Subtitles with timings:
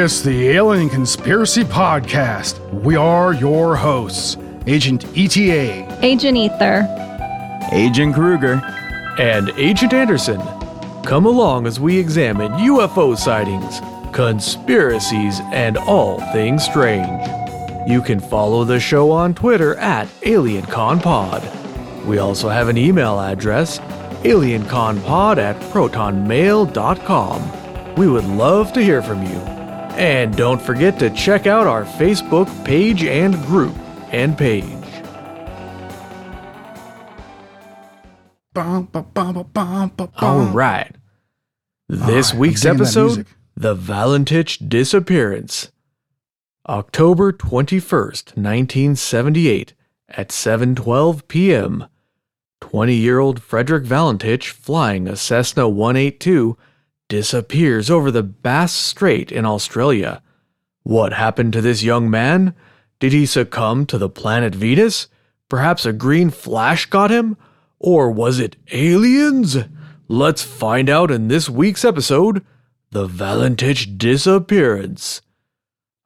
[0.00, 2.60] It's the Alien Conspiracy Podcast.
[2.70, 6.86] We are your hosts, Agent ETA, Agent Ether.
[7.72, 8.62] Agent Kruger.
[9.18, 10.40] and Agent Anderson.
[11.02, 13.80] Come along as we examine UFO sightings,
[14.14, 17.28] conspiracies, and all things strange.
[17.88, 22.06] You can follow the show on Twitter at AlienConPod.
[22.06, 23.80] We also have an email address,
[24.22, 27.96] alienconpod at protonmail.com.
[27.96, 29.57] We would love to hear from you.
[29.98, 33.76] And don't forget to check out our Facebook page and group
[34.12, 34.64] and page.
[40.22, 40.94] All right.
[41.88, 43.26] This I'm week's episode.
[43.56, 45.72] The Valentich Disappearance.
[46.68, 49.74] October 21st, 1978,
[50.10, 51.86] at 7:12 p.m.
[52.60, 56.56] 20-year-old Frederick Valentich, flying a Cessna 182,
[57.08, 60.22] disappears over the Bass Strait in Australia.
[60.82, 62.54] What happened to this young man?
[63.00, 65.08] Did he succumb to the planet Venus?
[65.48, 67.36] Perhaps a green flash got him?
[67.78, 69.56] Or was it aliens?
[70.08, 72.44] Let's find out in this week's episode
[72.90, 75.22] The Valentich Disappearance.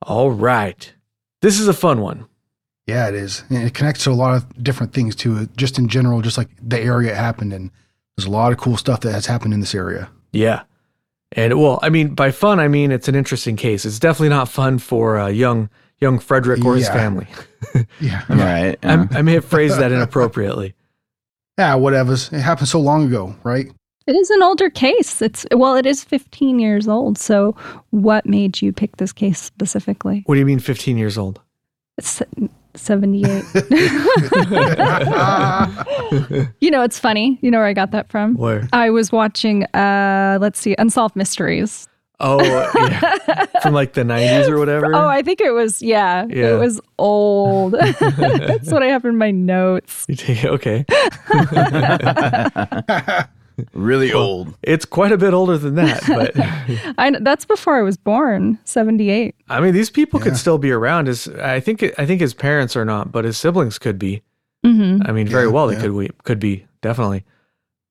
[0.02, 0.92] All right.
[1.40, 2.26] This is a fun one.
[2.86, 3.44] Yeah, it is.
[3.48, 5.46] And it connects to a lot of different things too.
[5.56, 7.70] Just in general, just like the area it happened in.
[8.16, 10.10] There's a lot of cool stuff that has happened in this area.
[10.32, 10.64] Yeah.
[11.32, 13.84] And well, I mean, by fun, I mean it's an interesting case.
[13.84, 16.92] It's definitely not fun for uh, young young Frederick or his Yeah.
[16.94, 17.26] family.
[18.00, 18.22] Yeah.
[18.28, 18.76] Right.
[18.82, 20.74] I'm, I may have phrased that inappropriately.
[21.58, 22.14] Yeah, whatever.
[22.14, 23.66] It happened so long ago, right?
[24.06, 25.20] It is an older case.
[25.20, 27.18] It's well, it is 15 years old.
[27.18, 27.54] So,
[27.90, 30.22] what made you pick this case specifically?
[30.26, 31.40] What do you mean 15 years old?
[31.98, 32.22] It's
[32.74, 33.24] 78.
[36.60, 37.38] you know, it's funny.
[37.42, 38.34] You know where I got that from?
[38.36, 38.68] Where?
[38.72, 41.88] I was watching uh let's see, Unsolved Mysteries.
[42.24, 43.46] Oh, yeah.
[43.62, 44.94] From like the 90s or whatever.
[44.94, 46.54] Oh, I think it was yeah, Yeah.
[46.54, 47.72] it was old.
[47.72, 50.06] That's what I have in my notes.
[50.44, 50.84] Okay.
[53.74, 54.54] Really old.
[54.62, 56.32] It's quite a bit older than that, but
[56.98, 59.34] I that's before I was born, 78.
[59.48, 60.24] I mean, these people Yeah.
[60.24, 61.06] could still be around.
[61.08, 64.22] His, I think, I think his parents are not, but his siblings could be.
[64.64, 65.08] Mhm.
[65.08, 65.80] I mean, very Yeah, well they yeah.
[65.80, 67.24] could we could be definitely.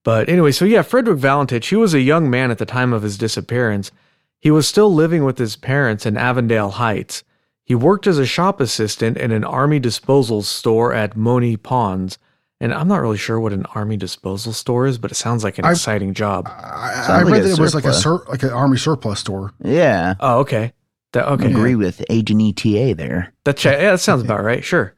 [0.03, 3.03] But anyway, so yeah, Frederick Valentich, he was a young man at the time of
[3.03, 3.91] his disappearance.
[4.39, 7.23] He was still living with his parents in Avondale Heights.
[7.63, 12.17] He worked as a shop assistant in an army disposal store at Moonee Ponds.
[12.61, 15.57] And I'm not really sure what an army disposal store is, but it sounds like
[15.57, 16.47] an I- exciting job.
[16.47, 18.77] I, Sounds I like read a that it was like a sur- like an army
[18.77, 19.51] surplus store.
[19.63, 20.13] Yeah.
[20.19, 20.71] Oh, okay.
[21.13, 21.49] That okay.
[21.49, 23.33] Agree with Agent ETA there.
[23.45, 24.63] That cha- yeah, that sounds about right.
[24.63, 24.93] Sure.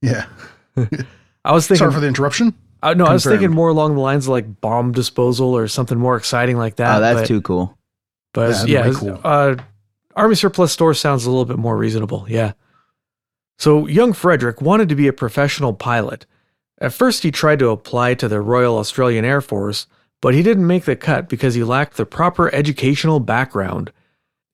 [0.00, 0.26] Yeah.
[1.44, 1.78] I was thinking.
[1.78, 2.54] Sorry for the interruption.
[2.82, 5.98] uh, no, I was thinking more along the lines of like bomb disposal or something
[5.98, 6.96] more exciting like that.
[6.96, 7.76] oh, that's but, too cool.
[8.32, 9.30] But Yeah, yeah, that'd be it's- cool.
[9.30, 9.56] uh,
[10.16, 12.24] Army surplus store sounds a little bit more reasonable.
[12.28, 12.52] Yeah.
[13.58, 16.24] So young Frederick wanted to be a professional pilot.
[16.78, 19.86] At first, he tried to apply to the Royal Australian Air Force,
[20.20, 23.92] but he didn't make the cut because he lacked the proper educational background.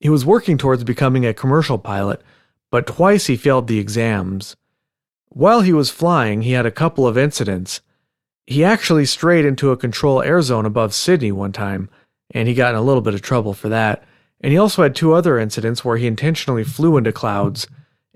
[0.01, 2.23] He was working towards becoming a commercial pilot,
[2.71, 4.57] but twice he failed the exams.
[5.29, 7.81] While he was flying, he had a couple of incidents.
[8.47, 11.89] He actually strayed into a control air zone above Sydney one time,
[12.33, 14.05] and he got in a little bit of trouble for that.
[14.41, 17.67] And he also had two other incidents where he intentionally flew into clouds,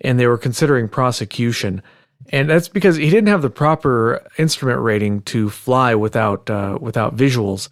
[0.01, 1.83] and they were considering prosecution.
[2.31, 7.17] And that's because he didn't have the proper instrument rating to fly without uh, without
[7.17, 7.69] visuals,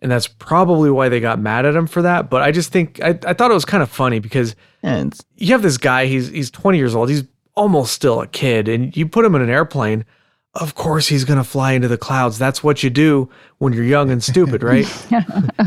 [0.00, 2.28] and that's probably why they got mad at him for that.
[2.28, 5.24] But I just think I, I thought it was kind of funny because Yeah, it's,
[5.36, 7.24] you have this guy he's he's 20 years old he's
[7.54, 10.04] almost still a kid and you put him in an airplane
[10.54, 13.84] of course he's going to fly into the clouds that's what you do when you're
[13.84, 14.86] young and stupid right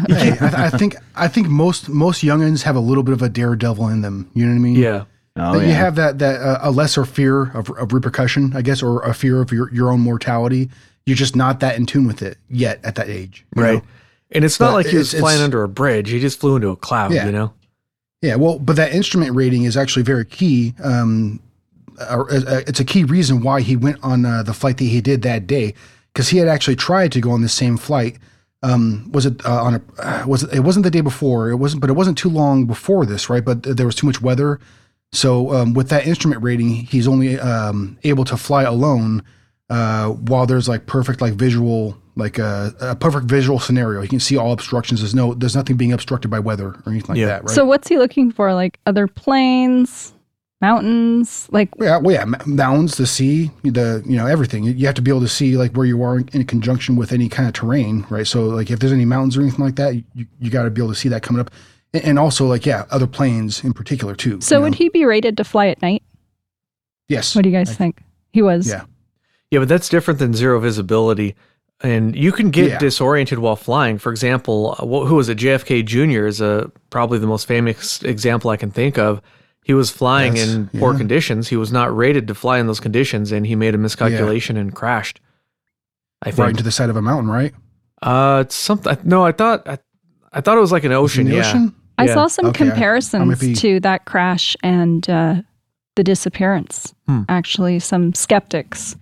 [0.09, 3.29] Hey, I, I think I think most most youngins have a little bit of a
[3.29, 4.29] daredevil in them.
[4.33, 4.75] You know what I mean?
[4.75, 5.05] yeah
[5.37, 5.67] oh, that yeah.
[5.67, 9.13] you have that that uh, a lesser fear of, of repercussion, I guess, or a
[9.13, 10.69] fear of your, your own mortality.
[11.05, 13.81] You're just not that in tune with it yet at that age, right know?
[14.31, 16.69] and it's not But like he was flying under a bridge he just flew into
[16.69, 17.27] a cloud Yeah.
[17.27, 17.53] you know
[18.21, 20.73] Yeah, well, but that instrument rating is actually very key.
[20.83, 21.39] Um,
[21.99, 24.99] uh, uh, it's a key reason why he went on uh, the flight that he
[24.99, 25.75] did that day,
[26.11, 28.17] because he had actually tried to go on the same flight.
[28.63, 29.81] Um, was it uh, on a?
[29.99, 30.53] Uh, was it?
[30.55, 31.51] It wasn't the day before.
[31.51, 33.45] It wasn't, but it wasn't too long before this, right?
[33.45, 34.59] But there was too much weather.
[35.11, 39.23] So um, with that instrument rating, he's only um, able to fly alone
[39.69, 44.01] uh, while there's like perfect like visual like a, a perfect visual scenario.
[44.01, 45.01] He can see all obstructions.
[45.01, 47.25] There's no there's nothing being obstructed by weather or anything like Yeah.
[47.27, 47.49] that, right?
[47.49, 48.53] So what's he looking for?
[48.53, 50.13] Like other planes,
[50.61, 54.63] mountains, like Yeah, well, yeah, mountains, the sea, the you know everything.
[54.63, 56.95] You- You have to be able to see like where you are in, in conjunction
[56.95, 58.27] with any kind of terrain, right?
[58.27, 60.81] So like if there's any mountains or anything like that, you, you got to be
[60.81, 61.51] able to see that coming up.
[61.95, 64.41] And, and also like yeah, other planes in particular too.
[64.41, 64.77] So would know?
[64.77, 66.03] he be rated to fly at night?
[67.07, 67.35] Yes.
[67.35, 68.01] What do you guys think?
[68.31, 68.67] He was.
[68.67, 68.83] Yeah.
[69.51, 71.35] Yeah, but that's different than zero visibility.
[71.81, 72.77] And you can get Yeah.
[72.79, 73.97] disoriented while flying.
[73.97, 75.37] For example, uh, wh- who was it?
[75.37, 76.25] JFK Jr.
[76.25, 79.21] is a probably the most famous example I can think of.
[79.63, 80.97] He was flying That's- in poor yeah.
[80.97, 81.47] conditions.
[81.49, 84.73] He was not rated to fly in those conditions, and he made a miscalculation and
[84.73, 85.19] crashed.
[86.21, 86.39] I think.
[86.39, 87.53] Right into the side of a mountain, right?
[88.01, 88.97] uh, it's something.
[89.03, 89.77] No, I thought I,
[90.31, 91.21] I thought it was like an ocean.
[91.27, 91.47] In the yeah.
[91.49, 91.75] ocean?
[91.97, 95.35] I saw some Okay, I- I comparisons be- to that crash and uh,
[95.95, 96.93] the disappearance.
[97.07, 97.21] Hmm.
[97.29, 98.95] Actually, some skeptics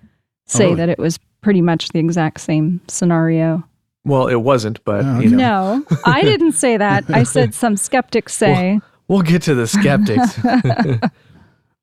[0.45, 0.75] say really?
[0.75, 3.63] that it was pretty much the exact same scenario.
[4.05, 7.05] Well, it wasn't, but Oh, you know, No, I didn't say that.
[7.09, 8.79] I said some skeptics say.
[9.07, 10.37] we'll get to the skeptics.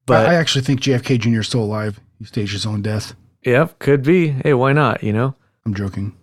[0.07, 1.41] but I, I actually think JFK Jr.
[1.41, 1.99] is still alive.
[2.19, 3.15] He staged his own death.
[3.45, 4.29] yep, could be.
[4.29, 5.03] Hey, why not?
[5.03, 5.35] You know,
[5.65, 6.15] I'm joking.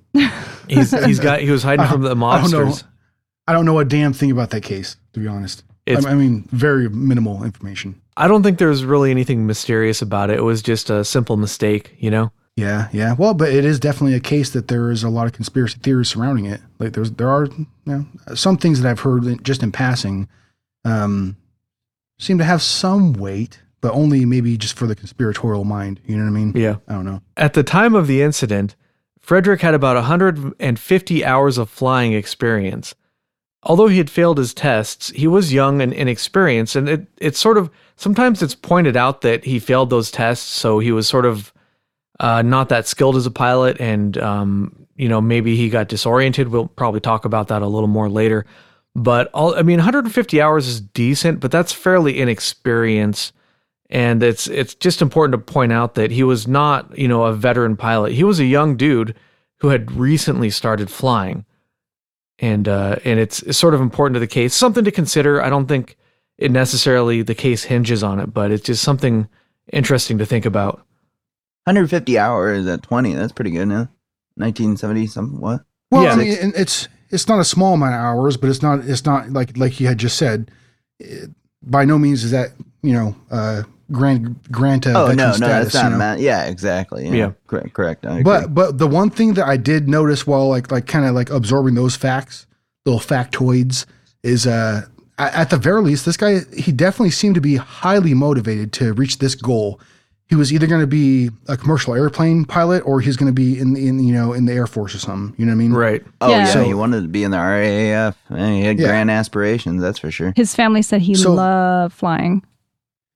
[0.68, 2.66] he's he's got he was hiding from the I don't know.
[2.68, 2.84] mobsters.
[3.48, 5.64] I don't know a damn thing about that case, to be honest.
[5.86, 8.02] It's- I, mean, very minimal information.
[8.18, 10.38] I don't think there's really anything mysterious about it.
[10.40, 12.32] It was just a simple mistake, you know?
[12.58, 13.14] Yeah, yeah.
[13.14, 16.10] Well, but it is definitely a case that there is a lot of conspiracy theories
[16.10, 16.60] surrounding it.
[16.80, 20.28] Like there's there are you know, some things that I've heard just in passing
[20.84, 21.38] um,
[22.18, 26.00] seem to have some weight, but only maybe just for the conspiratorial mind.
[26.08, 26.54] You know what I mean?
[26.56, 26.78] Yeah.
[26.88, 27.22] I don't know.
[27.38, 28.76] At the time of the incident,
[29.22, 32.96] Frederick had about 150 hours of flying experience.
[33.68, 37.58] Although he had failed his tests, he was young and inexperienced, and it, it's sort
[37.58, 41.52] of sometimes it's pointed out that he failed those tests, so he was sort of
[42.22, 46.48] uh, not that skilled as a pilot, and um, you know maybe he got disoriented.
[46.48, 48.46] We'll probably talk about that a little more later.
[48.96, 53.34] But all, I mean, 150 hours is decent, but that's fairly inexperienced
[53.90, 57.34] and it's it's just important to point out that he was not you know a
[57.34, 59.16] veteran pilot he was a young dude
[59.60, 61.46] who had recently started flying
[62.40, 65.50] and uh and it's, it's sort of important to the case something to consider i
[65.50, 65.98] don't think
[66.38, 69.28] it necessarily the case hinges on it but it's just something
[69.72, 70.84] interesting to think about
[71.68, 73.14] 150 hours at 20.
[73.14, 73.90] That's pretty good now.
[74.36, 75.42] 1970 something.
[75.42, 75.64] What?
[75.92, 76.14] Well, Yeah.
[76.14, 79.32] I mean, it's it's not a small amount of hours, but it's not it's not
[79.32, 80.50] like like you had just said.
[81.00, 81.30] It,
[81.62, 82.52] by no means is that
[82.82, 85.74] you know uh, grant grant a oh veteran no, no, status.
[85.74, 85.98] that's not you know?
[85.98, 86.22] meant.
[86.22, 87.08] Yeah, exactly.
[87.10, 87.32] Yeah.
[87.48, 87.74] correct.
[87.74, 88.06] Correct.
[88.24, 91.30] But but the one thing that I did notice while like like kind of like
[91.30, 92.46] absorbing those facts,
[92.86, 93.86] little factoids,
[94.24, 94.82] is uh
[95.20, 99.18] at the very least, this guy he definitely seemed to be highly motivated to reach
[99.20, 99.80] this goal.
[100.30, 103.58] He was either going to be a commercial airplane pilot or he's going to be
[103.58, 105.34] in in you know in the air force or something.
[105.40, 105.74] You know what I mean?
[105.74, 106.38] right oh Yeah.
[106.40, 108.14] yeah, So- he wanted to be in the RAAF.
[108.30, 108.88] Man, he had Yeah.
[108.90, 109.82] grand aspirations.
[109.82, 110.34] That's for sure.
[110.36, 112.44] His family said he So- loved flying.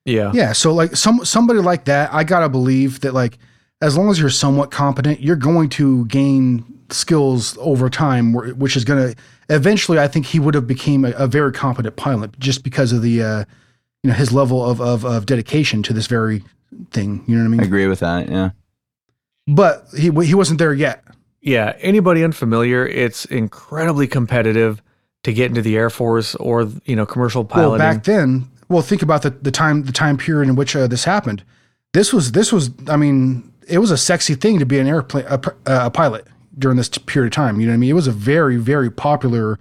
[0.05, 0.53] Yeah Yeah.
[0.53, 3.37] So like some somebody like that, I gotta believe that like
[3.81, 8.83] as long as you're somewhat competent, you're going to gain skills over time, which is
[8.85, 9.13] gonna
[9.49, 9.99] eventually.
[9.99, 13.23] I think he would have became a, a very competent pilot just because of the
[13.23, 13.45] uh,
[14.03, 16.43] you know his level of, of of dedication to this very
[16.91, 17.23] thing.
[17.27, 17.61] You know what I mean?
[17.61, 18.29] I agree with that.
[18.29, 18.51] Yeah.
[19.47, 21.03] But he he wasn't there yet.
[21.41, 24.81] yeah anybody unfamiliar it's incredibly competitive
[25.23, 28.81] to get into the air force or you know commercial Well, piloting back then, well,
[28.81, 31.43] think about the, the time the time period in which uh, this happened.
[31.93, 35.25] This was this was I mean, it was a sexy thing to be an airplane
[35.27, 36.25] a, a pilot
[36.57, 37.59] during this period of time.
[37.59, 37.89] You know what I mean?
[37.89, 39.59] It was a very very popular,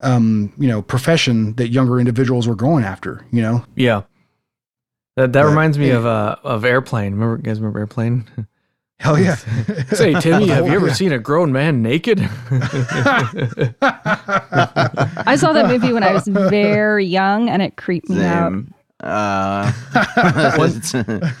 [0.00, 3.24] um, you know, profession that younger individuals were going after.
[3.30, 4.02] You know, yeah
[5.16, 5.96] that, that But, reminds me yeah.
[5.96, 8.24] of uh of airplane remember you guys remember airplane
[9.00, 9.34] hell yeah.
[9.92, 10.92] Say, Timmy, have you ever yeah.
[10.92, 12.20] seen a grown man naked?
[13.82, 18.52] I saw that movie when I was very young, and it creeped me out.
[19.02, 19.72] Uh,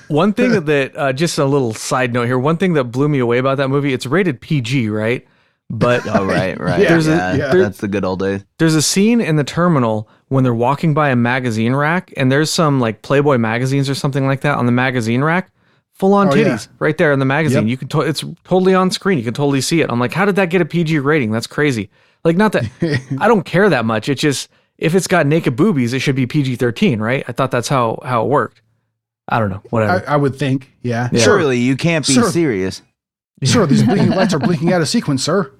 [0.08, 3.18] one thing that, uh, just a little side note here, one thing that blew me
[3.18, 5.26] away about that movie, it's rated PG, right?
[5.72, 6.80] But oh right, right.
[6.80, 7.52] Yeah, There's a- yeah, yeah.
[7.52, 8.44] that's the good old days.
[8.58, 12.50] there's a scene in the terminal when they're walking by a magazine rack, and there's
[12.50, 15.52] some like Playboy magazines or something like that on the magazine rack.
[16.00, 16.48] Full on Oh, yeah.
[16.54, 17.68] titties right there in the magazine.
[17.68, 17.70] Yep.
[17.70, 19.18] You can to- it's totally on screen.
[19.18, 19.90] You can totally see it.
[19.90, 21.30] I'm like, how did that get a PG rating?
[21.30, 21.90] That's crazy.
[22.24, 22.64] Like, not that
[23.20, 24.08] I don't care that much.
[24.08, 27.24] It's just if it's got naked boobies, it should be PG 13, right?
[27.28, 28.62] I thought that's how how it worked.
[29.28, 29.60] I don't know.
[29.64, 30.08] I, Whatever.
[30.08, 31.08] I would think, yeah.
[31.12, 31.20] Yeah.
[31.22, 32.28] Surely you can't be Sure.
[32.30, 32.82] serious.
[33.44, 35.52] Sure, these blinking lights are blinking out of sequence, sir.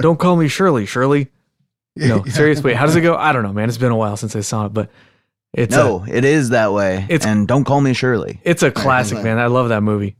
[0.00, 0.86] don't call me Shirley.
[0.86, 1.28] Shirley.
[1.96, 2.66] No, seriously.
[2.70, 3.16] Wait, How does it go?
[3.16, 3.68] I don't know, man.
[3.68, 4.90] It's been a while since I saw it, but
[5.52, 7.06] it's a, No, it is that way.
[7.08, 8.40] It's- and don't call me Shirley.
[8.44, 9.24] it's a classic, right.
[9.24, 9.38] man.
[9.38, 10.16] I love that movie.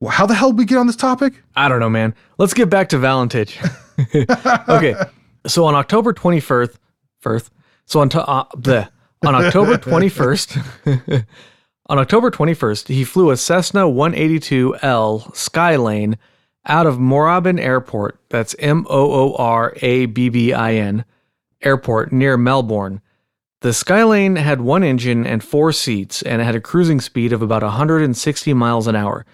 [0.00, 1.34] Well, how the hell did we get on this topic?
[1.54, 2.14] I don't know, man.
[2.38, 3.58] Let's get back to Valentage.
[4.68, 4.94] okay.
[5.46, 6.74] So on October 21st,
[7.20, 7.50] first,
[7.84, 8.88] so on, to, uh, bleh.
[9.26, 11.26] on October 21st,
[11.86, 16.16] on October 21st, he flew a Cessna 182L Skylane
[16.66, 18.18] out of Moorabbin Airport.
[18.30, 21.04] That's M O O R A B B I N
[21.62, 23.00] Airport near Melbourne.
[23.60, 27.42] The Skylane had one engine and four seats, and it had a cruising speed of
[27.42, 29.26] about 160 miles an hour.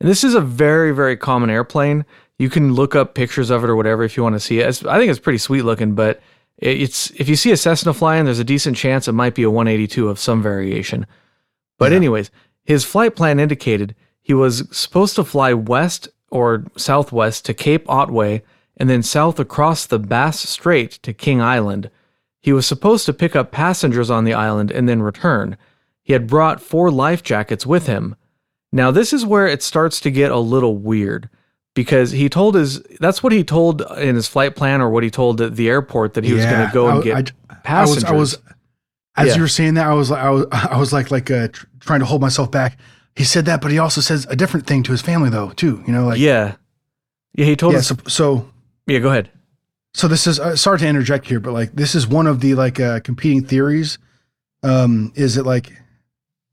[0.00, 2.06] And this is a very, very common airplane.
[2.38, 4.66] You can look up pictures of it or whatever if you want to see it.
[4.68, 6.20] It's, I think it's pretty sweet looking, but
[6.56, 9.50] it's if you see a Cessna flying, there's a decent chance it might be a
[9.50, 11.06] 182 of some variation.
[11.78, 11.96] But Yeah.
[11.96, 12.30] anyways,
[12.64, 18.42] his flight plan indicated he was supposed to fly west or southwest to Cape Otway
[18.78, 21.90] and then south across the Bass Strait to King Island.
[22.44, 25.56] He was supposed to pick up passengers on the island and then return.
[26.02, 28.16] He had brought four life jackets with him.
[28.70, 31.30] Now, this is where it starts to get a little weird
[31.72, 35.10] because he told his that's what he told in his flight plan or what he
[35.10, 37.14] told at the airport that he was going to go and I- get
[37.48, 38.04] I, I was, passengers.
[38.04, 38.38] I was,
[39.16, 39.34] as Yeah.
[39.36, 41.64] you were saying that, I was like, I was, I was like, like, uh, tr-
[41.80, 42.78] trying to hold myself back.
[43.16, 45.82] He said that, but he also says a different thing to his family, though, too.
[45.86, 46.56] You know, like, yeah.
[47.32, 47.78] Yeah, he told yeah.
[47.78, 47.86] us.
[47.88, 48.50] So, so,
[48.86, 49.30] Yeah, go ahead.
[49.94, 52.54] So this is uh, sorry to interject here, but like, this is one of the
[52.54, 53.98] like uh, competing theories.
[54.62, 55.72] Um, is it like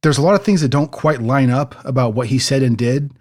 [0.03, 2.77] there's a lot of things that don't quite line up about what he said and
[2.77, 3.11] did.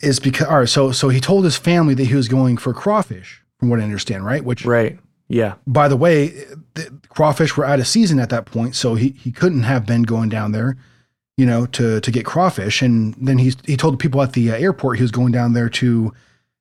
[0.00, 2.72] Is because all right, so so he told his family that he was going for
[2.72, 4.44] crawfish, from what I understand, right?
[4.44, 4.98] Which Right.
[5.30, 5.56] Yeah.
[5.66, 6.28] by the way,
[6.74, 10.04] the crawfish were out of season at that point, so he, he couldn't have been
[10.04, 10.78] going down there,
[11.36, 12.80] you know, to to get crawfish.
[12.80, 15.52] And then he he told the people at the uh, airport he was going down
[15.52, 16.14] there to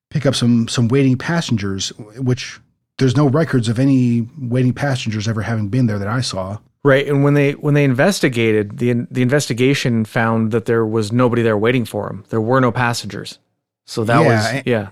[0.09, 2.59] pick up some some waiting passengers, which
[2.97, 6.57] there's no records of any waiting passengers ever having been there that I saw.
[6.83, 11.41] Right, and when they when they investigated, the the investigation found that there was nobody
[11.41, 12.23] there waiting for him.
[12.29, 13.39] There were no passengers.
[13.85, 14.87] So that Yeah, was and- yeah.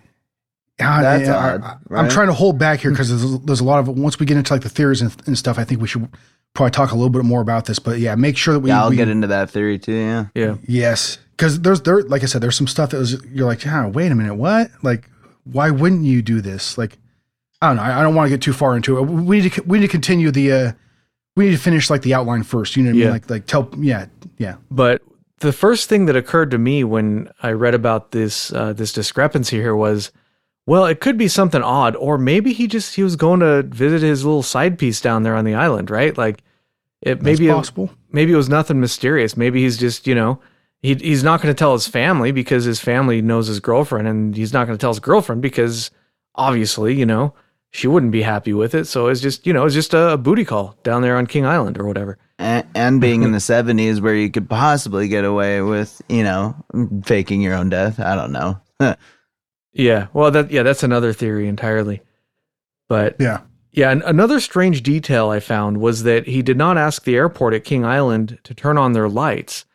[0.82, 3.64] Ah, That's I- odd, I, am trying to hold back here because there's, there's a
[3.64, 5.58] lot of once we get into like the theories and, and stuff.
[5.58, 6.10] I think we should
[6.54, 7.80] probably talk a little bit more about this.
[7.80, 8.70] But yeah, make sure that we.
[8.72, 9.94] yeah, I'll we, get into that theory too.
[9.94, 10.26] Yeah.
[10.36, 10.56] Yeah.
[10.68, 13.88] Yes, because there's there like I said, there's some stuff that was you're like, yeah,
[13.88, 14.72] wait a minute, what?
[14.84, 15.10] Like,
[15.44, 16.78] why wouldn't you do this?
[16.78, 16.98] Like,
[17.62, 17.84] I don't know.
[17.84, 19.04] I, I don't want to get too far into it.
[19.04, 20.52] We need to we need to continue the.
[20.52, 20.72] uh
[21.36, 22.76] We need to finish like the outline first.
[22.76, 23.06] You know what I Yeah.
[23.06, 23.14] mean?
[23.14, 24.06] Like like tell yeah
[24.38, 25.02] yeah But
[25.40, 29.58] the first thing that occurred to me when I read about this uh, this discrepancy
[29.58, 30.12] here was,
[30.66, 34.02] well, it could be something odd, or maybe he just he was going to visit
[34.02, 36.18] his little side piece down there on the island, right?
[36.18, 36.42] Like,
[37.02, 37.90] it That's maybe it, possible.
[38.12, 39.36] maybe it was nothing mysterious.
[39.38, 40.40] Maybe he's just you know
[40.86, 44.36] he he's not going to tell his family because his family knows his girlfriend, and
[44.36, 45.92] he's not going to tell his girlfriend because
[46.36, 47.34] obviously you know
[47.72, 48.86] she wouldn't be happy with it.
[48.86, 51.46] So it's just you know it's just a, a booty call down there on King
[51.46, 52.18] Island or whatever.
[52.38, 56.54] And, and being in the 70s where you could possibly get away with, you know,
[57.06, 58.00] faking your own death.
[58.00, 58.60] I don't know.
[59.78, 62.02] Yeah, well, that yeah, that's another theory entirely.
[62.88, 63.42] But Yeah.
[63.74, 67.54] yeah, an- another strange detail I found was that he did not ask the airport
[67.54, 69.66] at King Island to turn on their lights.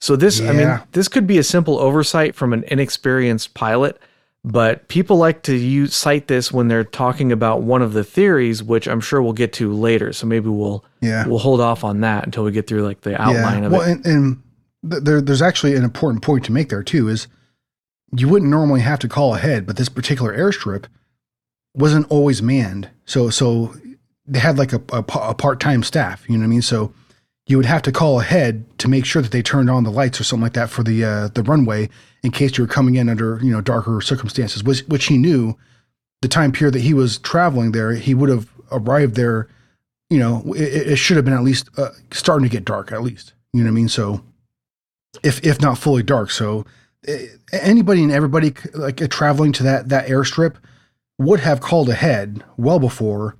[0.00, 3.98] So this, I mean, this could be a simple oversight from an inexperienced pilot,
[4.44, 8.62] but people like to use cite this when they're talking about one of the theories,
[8.62, 10.12] which I'm sure we'll get to later.
[10.12, 11.26] So maybe we'll Yeah.
[11.26, 13.66] we'll hold off on that until we get through like the outline yeah.
[13.66, 14.04] of well, it.
[14.04, 14.42] and, and
[14.82, 17.08] there, there's actually an important point to make there too.
[17.08, 17.26] Is
[18.16, 20.84] you wouldn't normally have to call ahead, but this particular airstrip
[21.74, 22.90] wasn't always manned.
[23.06, 23.74] So so
[24.26, 26.28] they had like a, a, a part time staff.
[26.28, 26.62] You know what I mean?
[26.62, 26.92] So
[27.46, 30.20] you would have to call ahead to make sure that they turned on the lights
[30.20, 31.88] or something like that for the uh, the runway
[32.22, 35.56] in case you were coming in under you know darker circumstances, which which he knew
[36.22, 39.48] the time period that he was traveling there, he would have arrived there.
[40.10, 43.02] You know, it, it should have been at least uh, starting to get dark, at
[43.02, 43.32] least.
[43.52, 43.88] You know what I mean?
[43.88, 44.24] So,
[45.22, 46.64] if if not fully dark, so
[47.06, 50.56] eh, anybody and everybody like traveling to that that airstrip
[51.18, 53.36] would have called ahead well before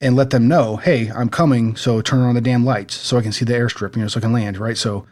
[0.00, 3.22] and let them know, hey, I'm coming, so turn on the damn lights so I
[3.22, 4.76] can see the airstrip, you know, so I can land, right?
[4.76, 5.06] So,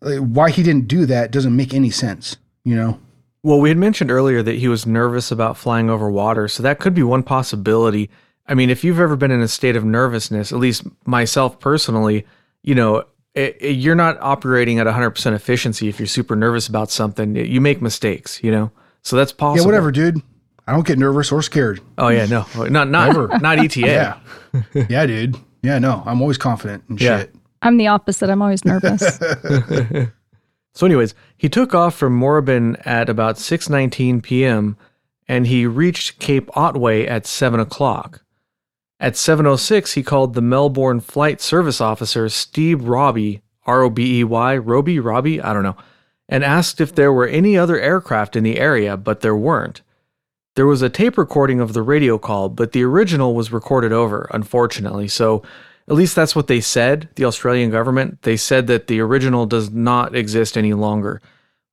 [0.00, 2.98] like, why he didn't do that doesn't make any sense, you know?
[3.42, 6.78] Well, we had mentioned earlier that he was nervous about flying over water, so that
[6.78, 8.10] could be one possibility.
[8.46, 12.24] I mean, if you've ever been in a state of nervousness, at least myself personally,
[12.62, 13.04] you know,
[13.36, 17.36] i i- you're not operating at 100% efficiency if you're super nervous about something.
[17.36, 18.70] You make mistakes, you know?
[19.02, 19.62] So that's possible.
[19.62, 20.22] Yeah, whatever, dude.
[20.68, 21.80] I don't get nervous or scared.
[21.96, 22.44] Oh yeah, no.
[22.68, 23.28] Not not Never.
[23.38, 23.80] not ETA.
[24.74, 24.84] Yeah.
[24.88, 25.36] yeah, dude.
[25.62, 27.20] Yeah, no, I'm always confident and Yeah.
[27.20, 27.34] shit.
[27.62, 28.30] I'm the opposite.
[28.30, 29.18] I'm always nervous.
[30.74, 34.76] So, anyways, he took off from Moorabbin at about 6:19 p.m.
[35.26, 38.22] and he reached Cape Otway at seven o'clock.
[39.00, 45.52] At 7:06, he called the Melbourne Flight Service Officer Steve Robbie, R-O-B-E-Y, Roby, Robbie, I
[45.52, 45.76] don't know,
[46.28, 49.82] and asked if there were any other aircraft in the area, but there weren't.
[50.58, 54.28] There was a tape recording of the radio call, but the original was recorded over,
[54.34, 55.06] unfortunately.
[55.06, 55.44] So,
[55.88, 58.22] at least that's what they said, the Australian government.
[58.22, 61.22] They said that the original does not exist any longer.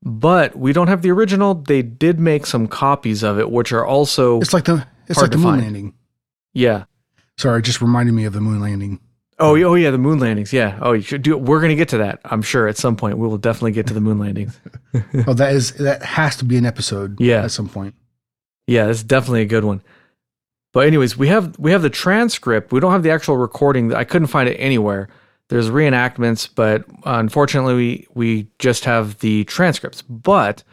[0.03, 1.55] But we don't have the original.
[1.55, 5.31] They did make some copies of it, which are also It's like the it's like
[5.31, 5.61] the moon find.
[5.63, 5.93] landing.
[6.53, 6.83] yeah.
[7.39, 8.99] Sorry, it just reminded me of the moon landing.
[9.39, 10.53] Oh, yeah- oh yeah, the moon landings.
[10.53, 10.77] Yeah.
[10.79, 11.35] Oh, you should do.
[11.37, 12.21] We're gonna get to that.
[12.25, 14.59] I'm sure at some point we will definitely get to the moon landings.
[15.27, 17.19] Oh, that is that has to be an episode.
[17.19, 17.43] Yeah.
[17.43, 17.95] at some point.
[18.67, 19.81] Yeah, that's definitely a good one.
[20.73, 22.71] But anyways, we have we have the transcript.
[22.71, 23.93] We don't have the actual recording.
[23.93, 25.07] I couldn't find it anywhere.
[25.47, 30.01] There's reenactments, but unfortunately, we we just have the transcripts.
[30.01, 30.63] But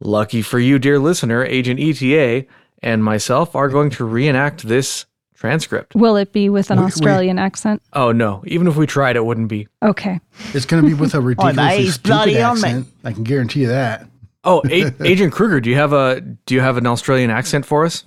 [0.00, 2.46] lucky for you, dear listener, Agent ETA
[2.82, 5.94] and myself are going to reenact this transcript.
[5.96, 6.92] Will it be with an Wait, wait.
[6.92, 7.82] Australian accent?
[7.92, 8.42] Oh no!
[8.46, 9.68] Even if we tried, it wouldn't be.
[9.82, 10.20] Okay.
[10.54, 12.68] It's going to be with a oh, ridiculously he's stupid bloody on me.
[12.68, 12.86] accent.
[13.04, 14.06] I can guarantee you that.
[14.44, 17.84] Oh, A- Agent Kruger, do you have a do you have an Australian accent for
[17.84, 18.04] us?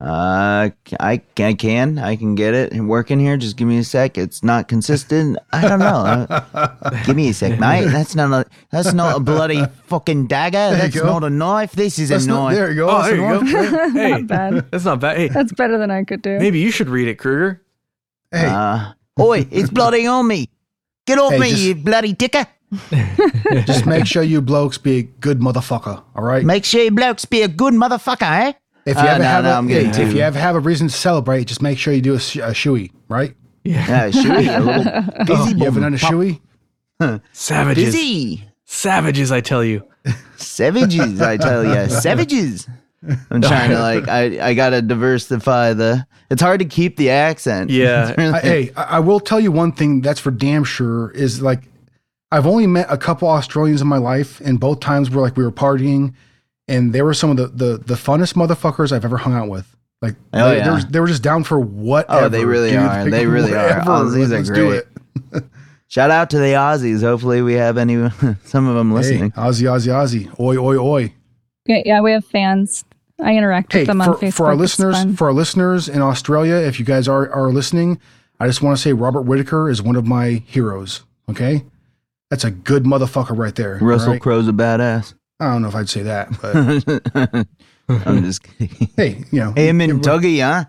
[0.00, 0.68] Uh,
[1.00, 1.98] I, I can.
[1.98, 3.36] I can get it working here.
[3.38, 4.18] Just give me a sec.
[4.18, 5.38] It's not consistent.
[5.52, 6.26] I don't know.
[6.28, 7.86] Uh, give me a sec, mate.
[7.86, 8.50] That's not a.
[8.70, 10.76] That's not a bloody fucking dagger.
[10.76, 11.06] That's go.
[11.06, 11.72] not a knife.
[11.72, 12.54] This is That's a not, knife.
[12.56, 12.88] there you go.
[12.90, 13.90] Oh, That's there you go.
[13.92, 14.66] Hey, Not bad.
[14.70, 15.16] that's not bad.
[15.16, 16.38] Hey, That's better than I could do.
[16.38, 17.62] maybe you should read it, Kruger.
[18.30, 20.50] Hey, Uh, oi, it's bloody on me.
[21.06, 22.46] Get off Hey, me, just- you bloody dicker.
[23.66, 26.02] Just make sure you blokes be a good motherfucker.
[26.14, 26.44] All right.
[26.44, 28.52] Make sure you blokes be a good motherfucker, eh?
[28.86, 30.60] If you Uh, ever no, have no, a, I'm hey, if you ever have a
[30.60, 33.34] reason to celebrate, just make sure you do a, sh- a shoey, right?
[33.64, 36.40] Yeah, shoey, a little Oh, you haven't done a pop- shoey?
[37.32, 37.84] Savages.
[37.94, 38.44] Busy.
[38.66, 39.82] Savages, I tell you.
[40.36, 42.68] Savages, I tell you, savages.
[43.30, 46.06] I'm trying to like, I, I gotta diversify the.
[46.30, 47.70] It's hard to keep the accent.
[47.70, 48.14] Yeah.
[48.16, 51.40] Really- I, hey, I I will tell you one thing that's for damn sure is
[51.42, 51.62] like
[52.34, 55.44] I've only met a couple Australians in my life, and both times were like we
[55.44, 56.14] were partying,
[56.68, 59.74] and they were some of the the, the funnest motherfuckers I've ever hung out with.
[60.02, 60.64] Like Oh, they, yeah.
[60.64, 62.26] they, were, they were just down for whatever.
[62.26, 62.78] Oh, they really dude.
[62.80, 63.02] are.
[63.02, 63.78] Like, They really are.
[63.78, 63.90] whatever.
[63.90, 64.82] Aussies are Let's do great.
[65.32, 65.44] it.
[65.88, 67.00] Shout out to the Aussies.
[67.02, 67.94] Hopefully, we have any
[68.44, 69.30] some of them Hey, listening.
[69.32, 69.92] Aussie, Aussie,
[70.28, 71.14] Aussie, oi, oi, oi.
[71.66, 72.84] Yeah, yeah, we have fans.
[73.22, 74.34] I interact Hey, with them for, on Facebook.
[74.34, 75.16] for our It's listeners, fun.
[75.16, 78.00] for our listeners in Australia, if you guys are are listening,
[78.40, 81.04] I just want to say Robert Whittaker is one of my heroes.
[81.30, 81.64] Okay,
[82.34, 83.78] that's a good motherfucker right there.
[83.80, 84.20] Russell right?
[84.20, 85.14] Crowe's a badass.
[85.38, 87.46] I don't know if I'd say that, but
[88.06, 88.88] I'm just kidding.
[88.96, 90.64] hey, you know, Him and everybody, Tuggy, huh?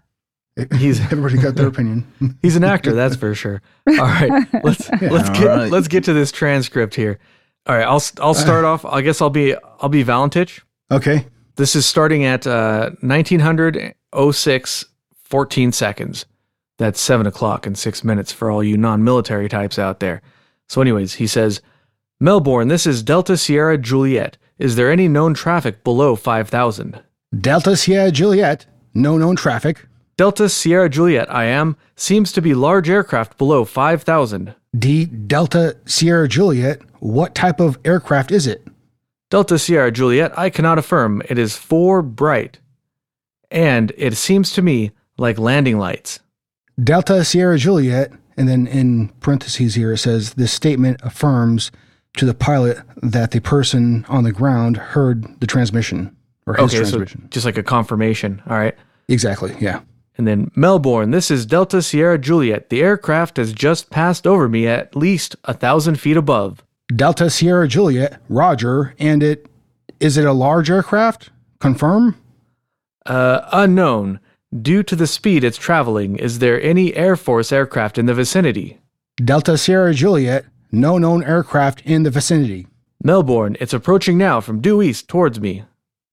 [0.78, 2.06] He's everybody got their opinion.
[2.44, 3.64] he's an actor, that's for sure.
[3.90, 5.72] All right, let's let's All get right.
[5.72, 7.18] let's get to this transcript here.
[7.66, 8.86] All right, I'll I'll start off.
[8.86, 10.62] I guess I'll be I'll be Valentich.
[10.92, 11.26] Okay,
[11.56, 13.96] This is starting at uh, 1900
[14.32, 14.86] 06
[15.24, 16.28] 14 seconds.
[16.78, 20.22] That's seven o'clock and six minutes for all you non-military types out there.
[20.68, 21.62] So, anyways, he says,
[22.20, 24.38] Melbourne, this is Delta Sierra Juliet.
[24.58, 27.02] Is there any known traffic below 5,000?
[27.40, 29.86] Delta Sierra Juliet, no known traffic.
[30.18, 31.76] Delta Sierra Juliet, I am.
[31.98, 34.56] Seems to be large aircraft below 5,000.
[34.78, 38.66] D Delta Sierra Juliet, what type of aircraft is it?
[39.30, 41.22] Delta Sierra Juliet, I cannot affirm.
[41.30, 42.60] It is four bright.
[43.52, 46.20] And it seems to me like landing lights.
[46.82, 51.72] Delta Sierra Juliet, and then in parentheses here it says this statement affirms
[52.18, 56.16] to the pilot that the person on the ground heard the transmission
[56.48, 57.28] or his Okay, so transmission.
[57.32, 58.42] just like a confirmation.
[58.50, 58.76] All right.
[59.08, 59.82] exactly, yeah.
[60.18, 62.70] And then Melbourne, this is Delta Sierra Juliet.
[62.70, 66.64] The aircraft has just passed over me at least a thousand feet above.
[66.96, 69.48] Delta Sierra Juliet, Roger, and it
[70.00, 71.32] is it a large aircraft?
[71.60, 72.16] Confirm?
[73.06, 74.20] Uh, unknown.
[74.62, 78.80] Due to the speed it's traveling, is there any Air Force aircraft in the vicinity?
[79.18, 82.68] Delta Sierra Juliet, no known aircraft in the vicinity.
[83.04, 85.64] Melbourne, it's approaching now from due east towards me.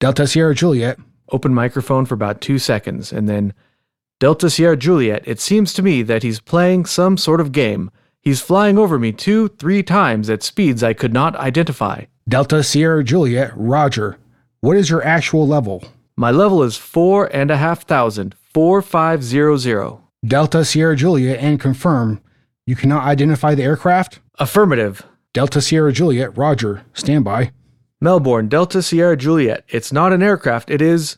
[0.00, 0.98] Delta Sierra Juliet,
[1.32, 3.54] Open microphone for about two seconds, and then
[4.20, 7.90] Delta Sierra Juliet, it seems to me that he's playing some sort of game.
[8.20, 12.04] He's flying over me two, three times at speeds I could not identify.
[12.28, 14.18] Delta Sierra Juliet, Roger.
[14.60, 15.84] What is your actual level?
[16.22, 20.04] My level is four and a half thousand, four five zero zero.
[20.24, 22.20] Delta Sierra Juliet, and confirm.
[22.64, 24.20] You cannot identify the aircraft?
[24.38, 25.04] Affirmative.
[25.34, 26.84] Delta Sierra Juliet, Roger.
[26.94, 27.50] Standby.
[28.00, 29.64] Melbourne, Delta Sierra Juliet.
[29.66, 31.16] It's not an aircraft, it is.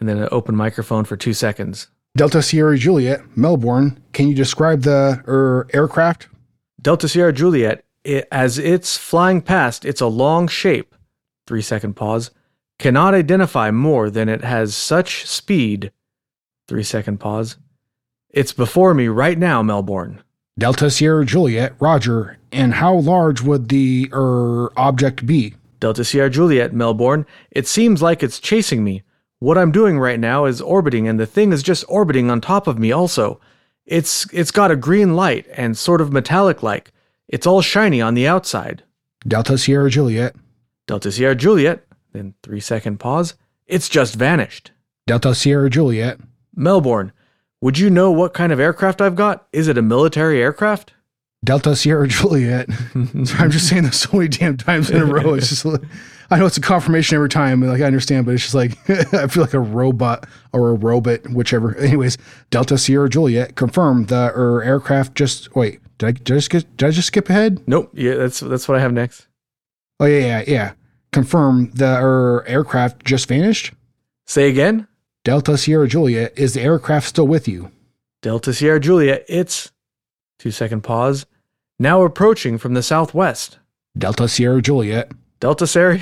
[0.00, 1.86] And then an open microphone for two seconds.
[2.16, 4.02] Delta Sierra Juliet, Melbourne.
[4.12, 6.26] Can you describe the er, aircraft?
[6.82, 10.92] Delta Sierra Juliet, it, as it's flying past, it's a long shape.
[11.46, 12.32] Three second pause.
[12.78, 15.92] Cannot identify more than it has such speed.
[16.68, 17.56] Three second pause.
[18.30, 20.22] It's before me right now, Melbourne.
[20.58, 22.38] Delta Sierra Juliet, Roger.
[22.52, 25.54] And how large would the er, object be?
[25.80, 27.26] Delta Sierra Juliet, Melbourne.
[27.50, 29.02] It seems like it's chasing me.
[29.38, 32.66] What I'm doing right now is orbiting, and the thing is just orbiting on top
[32.66, 33.40] of me also.
[33.84, 36.92] It's it's got a green light and sort of metallic like.
[37.28, 38.82] It's all shiny on the outside.
[39.26, 40.34] Delta Sierra Juliet,
[40.86, 41.84] Delta Sierra Juliet,
[42.14, 43.34] then three second pause.
[43.66, 44.70] It's just vanished.
[45.06, 46.18] Delta Sierra Juliet,
[46.56, 47.12] Melbourne.
[47.60, 49.46] Would you know what kind of aircraft I've got?
[49.52, 50.94] Is it a military aircraft?
[51.44, 52.68] Delta Sierra Juliet.
[52.94, 55.34] I'm just saying this so many damn times in a row.
[55.34, 55.82] It's just like,
[56.30, 57.60] I know it's a confirmation every time.
[57.60, 58.78] Like I understand, but it's just like
[59.14, 61.76] I feel like a robot or a robot, whichever.
[61.76, 62.16] Anyways,
[62.50, 65.80] Delta Sierra Juliet confirmed the er, aircraft just wait.
[65.98, 67.60] Did I, did I just get, did I just skip ahead?
[67.66, 67.90] Nope.
[67.92, 69.26] Yeah, that's that's what I have next.
[70.00, 70.72] Oh yeah, yeah, yeah.
[71.14, 73.72] Confirm the er, aircraft just vanished.
[74.26, 74.88] Say again.
[75.22, 77.70] Delta Sierra Julia, is the aircraft still with you?
[78.20, 79.70] Delta Sierra Julia, It's
[80.40, 81.24] two second pause.
[81.78, 83.60] Now approaching from the southwest.
[83.96, 85.12] Delta Sierra Juliet.
[85.38, 86.00] Delta Sierra.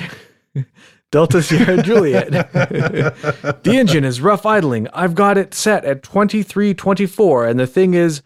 [1.11, 2.31] Delta Sierra Juliet.
[2.53, 4.89] the engine is rough idling.
[4.95, 8.23] I've got it set at 2324, and the thing is.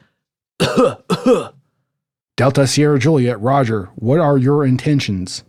[2.37, 3.91] Delta Sierra Juliet, Roger.
[3.97, 5.43] What are your intentions?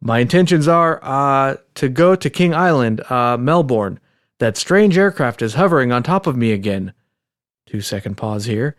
[0.00, 4.00] My intentions are uh, to go to King Island, uh, Melbourne.
[4.38, 6.94] That strange aircraft is hovering on top of me again.
[7.66, 8.76] Two second pause here.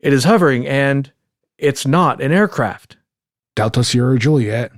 [0.00, 1.12] It is hovering, and
[1.56, 2.96] it's not an aircraft.
[3.54, 4.72] Delta Sierra Juliet.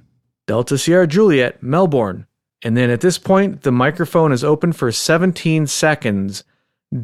[0.46, 2.26] Delta Sierra Juliet, Melbourne.
[2.62, 6.44] And then at this point, the microphone is open for 17 seconds,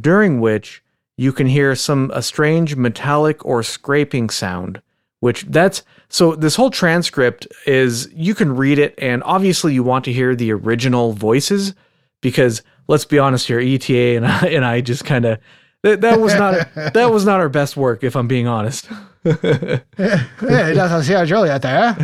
[0.01, 0.83] during which
[1.16, 4.83] you can hear some a strange metallic or scraping sound.
[5.20, 10.05] Which that's so this whole transcript is you can read it, and obviously you want
[10.07, 11.75] to hear the original voices
[12.21, 15.38] because let's be honest here, ETA and I, and I just kind of
[15.83, 18.88] that, that was not that was not our best work if I'm being honest.
[19.25, 21.97] Hey, Delta Sierra Juliet there.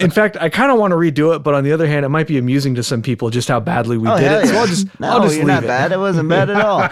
[0.00, 2.08] In fact, I kind of want to redo it, but on the other hand, it
[2.08, 4.46] might be amusing to some people just how badly we Oh, did hell it.
[4.48, 4.56] So.
[4.58, 5.66] I'll just no, I'll just you're leave not it.
[5.68, 5.92] bad.
[5.92, 6.82] It wasn't bad at all.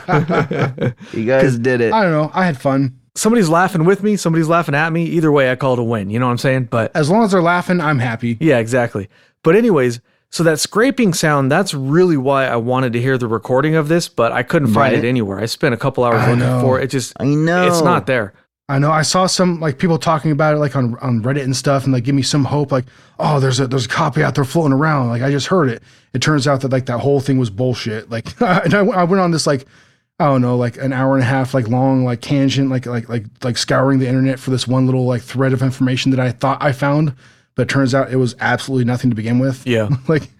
[1.13, 1.93] you guys did it.
[1.93, 2.31] I don't know.
[2.33, 2.96] I had fun.
[3.17, 5.05] Somebody's laughing with me, somebody's laughing at me.
[5.07, 6.11] Either way, I call it a win.
[6.11, 6.65] You know what I'm saying?
[6.71, 8.37] But As long as they're laughing, I'm happy.
[8.41, 9.09] yeah, exactly.
[9.43, 10.01] But anyways,
[10.31, 14.09] so that scraping sound, that's really why I wanted to hear the recording of this,
[14.09, 15.05] but I couldn't find Right.
[15.05, 15.39] it anywhere.
[15.39, 16.61] I spent a couple hours I looking know.
[16.61, 16.85] for it.
[16.85, 17.67] It just I know.
[17.67, 18.35] it's not there.
[18.69, 18.91] I know.
[18.91, 21.93] I saw some like people talking about it like on, on Reddit and stuff, and
[21.93, 22.73] like give me some hope.
[22.73, 22.85] Like,
[23.21, 25.09] oh, there's a there's a copy out there floating around.
[25.09, 25.83] Like I just heard it.
[26.13, 28.11] It turns out that like that whole thing was bullshit.
[28.11, 29.65] Like, and I, I went on this like
[30.19, 33.09] I don't know like an hour and a half like long like tangent like like
[33.09, 36.33] like like scouring the internet for this one little like thread of information that I
[36.33, 37.15] thought I found,
[37.55, 39.67] but it turns out it was absolutely nothing to begin with.
[39.67, 39.89] Yeah.
[40.09, 40.31] like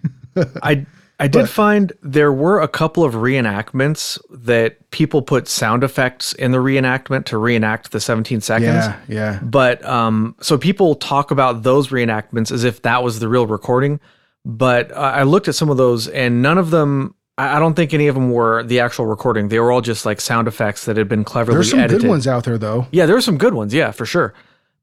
[0.63, 0.85] I
[1.19, 6.33] I did But- find there were a couple of reenactments that people put sound effects
[6.33, 8.67] in the reenactment to reenact the 17 seconds.
[8.85, 13.27] yeah yeah But um, so people talk about those reenactments as if that was the
[13.27, 13.99] real recording.
[14.45, 17.13] But uh, I looked at some of those, and none of them.
[17.39, 19.49] I don't think any of them were the actual recording.
[19.49, 22.01] They were all just like sound effects that had been cleverly there's some edited.
[22.01, 22.87] good ones out there though.
[22.91, 23.73] Yeah, there were some good ones.
[23.73, 24.33] Yeah, for sure.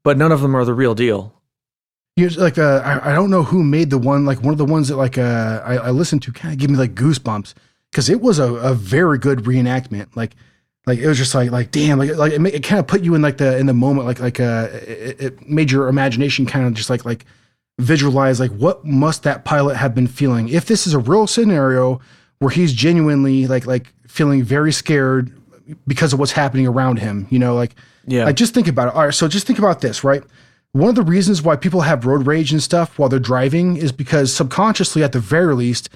[0.03, 1.33] But none of them are the real deal.
[2.15, 4.57] You know, like uh, I, I don't know who made the one like one of
[4.57, 7.53] the ones that like uh, I, I listened to kind of gave me like goosebumps
[7.91, 10.35] because it was a, a very good reenactment like
[10.85, 13.01] like it was just like like damn like like it, ma- it kind of put
[13.01, 16.45] you in like the in the moment like like uh it, it made your imagination
[16.45, 17.25] kind of just like like
[17.79, 21.99] visualize like what must that pilot have been feeling if this is a real scenario
[22.39, 25.31] where he's genuinely like like feeling very scared
[25.87, 28.25] because of what's happening around him you know like Yeah.
[28.25, 28.95] like just think about it.
[28.95, 30.23] All right, so just think about this, right?
[30.73, 33.91] One of the reasons why people have road rage and stuff while they're driving is
[33.93, 35.89] because subconsciously, at the very least,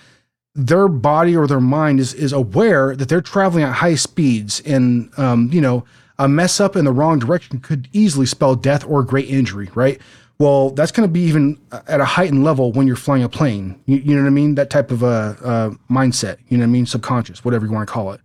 [0.56, 5.12] their body or their mind is is aware that they're traveling at high speeds, and
[5.19, 5.84] um, you know,
[6.17, 9.99] a mess up in the wrong direction could easily spell death or great injury, right?
[10.39, 13.82] Well, that's going to be even at a heightened level when you're flying a plane.
[13.86, 14.56] You, you know what I mean?
[14.56, 16.38] That type of uh, uh, mindset.
[16.47, 16.86] You know what I mean?
[16.86, 18.21] Subconscious, whatever you want to call it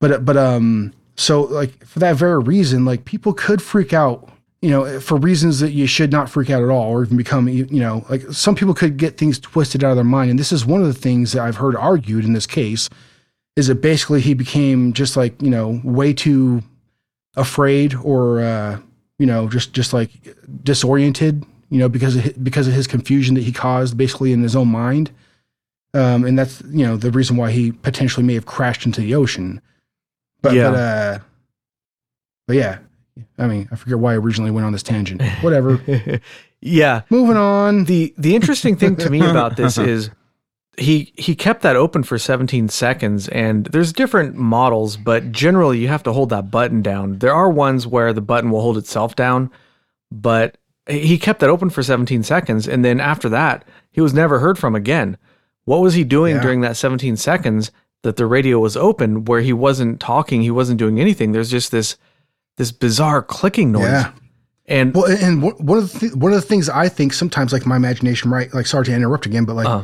[0.00, 4.30] but but um so like for that very reason like people could freak out
[4.62, 7.46] you know for reasons that you should not freak out at all or even become
[7.48, 10.52] you know like some people could get things twisted out of their mind and this
[10.52, 12.88] is one of the things that i've heard argued in this case
[13.56, 16.62] is that basically he became just like you know way too
[17.36, 18.78] afraid or uh
[19.20, 20.10] you know just just like
[20.64, 24.42] disoriented you know because of his, because of his confusion that he caused basically in
[24.42, 25.10] his own mind.
[25.94, 29.14] Um and that's you know the reason why he potentially may have crashed into the
[29.14, 29.60] ocean.
[30.42, 30.70] But Yeah.
[30.70, 31.18] but uh
[32.46, 32.78] but yeah
[33.38, 35.22] i mean i forget why i originally went on this tangent.
[35.42, 35.80] Whatever.
[36.62, 37.02] Yeah.
[37.08, 37.84] moving on.
[37.84, 40.10] The the interesting thing to me about this is
[40.76, 45.88] he he kept that open for 17 seconds and there's different models but generally you
[45.88, 47.18] have to hold that button down.
[47.18, 49.50] There are ones where the button will hold itself down,
[50.10, 50.56] but
[50.88, 54.58] he kept that open for 17 seconds and then after that he was never heard
[54.58, 55.16] from again.
[55.64, 56.42] What was he doing Yeah.
[56.42, 57.70] during that 17 seconds
[58.02, 61.32] that the radio was open where he wasn't talking, he wasn't doing anything.
[61.32, 61.96] There's just this
[62.56, 63.82] this bizarre clicking noise.
[63.84, 64.12] Yeah.
[64.66, 67.66] And well and one of the th- one of the things i think sometimes like
[67.66, 69.82] my imagination right like sorry to interrupt again but like Uh.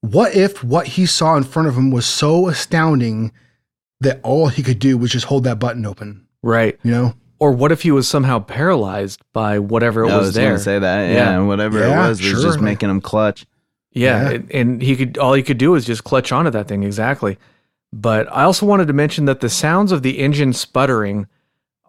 [0.00, 3.32] What if what he saw in front of him was so astounding
[4.00, 6.26] that all he could do was just hold that button open?
[6.42, 6.78] Right.
[6.82, 7.14] You know?
[7.38, 10.58] Or what if he was somehow paralyzed by whatever it I was, was there?
[10.58, 11.06] say that.
[11.08, 11.14] Yeah.
[11.14, 13.46] Yeah, whatever Yeah, it was was just making him clutch.
[13.92, 14.30] Yeah, Yeah.
[14.36, 17.38] and- and he could all he could do was just clutch onto that thing exactly.
[17.92, 21.26] But I also wanted to mention that the sounds of the engine sputtering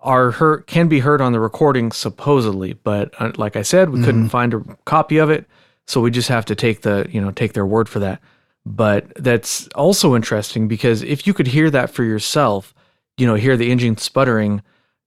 [0.01, 4.01] are heard can be heard on the recording supposedly, but uh, like I said, we
[4.03, 5.45] couldn't find a copy of it,
[5.87, 8.21] so we just have to take the you know take their word for that.
[8.65, 12.73] But that's also interesting because if you could hear that for yourself,
[13.17, 14.61] you know, hear the engine sputtering,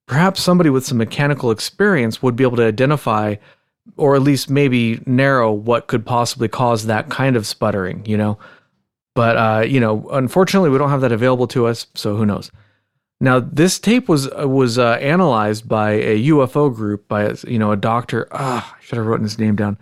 [0.07, 3.37] perhaps somebody with some mechanical experience would be able to identify
[3.97, 8.39] or at least maybe narrow what could possibly cause that kind of sputtering, you know.
[9.15, 12.51] But uh, you know, unfortunately, we don't have that available to us, so who knows?
[13.21, 17.77] Now, this tape was was uh, analyzed by a UFO group by you know a
[17.77, 18.27] doctor.
[18.33, 19.79] Ah, I should have written his name down.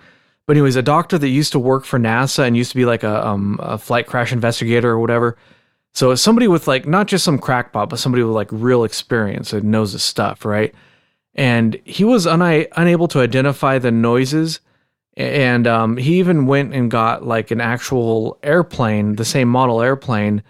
[0.47, 3.03] But anyways, a doctor that used to work for NASA and used to be like
[3.03, 5.37] a um, a flight crash investigator or whatever.
[5.95, 9.65] So somebody with like not just some crackpot, but somebody with like real experience and
[9.65, 10.75] knows his stuff, right?
[11.35, 14.61] And he was una- unable to identify the noises,
[15.17, 20.43] and um, he even went and got like an actual airplane, the same model airplane,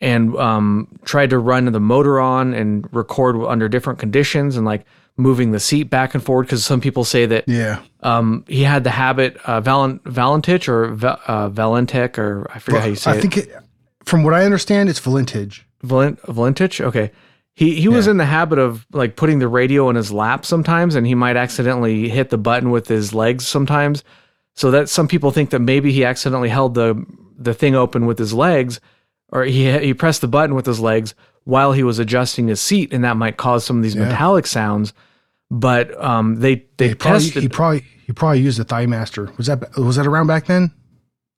[0.00, 4.84] and um, tried to run the motor on and record under different conditions and like
[5.16, 7.80] moving the seat back and forward because some people say that Yeah.
[8.00, 12.80] um, he had the habit uh, Valent Valentich or Va- uh, Valentech or I forget
[12.80, 13.18] how you say I it.
[13.18, 13.56] I think it,
[14.04, 15.66] from what I understand, it's Valentage.
[15.82, 16.80] Valent Valentich.
[16.80, 17.10] Okay.
[17.54, 18.12] He he was Yeah.
[18.12, 21.36] in the habit of like putting the radio in his lap sometimes, and he might
[21.36, 24.02] accidentally hit the button with his legs sometimes.
[24.54, 27.04] So that some people think that maybe he accidentally held the
[27.38, 28.80] the thing open with his legs,
[29.28, 32.92] or he he pressed the button with his legs while he was adjusting his seat,
[32.92, 34.04] and that might cause some of these Yeah.
[34.08, 34.92] metallic sounds.
[35.50, 39.30] But um, they they He probably, tested he probably he probably used a Thigh Master.
[39.36, 40.70] Was that was that around back then?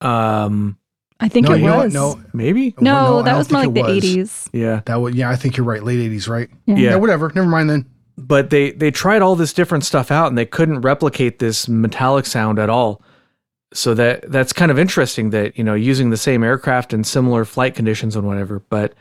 [0.01, 0.77] um
[1.21, 1.85] I think no, it you know what?
[1.87, 1.95] was.
[1.95, 4.49] No, maybe No, I that was more like the 80s.
[4.53, 5.15] yeah That was.
[5.15, 5.83] yeah, I think you're right.
[5.83, 6.51] Late eighties, right?
[6.67, 6.75] Yeah.
[6.77, 6.91] Yeah.
[6.91, 7.31] Yeah, whatever.
[7.35, 7.87] Never mind then.
[8.19, 12.27] but they they tried all this different stuff out and they couldn't replicate this metallic
[12.27, 13.01] sound at all
[13.73, 17.45] so that that's kind of interesting that you know using the same aircraft and similar
[17.45, 18.95] flight conditions and whatever but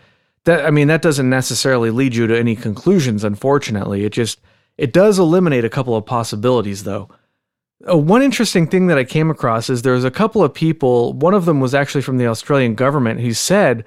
[0.46, 4.40] that i mean that doesn't necessarily lead you to any conclusions unfortunately it just
[4.78, 7.10] it does eliminate a couple of possibilities though
[7.90, 11.34] uh, one interesting thing that i came across is there's a couple of people one
[11.34, 13.84] of them was actually from the australian government who said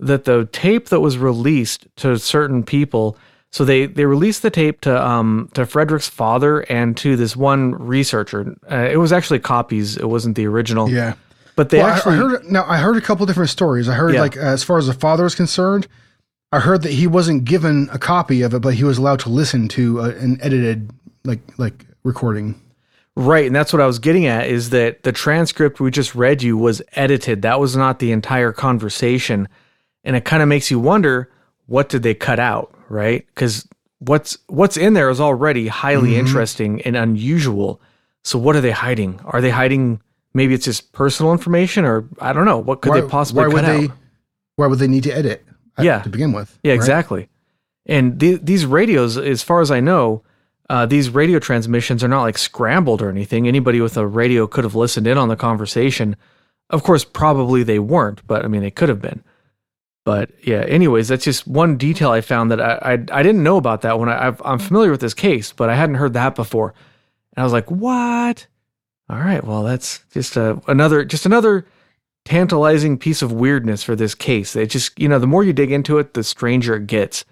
[0.00, 3.16] that the tape that was released to certain people
[3.50, 7.72] so they they released the tape to um to Frederick's father and to this one
[7.74, 8.56] researcher.
[8.70, 9.96] Uh, it was actually copies.
[9.96, 10.90] It wasn't the original.
[10.90, 11.14] Yeah.
[11.58, 12.64] But they well, actually I, heard now.
[12.68, 13.88] I heard a couple different stories.
[13.88, 14.20] I heard Yeah.
[14.20, 15.88] like as far as the father is concerned,
[16.52, 19.28] I heard that he wasn't given a copy of it, but he was allowed to
[19.28, 20.90] listen to a, an edited
[21.24, 22.54] like like recording.
[23.16, 26.42] right, and that's what I was getting at is that the transcript we just read
[26.44, 27.42] you was edited.
[27.42, 29.48] That was not the entire conversation,
[30.04, 31.28] and it kind of makes you wonder
[31.66, 33.26] what did they cut out, right?
[33.34, 33.66] Because
[33.98, 36.20] what's what's in there is already highly Mm-hmm.
[36.20, 37.80] interesting and unusual.
[38.22, 39.18] So what are they hiding?
[39.24, 40.00] Are they hiding?
[40.38, 42.58] Maybe it's just personal information, or I don't know.
[42.58, 43.80] What could they possibly why cut would out?
[43.80, 43.88] they?
[44.54, 45.44] Why would they need to edit?
[45.80, 46.02] Yeah.
[46.02, 46.56] To begin with.
[46.62, 46.76] Yeah, right?
[46.76, 47.28] exactly.
[47.86, 50.22] And the, these radios, as far as I know,
[50.70, 53.48] uh, these radio transmissions are not like scrambled or anything.
[53.48, 56.14] Anybody with a radio could have listened in on the conversation.
[56.70, 59.24] Of course, probably they weren't, but I mean, they could have been.
[60.04, 63.56] But yeah, anyways, that's just one detail I found that I I, I didn't know
[63.56, 66.36] about that when I I've, I'm familiar with this case, but I hadn't heard that
[66.36, 66.74] before,
[67.34, 68.46] and I was like, what?
[69.10, 71.66] All right, well, that's just another just another
[72.28, 74.54] tantalizing piece of weirdness for this case.
[74.54, 77.24] It just, you know, the more you dig into it, the stranger it gets.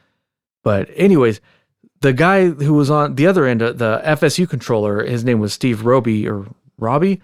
[0.64, 1.40] But, anyways,
[2.00, 5.52] the guy who was on the other end, uh, the FSU controller, his name was
[5.52, 6.46] Steve Roby or
[6.78, 7.20] Robbie.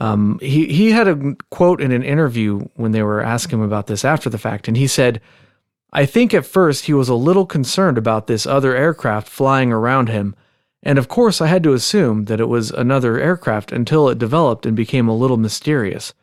[0.00, 3.88] Um, he he had a quote in an interview when they were asking him about
[3.88, 5.20] this after the fact, and he said,
[5.92, 10.08] "I think at first he was a little concerned about this other aircraft flying around
[10.08, 10.36] him."
[10.82, 14.64] And of course, I had to assume that it was another aircraft until it developed
[14.64, 16.14] and became a little mysterious.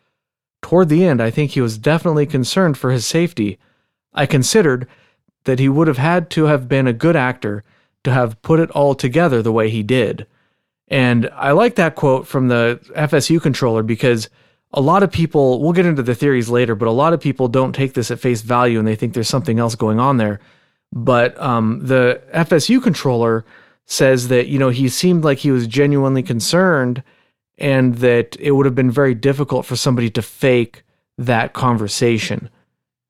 [0.61, 3.59] Toward the end, I think he was definitely concerned for his safety.
[4.13, 4.87] I considered
[5.43, 7.63] that he would have had to have been a good actor
[8.03, 10.25] to have put it all together the way he did.
[10.87, 14.29] And I like that quote from the FSU controller because
[14.73, 17.47] a lot of people, we'll get into the theories later, but a lot of people
[17.47, 20.39] don't take this at face value and they think there's something else going on there.
[20.91, 23.45] But um, the FSU controller
[23.85, 27.03] says that, you know, he seemed like he was genuinely concerned
[27.57, 30.83] and that it would have been very difficult for somebody to fake
[31.17, 32.49] that conversation.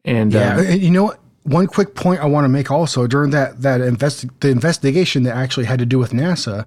[0.04, 1.20] And Yeah, uh, you know what?
[1.44, 5.36] One quick point I want to make also during that that invest the investigation that
[5.36, 6.66] actually had to do with NASA,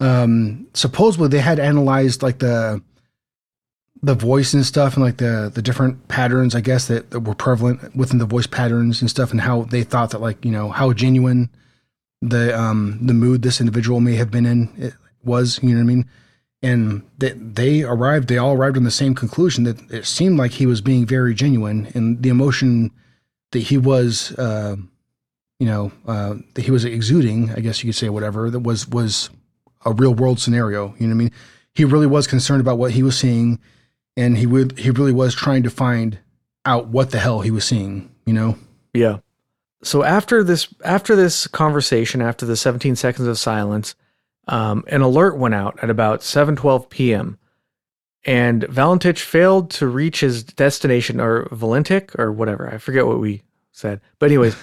[0.00, 2.82] um, supposedly they had analyzed like the
[4.02, 7.36] the voice and stuff and like the the different patterns I guess that, that were
[7.36, 10.70] prevalent within the voice patterns and stuff and how they thought that like you know
[10.70, 11.48] how genuine
[12.22, 15.82] the um the mood this individual may have been in it was you know what
[15.82, 16.06] I mean?
[16.62, 20.52] And they, they arrived they all arrived on the same conclusion that it seemed like
[20.52, 22.90] he was being very genuine and the emotion
[23.52, 24.76] that he was uh
[25.58, 28.88] you know uh that he was exuding I guess you could say whatever that was
[28.88, 29.30] was
[29.84, 31.32] a real world scenario you know what I mean?
[31.74, 33.58] He really was concerned about what he was seeing
[34.16, 36.18] and he would he really was trying to find
[36.64, 38.56] out what the hell he was seeing you know?
[38.94, 39.18] Yeah.
[39.82, 43.94] So after this after this conversation, after the 17 seconds of silence,
[44.48, 47.38] um, an alert went out at about 7:12 p.m.
[48.24, 52.68] And Valentich failed to reach his destination, or Valentic, or whatever.
[52.72, 54.00] I forget what we said.
[54.18, 54.56] But anyways,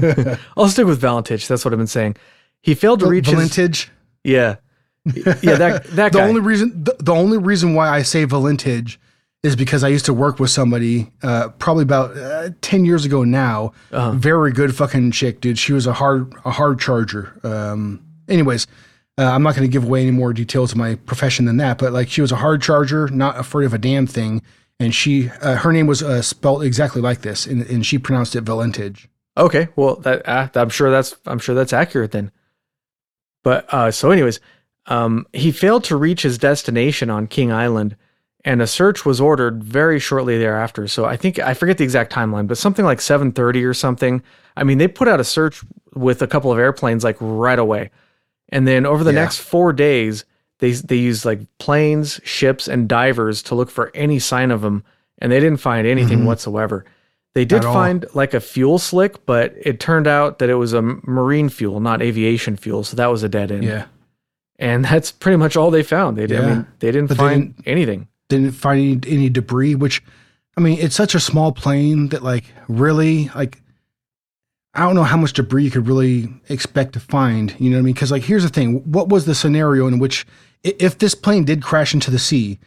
[0.56, 1.48] I'll stick with Valentich.
[1.48, 2.16] That's what I've been saying.
[2.60, 3.88] He failed to reach his
[4.24, 4.56] yeah,
[5.04, 6.28] yeah that that the guy.
[6.28, 9.00] only reason the, the only reason why I say Valentage
[9.42, 13.24] is because I used to work with somebody uh, probably about uh, ten years ago
[13.24, 13.72] now.
[13.90, 14.12] Uh-huh.
[14.12, 15.58] Very good fucking chick, dude.
[15.58, 17.38] She was a hard a hard charger.
[17.42, 18.66] Um, anyways,
[19.18, 21.78] uh, I'm not going to give away any more details of my profession than that,
[21.78, 24.42] but like she was a hard charger, not afraid of a damn thing.
[24.80, 28.34] And she, uh, her name was uh, spelled exactly like this, and, and she pronounced
[28.34, 29.08] it Valentage.
[29.36, 32.32] Okay, well, that uh, I'm sure that's I'm sure that's accurate then.
[33.44, 34.40] But uh, so, anyways,
[34.86, 37.96] um, he failed to reach his destination on King Island,
[38.44, 40.88] and a search was ordered very shortly thereafter.
[40.88, 44.22] So I think I forget the exact timeline, but something like 7:30 or something.
[44.56, 45.62] I mean, they put out a search
[45.94, 47.90] with a couple of airplanes like right away,
[48.50, 49.20] and then over the Yeah.
[49.20, 50.24] next four days,
[50.58, 54.82] they they used like planes, ships, and divers to look for any sign of them,
[55.18, 56.26] and they didn't find anything Mhm.
[56.26, 56.84] whatsoever.
[57.34, 57.72] They did At all.
[57.74, 61.80] find like a fuel slick, but it turned out that it was a marine fuel,
[61.80, 62.84] not aviation fuel.
[62.84, 63.64] So that was a dead end.
[63.64, 63.84] Yeah,
[64.58, 66.18] And that's pretty much all they found.
[66.18, 66.48] They, did, I Yeah.
[66.54, 68.06] mean, they didn't But they find anything.
[68.32, 69.74] Didn't find any, debris.
[69.74, 70.02] Which,
[70.56, 73.60] I mean, it's such a small plane that like really like.
[74.74, 77.54] I don't know how much debris you could really expect to find.
[77.58, 77.94] You know what I mean?
[77.94, 80.26] Because like, here's the thing: what was the scenario in which,
[80.64, 82.58] if this plane did crash into the sea,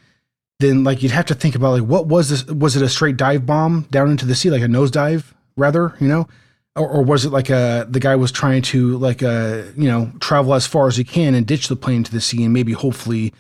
[0.60, 2.46] then like you'd have to think about like what was this?
[2.46, 5.96] Was it a straight dive bomb down into the sea, like a nosedive, rather?
[6.00, 6.28] You know,
[6.76, 10.12] or, or was it like a the guy was trying to like uh you know
[10.20, 12.74] travel as far as he can and ditch the plane to the sea and maybe
[12.74, 13.34] hopefully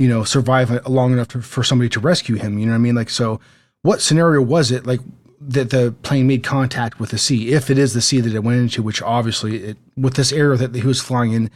[0.00, 2.58] you know survive long enough to, for somebody to rescue him.
[2.58, 2.94] You know what I mean?
[2.96, 3.38] Like so,
[3.82, 5.00] what scenario was it like?
[5.42, 8.44] That the plane made contact with the sea, if it is the sea that it
[8.44, 11.50] went into, which obviously it, with this area that he was flying in,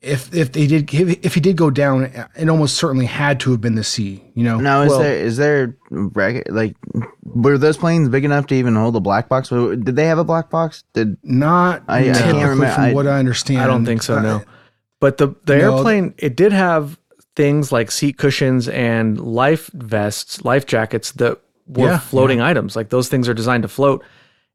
[0.00, 3.50] if if they did if, if he did go down, it almost certainly had to
[3.50, 4.24] have been the sea.
[4.34, 6.76] You know, Now, is Well- there is there rec- like
[7.24, 9.50] were those planes big enough to even hold a black box?
[9.50, 10.82] Did they have a black box?
[10.94, 12.74] Did not I- I can't typically remember.
[12.74, 13.60] from I- what I understand.
[13.60, 14.42] I don't think so, no.
[14.98, 15.76] But the, the No.
[15.76, 16.98] airplane, it did have
[17.36, 22.76] things like seat cushions and life vests, life jackets that were Yeah, floating items.
[22.76, 24.04] Like those things are designed to float.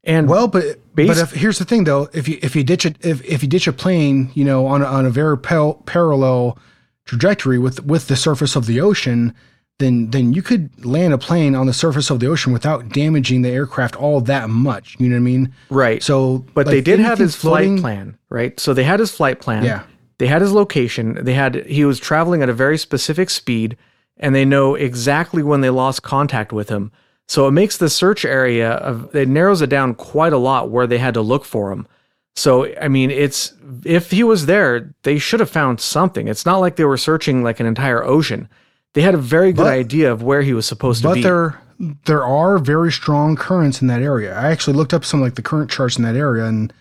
[0.04, 2.96] And Well, but but if, here's the thing though, if you if you ditch it
[3.02, 6.58] if if you ditch a plane, you know, on a, on a very par- parallel
[7.06, 9.34] trajectory with with the surface of the ocean,
[9.80, 13.42] then then you could land a plane on the surface of the ocean without damaging
[13.42, 14.96] the aircraft all that much.
[15.00, 15.54] You know what I mean?
[15.70, 16.02] right.
[16.02, 18.58] So, But like, they did have his floating- flight plan, right?
[18.60, 19.64] So they had his flight plan.
[19.66, 19.84] Yeah.
[20.20, 21.18] They had his location.
[21.22, 23.76] They had he was traveling at a very specific speed,
[24.18, 26.92] and they know exactly when they lost contact with him.
[27.28, 30.88] So it makes the search area of it narrows it down quite a lot where
[30.88, 31.88] they had to look for him.
[32.36, 33.54] So I mean, it's
[33.86, 36.28] if he was there, they should have found something.
[36.28, 38.50] It's not like they were searching like an entire ocean.
[38.94, 41.22] They had a very good But- idea of where he was supposed to be.
[41.22, 41.62] But there
[42.06, 44.38] there are very strong currents in that area.
[44.38, 46.74] I actually looked up some like the current charts in that area and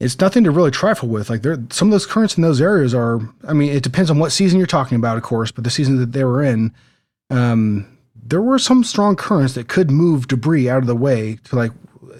[0.00, 1.28] it's nothing to really trifle with.
[1.30, 4.18] Like there some of those currents in those areas are I mean, it depends on
[4.18, 6.72] what season you're talking about, of course, but the season that they were in,
[7.30, 11.56] um, there were some strong currents that could move debris out of the way to
[11.56, 11.72] like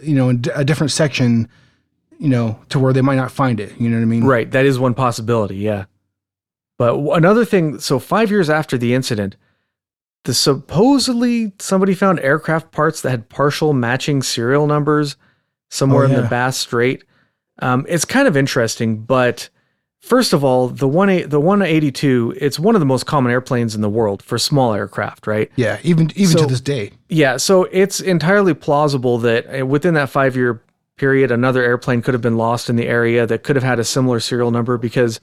[0.03, 1.49] you know, in a different section,
[2.19, 3.73] you know, to where they might not find it.
[3.81, 4.25] You know what I mean?
[4.25, 5.87] Right, that is one possibility, yeah.
[6.79, 9.35] But another thing, so 5 years after the incident,
[10.25, 15.17] the supposedly somebody found aircraft parts that had partial matching serial numbers
[15.69, 16.29] somewhere Oh, in the.
[16.29, 17.03] Bass Strait.
[17.61, 19.49] Um, it's kind of interesting, but
[20.01, 23.81] first of all, the one the 182, it's one of the most common airplanes in
[23.81, 25.51] the world for small aircraft, right?
[25.57, 26.93] Yeah, even even So- to this day.
[27.09, 30.63] Yeah, so it's entirely plausible that uh, within that five year
[30.97, 33.85] period, another airplane could have been lost in the area that could have had a
[33.85, 35.21] similar serial number because,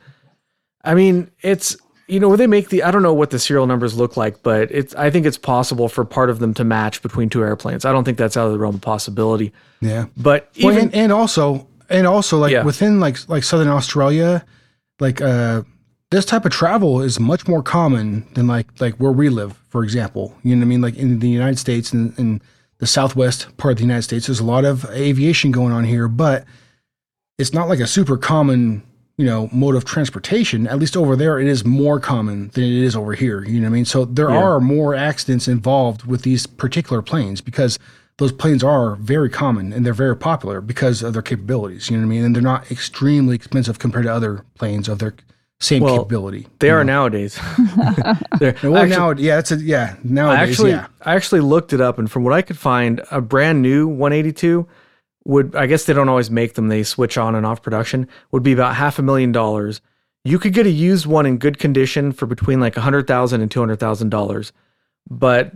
[0.85, 1.75] I mean, it's,
[2.07, 4.71] you know, they make the, I don't know what the serial numbers look like, but
[4.71, 7.83] it's, I think it's possible for part of them to match between two airplanes.
[7.83, 9.51] I don't think that's out of the realm of possibility.
[9.81, 10.05] Yeah.
[10.15, 12.63] But Well, even, and, and also and also like Yeah.
[12.63, 14.43] within like like southern australia
[14.99, 15.61] like uh
[16.11, 19.83] this type of travel is much more common than like like where we live, for
[19.83, 20.35] example.
[20.43, 20.81] You know what I mean?
[20.81, 22.41] Like in the United States and in
[22.77, 26.07] the southwest part of the United States, there's a lot of aviation going on here,
[26.07, 26.45] but
[27.39, 28.83] it's not like a super common,
[29.17, 30.67] you know, mode of transportation.
[30.67, 33.43] At least over there, it is more common than it is over here.
[33.43, 33.85] You know what I mean?
[33.85, 34.37] So there Yeah.
[34.43, 37.79] are more accidents involved with these particular planes because
[38.17, 41.89] those planes are very common and they're very popular because of their capabilities.
[41.89, 42.23] You know what I mean?
[42.25, 45.15] And they're not extremely expensive compared to other planes of their
[45.59, 46.47] same Well, capability.
[46.59, 46.93] They are know?
[46.93, 47.39] nowadays.
[48.39, 49.95] They're- Well, actually- now, yeah, it's a yeah.
[49.95, 53.01] I Nowadays, actually, yeah, I actually looked it up, and from what I could find,
[53.11, 54.67] a brand new 182
[55.25, 55.55] would.
[55.55, 58.07] I guess they don't always make them; they switch on and off production.
[58.31, 59.79] Would be about half a million dollars.
[60.25, 63.41] You could get a used one in good condition for between like a hundred thousand
[63.41, 64.51] and two hundred thousand dollars,
[65.09, 65.53] but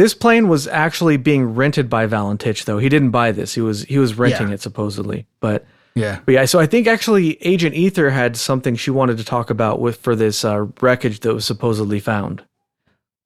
[0.00, 3.54] this plane was actually being rented by Valentich, though he didn't buy this.
[3.54, 4.54] He was he was renting Yeah.
[4.54, 5.66] it supposedly, but.
[5.94, 6.20] yeah.
[6.24, 9.80] But yeah, so I think actually Agent Ether had something she wanted to talk about
[9.80, 12.42] with for this uh, wreckage that was supposedly found.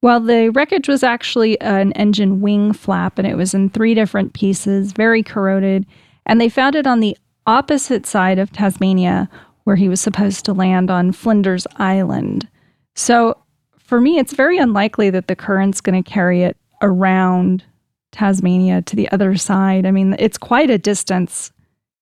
[0.02, 4.34] Well, the wreckage was actually an engine wing flap and it was in three different
[4.34, 5.86] pieces, very corroded.
[6.26, 7.16] And they found it on the
[7.46, 9.28] opposite side of Tasmania
[9.64, 12.48] where he was supposed to land on Flinders Island.
[12.94, 13.38] So
[13.78, 17.64] for me, it's very unlikely that the current's going to carry it around
[18.12, 19.86] Tasmania to the other side.
[19.86, 21.52] I mean, it's quite a distance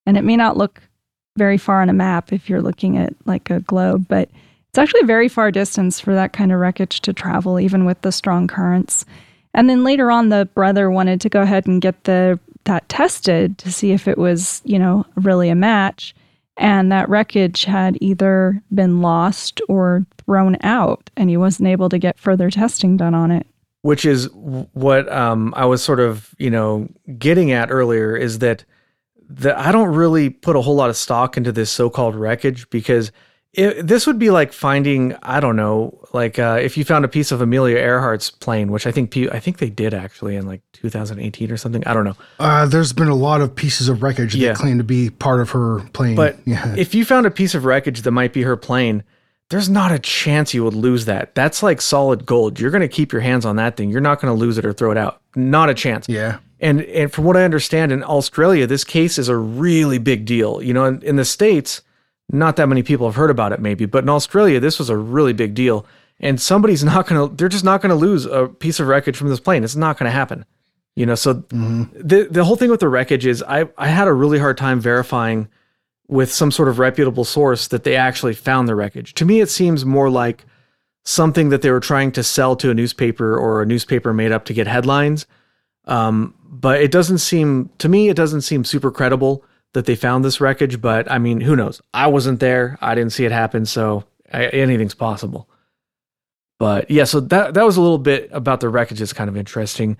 [0.04, 0.82] and it may not look
[1.36, 4.28] very far on a map if you're looking at like a globe, but
[4.68, 8.00] it's actually a very far distance for that kind of wreckage to travel, even with
[8.02, 9.04] the strong currents.
[9.54, 13.58] And then later on, the brother wanted to go ahead and get the that tested
[13.58, 16.14] to see if it was, you know, really a match.
[16.56, 21.98] And that wreckage had either been lost or thrown out, and he wasn't able to
[21.98, 23.46] get further testing done on it.
[23.82, 28.64] Which is what um, I was sort of, you know, getting at earlier is that
[29.28, 33.12] the, I don't really put a whole lot of stock into this so-called wreckage because
[33.54, 37.08] it, this would be like finding, I don't know, like uh, if you found a
[37.08, 40.62] piece of Amelia Earhart's plane, which I think I think they did actually in like
[40.72, 41.86] 2018 or something.
[41.86, 42.16] I don't know.
[42.38, 44.48] Uh, there's been a lot of pieces of wreckage Yeah.
[44.52, 46.14] that claim to be part of her plane.
[46.16, 49.02] But yeah, if you found a piece of wreckage that might be her plane,
[49.52, 51.34] there's not a chance you would lose that.
[51.34, 52.58] That's like solid gold.
[52.58, 53.90] You're going to keep your hands on that thing.
[53.90, 55.20] You're not going to lose it or throw it out.
[55.36, 56.08] Not a chance.
[56.08, 60.24] yeah, And and from what I understand in Australia, this case is a really big
[60.24, 60.62] deal.
[60.62, 61.82] You know, in, in the states,
[62.30, 64.96] not that many people have heard about it, maybe, but in Australia, this was a
[64.96, 65.84] really big deal.
[66.18, 69.40] And somebody's not gonna, they're just not gonna lose a piece of wreckage from this
[69.40, 69.64] plane.
[69.64, 70.46] It's not gonna happen.
[70.96, 71.84] You know, so mm-hmm.
[71.94, 74.80] the the whole thing with the wreckage is I I had a really hard time
[74.80, 75.48] verifying
[76.08, 79.14] with some sort of reputable source that they actually found the wreckage.
[79.14, 80.44] To me, it seems more like
[81.04, 84.44] something that they were trying to sell to a newspaper or a newspaper made up
[84.46, 85.26] to get headlines.
[85.86, 90.24] Um, but it doesn't seem to me it doesn't seem super credible that they found
[90.24, 90.80] this wreckage.
[90.80, 91.80] But I mean, who knows?
[91.94, 92.78] I wasn't there.
[92.80, 95.48] I didn't see it happen, so I, anything's possible.
[96.58, 99.00] But yeah, so that that was a little bit about the wreckage.
[99.00, 99.96] Is kind of interesting.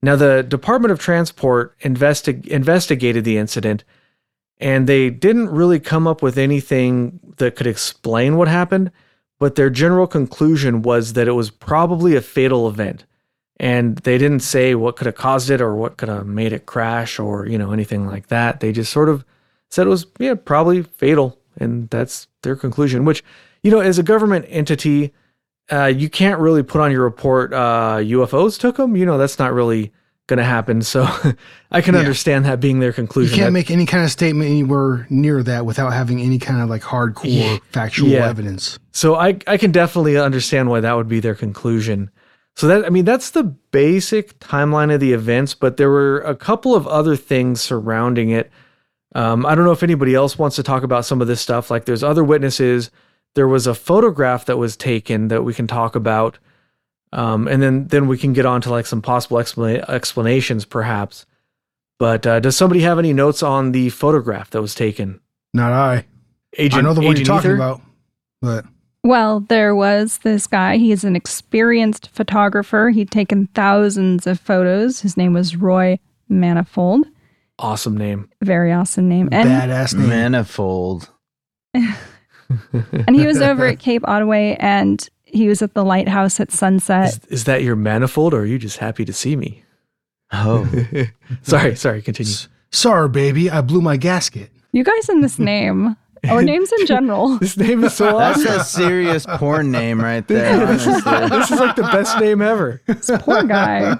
[0.00, 3.82] Now, the Department of Transport investi- investigated the incident,
[4.60, 8.90] and they didn't really come up with anything that could explain what happened.
[9.38, 13.04] But their general conclusion was that it was probably a fatal event.
[13.60, 16.66] And they didn't say what could have caused it or what could have made it
[16.66, 18.60] crash or you know anything like that.
[18.60, 19.24] They just sort of
[19.68, 21.38] said it was yeah probably fatal.
[21.60, 23.24] And that's their conclusion which
[23.62, 25.12] you know as a government entity
[25.70, 29.38] uh, you can't really put on your report uh, ufos took them you know that's
[29.38, 29.92] not really
[30.28, 31.02] gonna happen so
[31.72, 32.00] i can Yeah.
[32.00, 33.34] understand that being their conclusion.
[33.34, 36.62] you can't That- make any kind of statement anywhere near that without having any kind
[36.62, 37.56] of like hardcore Yeah.
[37.72, 38.28] factual Yeah.
[38.28, 38.78] evidence.
[38.92, 42.10] So I I can definitely understand why that would be their conclusion.
[42.56, 46.34] So that I mean that's the basic timeline of the events, but there were a
[46.36, 48.50] couple of other things surrounding it.
[49.14, 51.70] Um, I don't know if anybody else wants to talk about some of this stuff.
[51.70, 52.90] Like there's other witnesses.
[53.34, 56.38] There was a photograph that was taken that we can talk about,
[57.12, 61.26] um, and then then we can get on to like some possible expla- explanations perhaps.
[61.98, 65.20] But uh, does somebody have any notes on the photograph that was taken?
[65.52, 66.06] Not I.
[66.56, 67.56] Agent, I know the one you're talking Ether?
[67.56, 67.80] about,
[68.40, 68.64] but
[69.02, 70.76] Well, there was this guy.
[70.76, 72.90] He's an experienced photographer.
[72.90, 75.00] He'd taken thousands of photos.
[75.00, 75.98] His name was Roy
[76.28, 77.06] Manifold.
[77.58, 78.30] Awesome name.
[78.42, 79.28] Very awesome name.
[79.32, 80.08] And badass name.
[80.08, 81.10] Manifold.
[81.74, 87.08] and he was over at Cape Otway and he was at the lighthouse at sunset.
[87.08, 89.62] Is, is that your manifold, or are you just happy to see me?
[90.32, 90.68] Oh,
[91.42, 92.02] sorry, sorry.
[92.02, 92.32] Continue.
[92.70, 94.50] Sorry, baby, I blew my gasket.
[94.72, 95.96] You guys in this name,
[96.30, 97.38] or names in general.
[97.40, 100.66] This name is so that's a serious porn name right there.
[100.66, 100.92] Honestly.
[101.28, 102.82] this is like the best name ever.
[102.86, 103.96] This poor guy.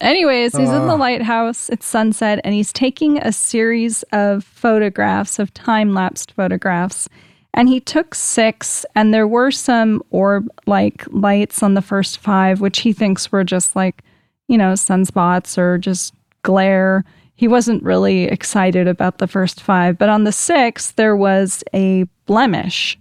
[0.00, 0.96] Anyways, he's in the Uh.
[0.96, 1.68] lighthouse.
[1.70, 7.08] It's sunset, and he's taking a series of photographs, of time lapsed photographs.
[7.54, 12.60] And he took six, and there were some orb like lights on the first five,
[12.60, 14.02] which he thinks were just like,
[14.48, 17.04] you know, sunspots or just glare.
[17.36, 19.96] He wasn't really excited about the first five.
[19.98, 22.98] But on the sixth, there was a blemish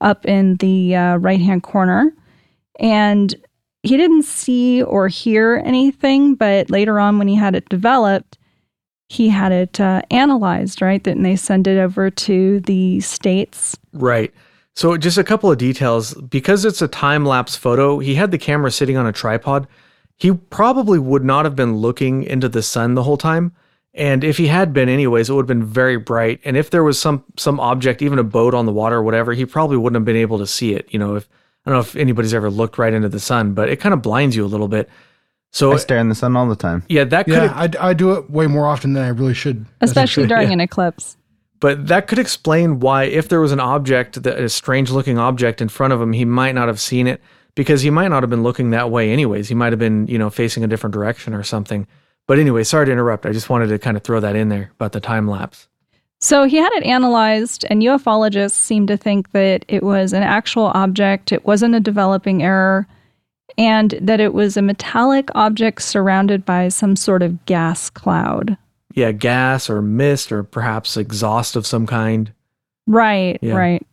[0.00, 2.12] up in the uh, right hand corner.
[2.80, 3.34] And
[3.84, 8.38] he didn't see or hear anything, but later on, when he had it developed,
[9.08, 11.02] he had it uh, analyzed, right?
[11.02, 13.76] Then they send it over to the states.
[13.92, 14.32] Right.
[14.74, 16.14] So just a couple of details.
[16.14, 19.68] Because it's a time lapse photo, he had the camera sitting on a tripod.
[20.16, 23.52] He probably would not have been looking into the sun the whole time.
[23.94, 26.40] And if he had been anyways, it would have been very bright.
[26.44, 29.32] And if there was some some object, even a boat on the water or whatever,
[29.32, 30.88] he probably wouldn't have been able to see it.
[30.90, 31.28] You know, if
[31.64, 34.02] I don't know if anybody's ever looked right into the sun, but it kind of
[34.02, 34.88] blinds you a little bit.
[35.54, 36.82] So I stare in the sun all the time.
[36.88, 39.66] yeah, that could Yeah, I, I do it way more often than I really should.
[39.80, 41.16] especially during an eclipse.
[41.60, 45.62] But that could explain why, if there was an object, that a strange looking object
[45.62, 47.22] in front of him, he might not have seen it
[47.54, 49.48] because he might not have been looking that way anyways.
[49.48, 51.86] He might have been, you know, facing a different direction or something.
[52.26, 53.24] But anyway, sorry to interrupt.
[53.24, 55.68] I just wanted to kind of throw that in there about the time lapse.
[56.18, 60.66] So he had it analyzed, and ufologists seem to think that it was an actual
[60.74, 62.88] object, it wasn't a developing error,
[63.58, 68.56] and that it was a metallic object surrounded by some sort of gas cloud.
[68.94, 72.32] Yeah, gas or mist or perhaps exhaust of some kind.
[72.86, 73.54] Right, Yeah.
[73.54, 73.86] right.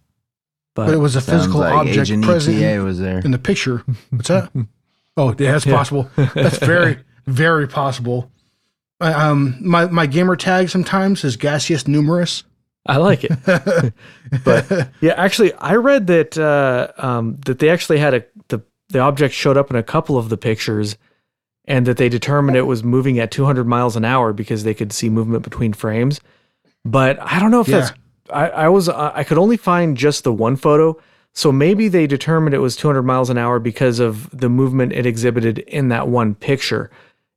[0.73, 3.19] But, But it was a physical like object Agent present ETA in, was there.
[3.19, 3.83] in the picture.
[4.09, 4.51] What's that?
[5.17, 5.75] oh, yeah, that's Yeah.
[5.75, 6.09] possible.
[6.15, 6.97] That's very,
[7.27, 8.31] very possible.
[9.01, 12.43] Uh, Um, my my gamer tag sometimes is gaseous numerous.
[12.85, 13.31] I like it.
[14.45, 18.61] but yeah, actually, I read that uh, um, that they actually had a the
[18.91, 20.97] the object showed up in a couple of the pictures,
[21.65, 24.91] and that they determined it was moving at 200 miles an hour because they could
[24.91, 26.19] see movement between frames.
[26.83, 27.91] But I don't know if that's
[28.31, 30.97] I, I was uh, I could only find just the one photo,
[31.33, 35.05] so maybe they determined it was 200 miles an hour because of the movement it
[35.05, 36.89] exhibited in that one picture.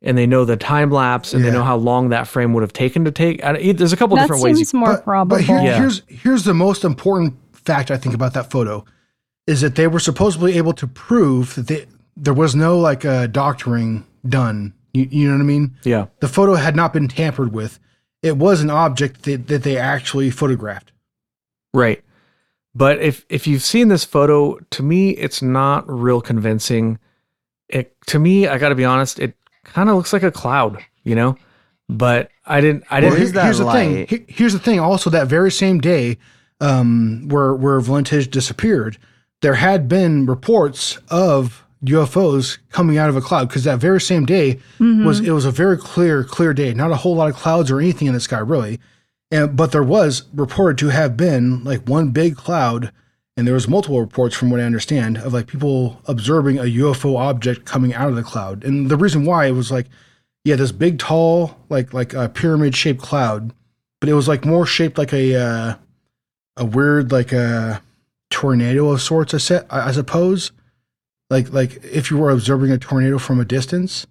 [0.02, 2.74] And they know the time lapse, and they know how long that frame would have
[2.74, 3.40] taken to take.
[3.40, 4.58] There's a couple That different ways.
[4.58, 5.38] you- seems more probable.
[5.38, 5.78] But here, Yeah.
[5.78, 8.84] here's here's the most important fact I think about that photo
[9.46, 11.86] is that they were supposedly able to prove that they,
[12.16, 14.72] there was no like uh, doctoring done.
[14.92, 15.76] You, you know what I mean?
[15.82, 16.06] yeah.
[16.20, 17.78] The photo had not been tampered with.
[18.22, 20.92] It was an object that, that they actually photographed.
[21.74, 22.02] Right.
[22.74, 26.98] But if if you've seen this photo, to me it's not real convincing.
[27.68, 30.82] It to me, I got to be honest, it kind of looks like a cloud,
[31.02, 31.36] you know?
[31.88, 33.96] But I didn't I didn't is here- that here's the thing.
[34.10, 34.24] light?
[34.28, 34.80] Here's the thing.
[34.80, 36.18] Also, that very same day,
[36.60, 38.96] um, where where Valentage disappeared,
[39.44, 44.24] there had been reports of UFOs coming out of a cloud because that very same
[44.24, 44.58] day
[45.04, 46.72] was it was a very clear clear day.
[46.72, 48.80] Not a whole lot of clouds or anything in the sky really,
[49.30, 52.90] and but there was reported to have been like one big cloud.
[53.36, 57.18] And there was multiple reports, from what I understand, of like people observing a UFO
[57.18, 58.64] object coming out of the cloud.
[58.64, 59.88] And the reason why it was like,
[60.44, 63.52] yeah, this big, tall, like like a pyramid shaped cloud,
[64.00, 65.74] but it was like more shaped like a uh,
[66.56, 67.82] a weird like a
[68.34, 69.32] tornado of sorts.
[69.32, 70.50] I set, I suppose,
[71.30, 74.06] like like if you were observing a tornado from a distance,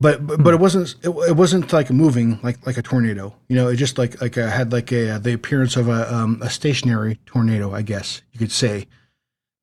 [0.00, 3.34] but but, but it wasn't it, it wasn't like moving like like a tornado.
[3.48, 6.40] You know, it just like like a, had like a the appearance of a um,
[6.42, 8.86] a stationary tornado, I guess you could say.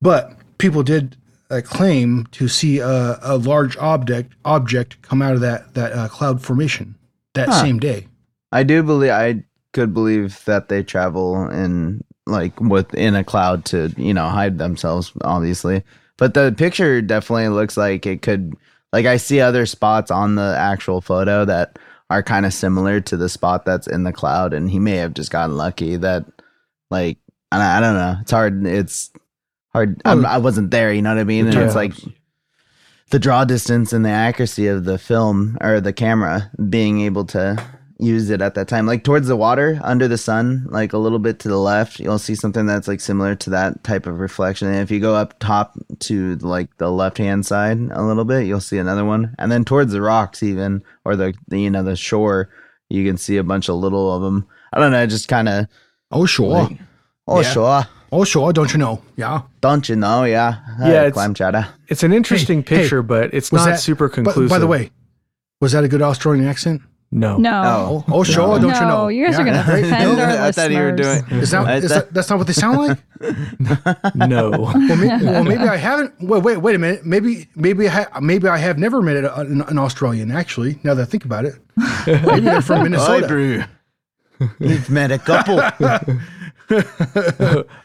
[0.02, 1.16] But people did
[1.52, 6.08] uh, claim to see a, a large object object come out of that that uh,
[6.08, 6.96] cloud formation
[7.36, 7.62] that Huh.
[7.62, 8.08] same day.
[8.52, 13.94] I do believe I could believe that they travel in like within a cloud to
[13.98, 15.84] you know hide themselves, obviously.
[16.18, 18.56] But the picture definitely looks like it could.
[18.94, 21.78] Like I see other spots on the actual photo that
[22.10, 25.14] are kind of similar to the spot that's in the cloud, and he may have
[25.14, 26.26] just gotten lucky that,
[26.92, 27.18] like,
[27.52, 28.18] I, I don't know.
[28.22, 28.66] It's hard.
[28.66, 29.12] It's
[29.74, 30.02] hard.
[30.06, 30.94] I'm, I wasn't there.
[30.94, 31.48] You know what I mean?
[31.48, 31.94] And it's like
[33.10, 37.64] the draw distance and the accuracy of the film or the camera being able to
[37.98, 41.18] use it at that time like towards the water under the sun like a little
[41.20, 44.68] bit to the left you'll see something that's like similar to that type of reflection
[44.68, 48.46] and if you go up top to like the left hand side a little bit
[48.46, 51.84] you'll see another one and then towards the rocks even or the, the you know
[51.84, 52.50] the shore
[52.90, 55.66] you can see a bunch of little of them i don't know just kind of
[56.12, 56.78] Oh sure, like,
[57.28, 57.52] oh Yeah.
[57.52, 59.02] sure oh sure, don't you know?
[59.16, 59.42] Yeah.
[59.62, 63.34] don't you know yeah Yeah, Hey, it's- clam chowder It's an interesting hey, picture, but
[63.34, 64.50] it's not that- super But conclusive.
[64.50, 64.92] by the way,
[65.62, 66.82] was that a good Australian accent?
[67.18, 67.38] No.
[67.38, 68.04] No.
[68.08, 69.08] Oh, oh show, don't you No, know?
[69.08, 69.84] you guys are gonna right?
[69.86, 71.24] offend our I thought you were doing.
[71.42, 72.98] Is that, I is thought- that that's not what they sound like?
[74.16, 74.50] No.
[74.52, 76.14] Well, may, well, maybe I haven't.
[76.22, 77.06] Wait, wait, wait a minute.
[77.06, 80.30] Maybe, maybe, I ha- maybe I have never met an, an Australian.
[80.32, 81.56] Actually, now that I think about it,
[82.06, 83.28] maybe they're from Minnesota.
[83.28, 83.64] brew.
[84.60, 85.62] You've met a couple.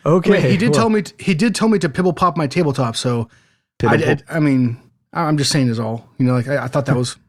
[0.07, 0.31] Okay.
[0.31, 1.03] Wait, he did well, tell me.
[1.03, 2.97] T- he did tell me to pibble pop my tabletop.
[2.97, 3.29] So,
[3.83, 4.79] I, Piddle did, I mean,
[5.13, 6.09] I- I'm just saying is all.
[6.19, 7.21] You know, like I, I thought that was an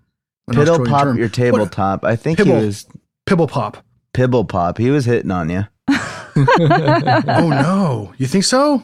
[0.49, 1.17] Piddle pop term.
[1.17, 2.03] your What- tabletop.
[2.03, 2.59] I think Pibble.
[2.59, 2.85] he was
[3.25, 3.77] Pibble pop.
[4.13, 4.77] pibble pop.
[4.77, 5.65] He was hitting on you.
[6.35, 8.83] Oh no, you think so?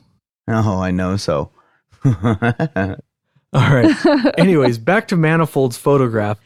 [0.49, 1.51] Oh, I know so.
[2.05, 2.13] All
[3.53, 3.95] right.
[4.37, 6.39] Anyways, back to Manifold's photograph.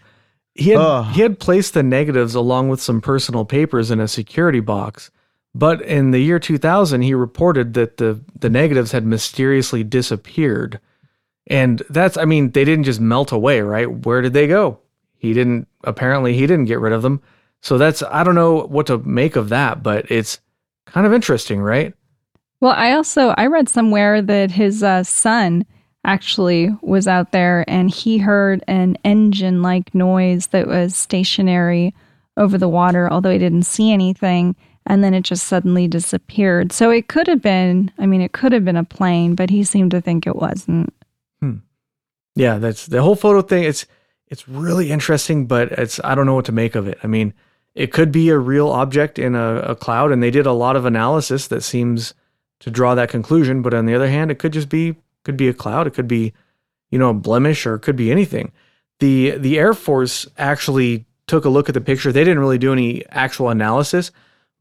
[0.54, 1.14] He had Ugh.
[1.16, 5.10] he had placed the negatives along with some personal papers in a security box.
[5.56, 10.80] But in the year 2000, he reported that the the negatives had mysteriously disappeared.
[11.48, 13.90] And that's I mean, they didn't just melt away, right?
[14.06, 14.80] Where did they go?
[15.22, 17.22] He didn't apparently he didn't get rid of them.
[17.62, 20.40] So that's I don't know what to make of that, but it's
[20.88, 21.94] kind of interesting, right?
[22.60, 25.64] Well, I also I read somewhere that his uh, son
[26.04, 31.94] actually was out there and he heard an engine-like noise that was stationary
[32.36, 34.56] over the water, although he didn't see anything,
[34.88, 36.72] and then it just suddenly disappeared.
[36.72, 39.64] So it could have been, I mean, it could have been a plane, but he
[39.64, 40.92] seemed to think it wasn't.
[42.36, 43.66] Yeah, that's the whole photo thing.
[43.66, 43.86] It's
[44.32, 46.98] it's really interesting, but it's I don't know what to make of it.
[47.04, 47.34] I mean,
[47.76, 50.78] it could be a real object in a, a cloud, and they did a lot
[50.78, 52.14] of analysis that seems
[52.62, 53.62] to draw that conclusion.
[53.62, 55.86] But on the other hand, it could just be could be a cloud.
[55.86, 56.34] It could be,
[56.90, 58.54] you know, a blemish, or it could be anything.
[59.00, 62.12] the The Air Force actually took a look at the picture.
[62.12, 64.12] They didn't really do any actual analysis,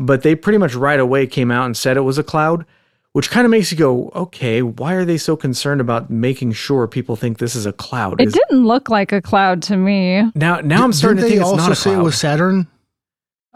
[0.01, 2.67] but they pretty much right away came out and said it was a cloud
[3.13, 6.87] which kind of makes you go, okay, why are they so concerned about making sure
[6.87, 8.21] people think this is a cloud?
[8.21, 10.31] It Is- didn't look like a cloud to me.
[10.35, 12.01] now, now I'm starting to they think it's also not a say cloud.
[12.01, 12.67] it was Saturn?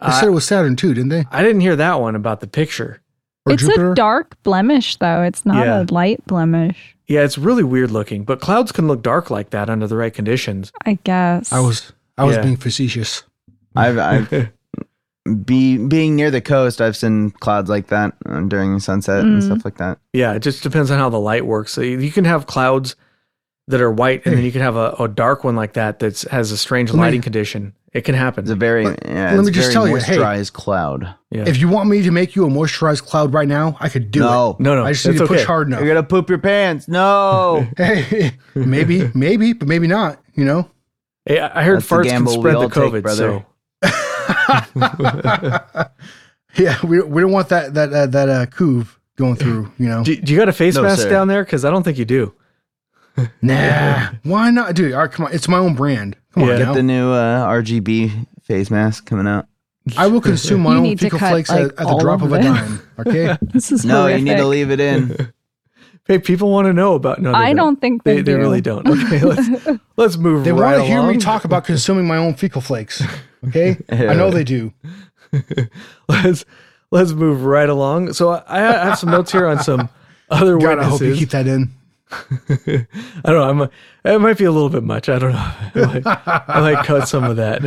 [0.01, 1.25] They Uh, said it was Saturn too, didn't they?
[1.31, 3.01] I didn't hear that one about the picture.
[3.47, 3.93] Or it's Jupiter?
[3.93, 5.23] a dark blemish, though.
[5.23, 5.83] It's not Yeah.
[5.83, 9.69] a light blemish, Yeah, it's really weird looking, but clouds can look dark like that
[9.69, 10.73] under the right conditions.
[10.87, 11.53] I guess.
[11.53, 12.43] I was I was Yeah.
[12.43, 13.23] being facetious.
[13.77, 14.49] I've, I've
[15.45, 16.81] be being near the coast.
[16.81, 19.47] I've seen clouds like that uh, during sunset and Mm.
[19.47, 19.99] stuff like that.
[20.12, 21.72] Yeah, it just depends on how the light works.
[21.72, 22.95] So you you can have clouds
[23.68, 26.20] that are white, and then you can have a, a dark one like that that
[26.31, 27.72] has a strange Let me- lighting condition.
[27.95, 28.43] It can happen.
[28.43, 31.14] It's a very Let- yeah, let it's me just very tell you, hey, moisturized cloud.
[31.31, 31.45] yeah.
[31.47, 34.18] If you want me to make you a moisturized cloud right now, I could do
[34.18, 34.27] it.
[34.27, 35.79] No, no, no, I just need to push hard enough.
[35.81, 36.89] you're gonna poop your pants.
[36.89, 40.18] No, Hey, maybe, maybe, but maybe not.
[40.35, 40.68] You know.
[41.25, 43.03] Hey, I I heard That's farts can gamble we spread the all take, COVID.
[43.03, 43.16] brother.
[43.16, 43.47] so
[46.57, 49.72] Yeah, we, we don't want that that uh, that uh, couve going through.
[49.77, 50.05] You know.
[50.05, 51.11] do, do you got a face No, mask sir.
[51.11, 51.43] down there?
[51.45, 52.33] Because I don't think you do.
[53.43, 54.93] Nah, why not, dude?
[54.93, 56.16] All right, come on, it's my own brand.
[56.33, 56.51] Come Yeah.
[56.53, 56.75] on, get now.
[56.75, 59.47] the new uh, RGB face mask coming out.
[59.97, 62.33] I will consume my You own fecal cut, flakes like, at, at the drop of
[62.33, 62.81] of a dime.
[63.01, 63.37] Okay.
[63.53, 64.20] this is No, horrific.
[64.20, 65.33] you need to leave it in.
[66.07, 67.18] Hey, people want to know about.
[67.22, 68.87] No, I don't think they, They, they really don't.
[68.87, 69.49] Okay, let's
[69.97, 70.45] let's move.
[70.45, 73.03] They right want to hear me talk about consuming my own fecal flakes.
[73.49, 73.77] Okay.
[73.91, 74.73] I know they do.
[76.09, 76.45] let's
[76.91, 78.13] let's move right along.
[78.13, 79.89] So I, I have some notes here on some
[80.31, 81.71] other God, I hope you keep that in.
[82.11, 82.87] I
[83.25, 83.43] don't know.
[83.43, 83.71] I'm a,
[84.05, 85.09] it might be a little bit much.
[85.09, 85.39] I don't know.
[85.39, 86.07] I might,
[86.49, 87.63] I might cut some of that.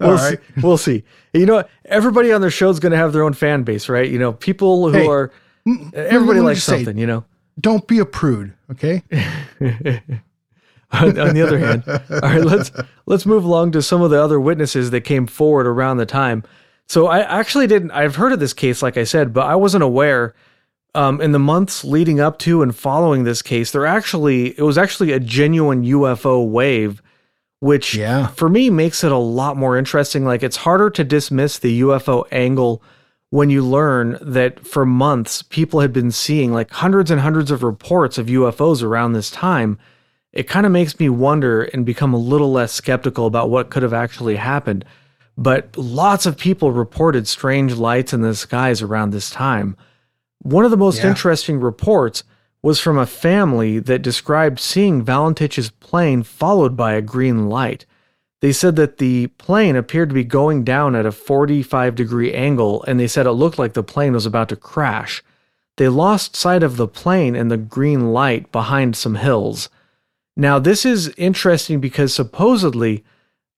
[0.00, 0.36] we'll All see.
[0.62, 1.04] We'll see.
[1.32, 4.08] You know, everybody on their show is going to have their own fan base, right?
[4.08, 5.32] You know, people who Hey, are
[5.94, 6.98] everybody likes just say- something.
[6.98, 7.24] You know.
[7.58, 8.54] Don't be a prude.
[8.70, 9.02] Okay.
[10.92, 12.70] On, on the other hand, all right, let's
[13.06, 16.42] let's move along to some of the other witnesses that came forward around the time.
[16.88, 17.92] So I actually didn't.
[17.92, 20.34] I've heard of this case, like I said, but I wasn't aware.
[20.92, 24.76] Um, in the months leading up to and following this case, there actually it was
[24.76, 27.00] actually a genuine UFO wave,
[27.60, 28.26] which Yeah.
[28.26, 30.24] for me makes it a lot more interesting.
[30.24, 32.82] Like it's harder to dismiss the UFO angle
[33.28, 37.62] when you learn that for months people had been seeing like hundreds and hundreds of
[37.62, 39.78] reports of UFOs around this time
[40.32, 43.82] it kind of makes me wonder and become a little less skeptical about what could
[43.82, 44.84] have actually happened.
[45.36, 49.76] But lots of people reported strange lights in the skies around this time.
[50.42, 51.08] One of the most Yeah.
[51.08, 52.22] interesting reports
[52.62, 57.86] was from a family that described seeing Valentich's plane followed by a green light.
[58.40, 62.84] They said that the plane appeared to be going down at a 45 degree angle,
[62.86, 65.22] and they said it looked like the plane was about to crash.
[65.76, 69.68] They lost sight of the plane and the green light behind some hills.
[70.36, 73.04] Now, this is interesting because supposedly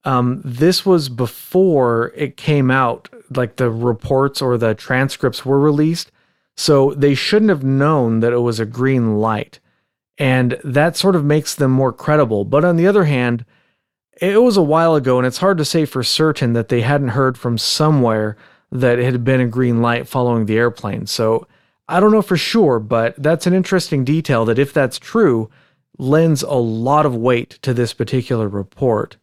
[0.03, 6.11] um, this was before it came out, like the reports or the transcripts were released.
[6.55, 9.59] So they shouldn't have known that it was a green light.
[10.17, 12.45] And that sort of makes them more credible.
[12.45, 13.45] But on the other hand,
[14.21, 17.09] it was a while ago, and it's hard to say for certain that they hadn't
[17.09, 18.37] heard from somewhere
[18.71, 21.07] that it had been a green light following the airplane.
[21.07, 21.47] So
[21.87, 25.49] I don't know for sure, but that's an interesting detail that if that's true,
[25.97, 29.17] lends a lot of weight to this particular report.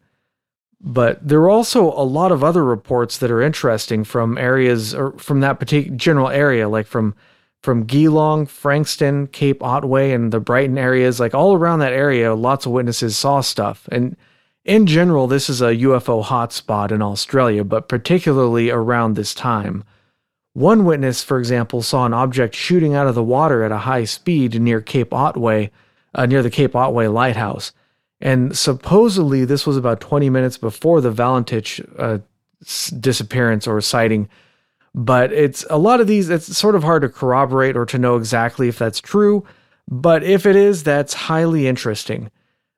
[0.79, 5.11] But there are also a lot of other reports that are interesting from areas or
[5.19, 7.15] from that particular general area, like from
[7.61, 11.19] from Geelong, Frankston, Cape Otway, and the Brighton areas.
[11.19, 13.87] Like all around that area, lots of witnesses saw stuff.
[13.91, 14.17] And
[14.65, 19.83] in general, this is a UFO hotspot in Australia, but particularly around this time.
[20.53, 24.03] One witness, for example, saw an object shooting out of the water at a high
[24.03, 25.71] speed near Cape Otway,
[26.13, 27.71] uh, near the Cape Otway lighthouse.
[28.19, 32.19] And supposedly, this was about 20 minutes before the Valentich uh,
[32.99, 34.29] disappearance or sighting.
[34.93, 38.17] But it's a lot of these, it's sort of hard to corroborate or to know
[38.17, 39.45] exactly if that's true.
[39.89, 42.29] But if it is, that's highly interesting.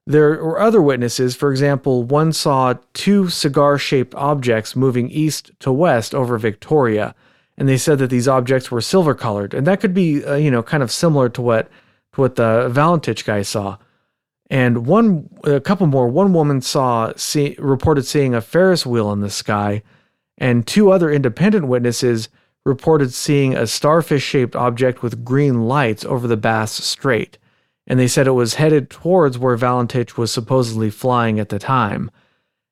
[0.06, 1.36] There were other witnesses.
[1.36, 7.16] For example, one saw two cigar shaped objects moving east to west over Victoria.
[7.58, 9.54] And they said that these objects were silver colored.
[9.54, 11.70] And that could be, uh, you know, kind of similar to what,
[12.16, 13.78] what the Valentich guy saw.
[14.50, 16.08] And one, a couple more.
[16.08, 19.82] One woman saw, see, reported seeing a Ferris wheel in the sky,
[20.38, 22.30] and two other independent witnesses
[22.66, 27.38] reported seeing a starfish-shaped object with green lights over the Bass Strait.
[27.88, 32.10] And they said it was headed towards where Valentich was supposedly flying at the time.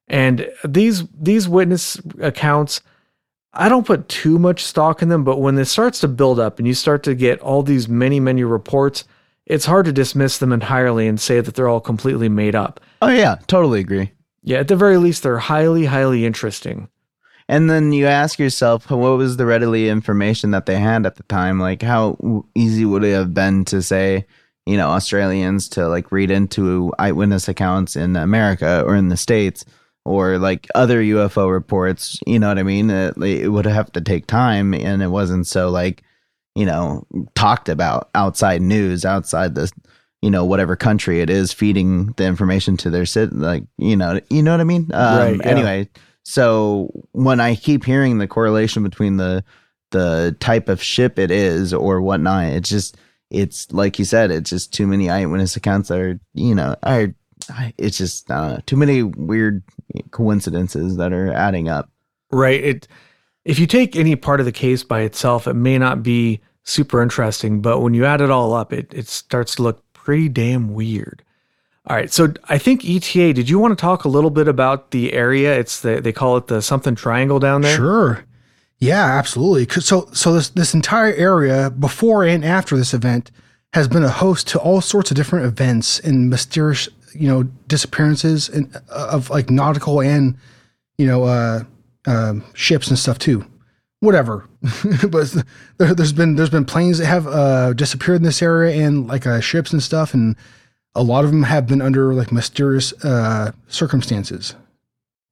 [0.07, 2.81] And these these witness accounts,
[3.53, 6.59] I don't put too much stock in them, but when this starts to build up
[6.59, 9.03] and you start to get all these many, many reports,
[9.51, 12.79] it's hard to dismiss them entirely and say that they're all completely made up.
[13.01, 14.13] Oh yeah, totally agree.
[14.43, 16.87] Yeah, at the very least, they're highly, highly interesting.
[17.49, 21.23] And then you ask yourself, what was the readily information that they had at the
[21.23, 21.59] time?
[21.59, 24.25] Like, how easy would it have been to say,
[24.65, 29.65] you know, Australians to like read into eyewitness accounts in America or in the States
[30.05, 32.17] or like other UFO reports?
[32.25, 32.89] You know what I mean?
[32.89, 36.03] It, it would have to take time and it wasn't so like,
[36.55, 39.71] you know, talked about outside news, outside the,
[40.21, 44.19] you know, whatever country it is feeding the information to their sit, like, you know,
[44.29, 44.89] you know what I mean?
[44.93, 45.49] Um, Right, yeah.
[45.49, 45.89] Anyway,
[46.23, 49.43] so when I keep hearing the correlation between the,
[49.91, 52.97] the type of ship it is or whatnot, it's just,
[53.29, 57.13] it's like you said, it's just too many eyewitness accounts that are, you know, are,
[57.49, 59.63] I- it's just uh, too many weird
[60.11, 61.89] coincidences that are adding up.
[62.31, 62.63] Right.
[62.63, 62.87] It
[63.45, 67.01] if you take any part of the case by itself, it may not be super
[67.01, 70.73] interesting, but when you add it all up, it it starts to look pretty damn
[70.73, 71.23] weird.
[71.87, 73.33] All right, so I think ETA.
[73.33, 75.57] Did you want to talk a little bit about the area?
[75.57, 77.75] It's the they call it the something triangle down there.
[77.75, 78.25] Sure.
[78.77, 79.67] Yeah, absolutely.
[79.81, 83.31] So, so this this entire area before and after this event
[83.73, 88.49] has been a host to all sorts of different events and mysterious, you know, disappearances
[88.49, 90.35] and uh, of like nautical and
[90.97, 91.63] you know uh,
[92.07, 93.45] um ships and stuff too.
[93.99, 94.47] Whatever,
[95.09, 95.35] but
[95.77, 99.27] there, there's been there's been planes that have uh, disappeared in this area and like
[99.27, 100.35] uh, ships and stuff, and
[100.95, 104.55] a lot of them have been under like mysterious uh, circumstances.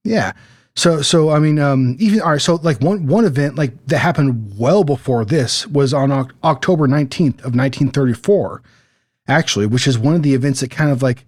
[0.03, 0.33] Yeah.
[0.75, 3.97] So so I mean um even all right so like one one event like that
[3.97, 8.61] happened well before this was on Oc- October 19th of 1934
[9.27, 11.25] actually which is one of the events that kind of like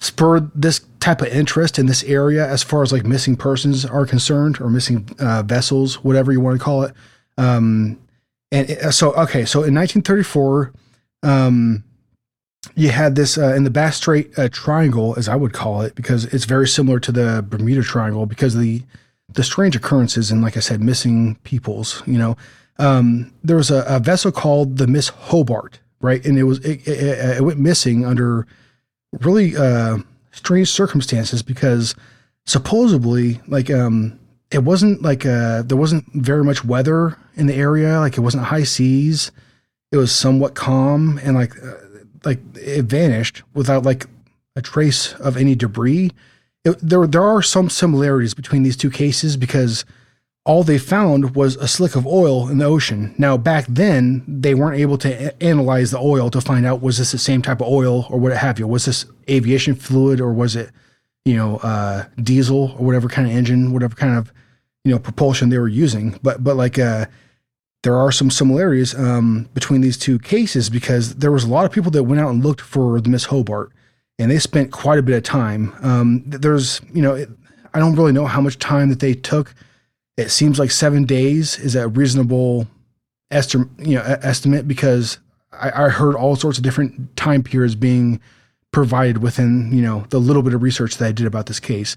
[0.00, 4.04] spurred this type of interest in this area as far as like missing persons are
[4.04, 6.92] concerned or missing uh, vessels whatever you want to call it
[7.38, 7.98] um
[8.52, 10.72] and it, so okay so in 1934
[11.22, 11.82] um
[12.74, 15.94] you had this uh, in the Bass Strait uh, Triangle, as I would call it,
[15.94, 18.82] because it's very similar to the Bermuda Triangle because of the
[19.32, 22.02] the strange occurrences and, like I said, missing peoples.
[22.06, 22.36] You know,
[22.78, 26.86] um, there was a, a vessel called the Miss Hobart, right, and it was it,
[26.86, 28.46] it, it went missing under
[29.20, 29.98] really uh,
[30.32, 31.94] strange circumstances because
[32.44, 34.18] supposedly, like, um,
[34.50, 38.44] it wasn't like uh, there wasn't very much weather in the area, like it wasn't
[38.44, 39.32] high seas.
[39.92, 41.74] It was somewhat calm and like uh,
[42.24, 44.06] like it vanished without like
[44.54, 46.12] a trace of any debris.
[46.64, 49.84] It, there there are some similarities between these two cases because
[50.46, 53.14] all they found was a slick of oil in the ocean.
[53.18, 56.98] Now back then they weren't able to a- analyze the oil to find out was
[56.98, 58.66] this the same type of oil or what it have you.
[58.66, 60.70] Was this aviation fluid or was it
[61.24, 64.32] you know uh, diesel or whatever kind of engine, whatever kind of
[64.84, 66.18] you know propulsion they were using.
[66.22, 67.06] But but like uh,
[67.82, 71.72] there are some similarities um, between these two cases because there was a lot of
[71.72, 73.72] people that went out and looked for the Miss Hobart,
[74.18, 75.74] and they spent quite a bit of time.
[75.82, 77.28] Um, there's, you know, it,
[77.74, 79.54] I don't really know how much time that they took.
[80.16, 82.66] It seems like seven days is a reasonable
[83.30, 85.18] estimate, you know, estimate because
[85.52, 88.20] I, I heard all sorts of different time periods being
[88.76, 91.96] provided within you know the little bit of research that I did about this case.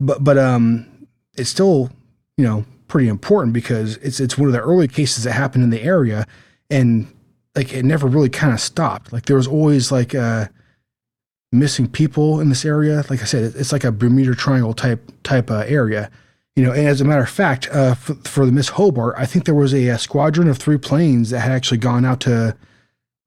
[0.00, 1.90] But but um, it's still
[2.36, 5.70] you know pretty important because it's it's one of the early cases that happened in
[5.70, 6.26] the area,
[6.70, 7.06] and
[7.54, 9.12] like it never really kind of stopped.
[9.12, 10.46] Like there was always like uh,
[11.52, 13.04] missing people in this area.
[13.08, 16.10] Like I said, it's like a Bermuda Triangle type type uh, area.
[16.56, 19.26] You know, and as a matter of fact, uh, for, for the Miss Hobart, I
[19.26, 22.56] think there was a, a squadron of three planes that had actually gone out to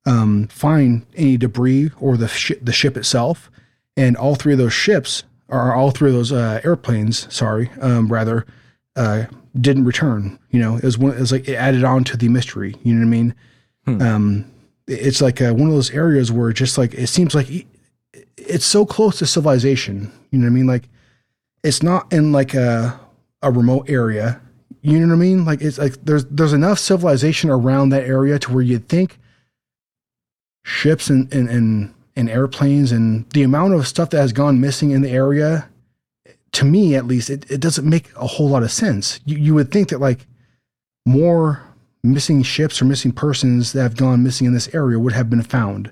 [0.05, 3.51] um, find any debris or the sh- the ship itself,
[3.95, 8.11] and all three of those ships, or all three of those uh, airplanes, sorry, um,
[8.11, 8.47] rather,
[8.95, 9.25] uh,
[9.59, 10.39] didn't return.
[10.49, 11.13] You know, it was one.
[11.13, 12.75] It was like it added on to the mystery.
[12.83, 13.35] You know what I mean?
[13.85, 14.01] Hmm.
[14.01, 14.51] Um,
[14.87, 17.47] it's like uh one of those areas where just like it seems like
[18.37, 20.11] it's so close to civilization.
[20.31, 20.67] You know what I mean?
[20.67, 20.89] Like
[21.63, 22.99] it's not in like a
[23.41, 24.41] a remote area.
[24.81, 25.45] You know what I mean?
[25.45, 29.17] Like it's like there's there's enough civilization around that area to where you'd think
[30.63, 34.91] ships and and and, and airplanes and the amount of stuff that has gone missing
[34.91, 35.69] in the area
[36.51, 39.53] to me at least it, it doesn't make a whole lot of sense you, you
[39.53, 40.27] would think that like
[41.05, 41.61] more
[42.03, 45.41] missing ships or missing persons that have gone missing in this area would have been
[45.43, 45.91] found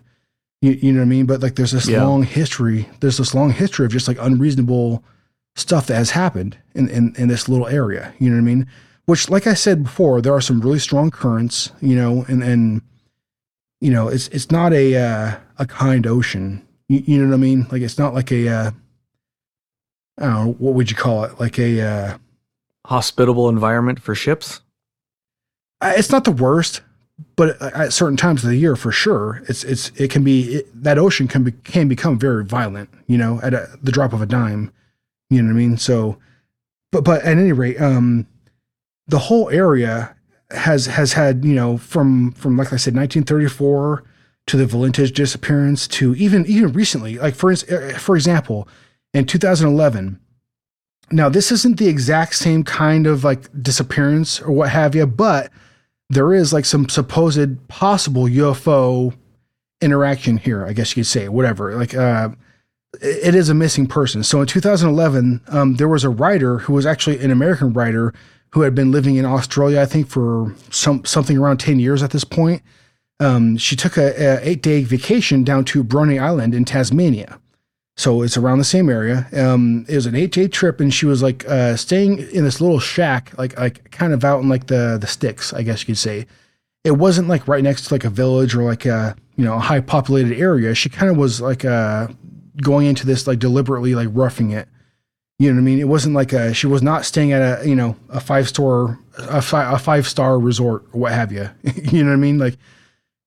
[0.61, 2.03] you, you know what i mean but like there's this Yeah.
[2.03, 5.03] long history there's this long history of just like unreasonable
[5.57, 8.67] stuff that has happened in, in in this little area you know what i mean
[9.05, 12.81] which like i said before there are some really strong currents you know and and
[13.81, 17.37] you know it's it's not a uh, a kind ocean you, you know what i
[17.37, 18.71] mean like it's not like a uh,
[20.19, 22.17] i don't know what would you call it like a uh,
[22.87, 24.61] Hospitable environment for ships.
[25.83, 26.79] It's not the worst,
[27.35, 30.55] but at- at certain times of the year, for sure, it's it's it can be
[30.55, 32.89] it, that ocean can be can become very violent.
[33.05, 34.71] You know, at a, the drop of a dime.
[35.29, 35.77] You know what I mean?
[35.77, 36.17] So,
[36.91, 38.27] but but at any rate, um,
[39.07, 40.15] the whole area
[40.51, 44.03] has has had you know from from like I said, 1934
[44.47, 48.67] to the Valentage disappearance to even even recently, like for uh, for example,
[49.13, 50.19] in 2011.
[51.09, 55.51] Now, this isn't the exact same kind of like disappearance or what have you, but
[56.09, 59.13] there is like some supposed possible UFO
[59.81, 61.75] interaction here, I guess you could say, whatever.
[61.75, 62.29] Like, uh,
[63.01, 64.23] it is a missing person.
[64.23, 68.13] So in 2011, um, there was a writer who was actually an American writer
[68.51, 72.11] who had been living in Australia, I think, for some something around 10 years at
[72.11, 72.61] this point.
[73.19, 77.39] Um, she took a, a eight day vacation down to Bruny Island in Tasmania.
[77.97, 79.27] So it's around the same area.
[79.33, 82.61] Um, it was an eight day trip, and she was like uh, staying in this
[82.61, 85.87] little shack, like like kind of out in like the the sticks, I guess you
[85.87, 86.27] could say.
[86.83, 89.59] It wasn't like right next to like a village or like a you know a
[89.59, 90.75] high populated area.
[90.75, 92.07] She kind of was like uh,
[92.61, 94.67] going into this like deliberately like roughing it.
[95.39, 95.79] You know what I mean?
[95.79, 98.99] It wasn't like a she was not staying at a you know a five star
[99.17, 101.49] a, fi- a five star resort or what have you.
[101.63, 102.37] you know what I mean?
[102.39, 102.57] Like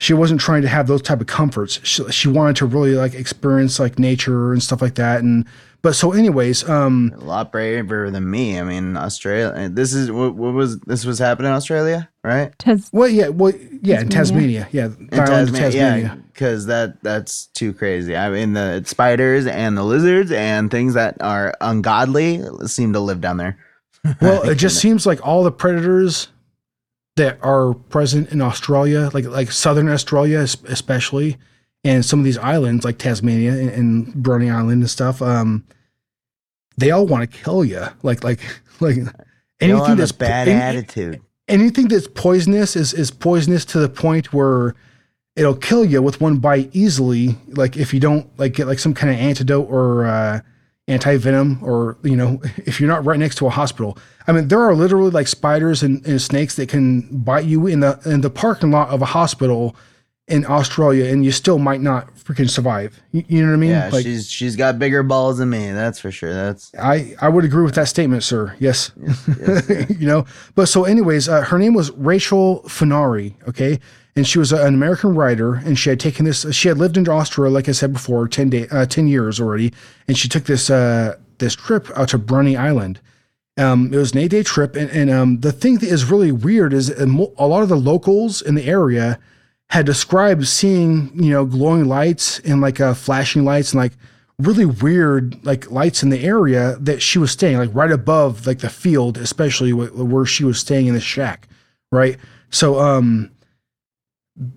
[0.00, 1.78] she wasn't trying to have those type of comforts.
[1.86, 5.22] She, she wanted to really like experience like nature and stuff like that.
[5.22, 5.46] And
[5.82, 8.58] but so anyways, um, A lot braver than me.
[8.58, 9.68] I mean, Australia.
[9.68, 12.56] This is what, what was this was happening in Australia, right?
[12.58, 13.52] Tas- well, yeah, well,
[13.82, 14.64] yeah, in Tasmania.
[14.64, 16.02] Tasmania, yeah, In the Tasmania, Tasmania.
[16.02, 18.16] yeah, because that that's too crazy.
[18.16, 23.20] I mean, the spiders and the lizards and things that are ungodly seem to live
[23.20, 23.58] down there.
[24.22, 26.28] Well, it just seems like all the predators
[27.16, 31.36] that are present in Australia, like like southern Australia especially,
[31.84, 35.64] and some of these islands like Tasmania and, and Bruny Island and stuff, um,
[36.76, 37.84] they all want to kill you.
[38.02, 38.40] Like like
[38.80, 38.96] like
[39.60, 41.20] anything that's bad attitude.
[41.48, 44.74] anything that's poisonous is is poisonous to the point where
[45.36, 47.36] it'll kill you with one bite easily.
[47.48, 50.40] Like if you don't like get like some kind of antidote or uh,
[50.88, 53.96] anti venom, or you know if you're not right next to a hospital.
[54.26, 57.80] I mean, there are literally like spiders and, and snakes that can bite you in
[57.80, 59.76] the in the parking lot of a hospital
[60.30, 63.00] in Australia, and you still might not freaking survive.
[63.10, 63.70] You, you know what I mean?
[63.70, 65.72] Yeah, like, she's she's got bigger balls than me.
[65.72, 66.32] That's for sure.
[66.32, 68.54] That's I, I would agree with that statement, sir.
[68.58, 68.92] Yes.
[69.26, 70.24] yes, you know,
[70.54, 73.36] but so, anyways, uh, her name was Rachel Finari.
[73.48, 73.80] Okay.
[74.16, 76.44] And she was an American writer, and she had taken this.
[76.52, 79.72] She had lived in Australia, like I said before, ten day, uh, ten years already,
[80.08, 83.00] and she took this uh, this trip out to Bruny Island.
[83.56, 86.32] Um, it was an eight day trip, and, and um, the thing that is really
[86.32, 89.18] weird is uh, mo- a lot of the locals in the area
[89.70, 93.92] had described seeing you know glowing lights and like uh, flashing lights and like
[94.38, 98.60] really weird like lights in the area that she was staying like right above like
[98.60, 101.46] the field especially where she was staying in the shack
[101.92, 102.18] right?
[102.50, 103.30] So um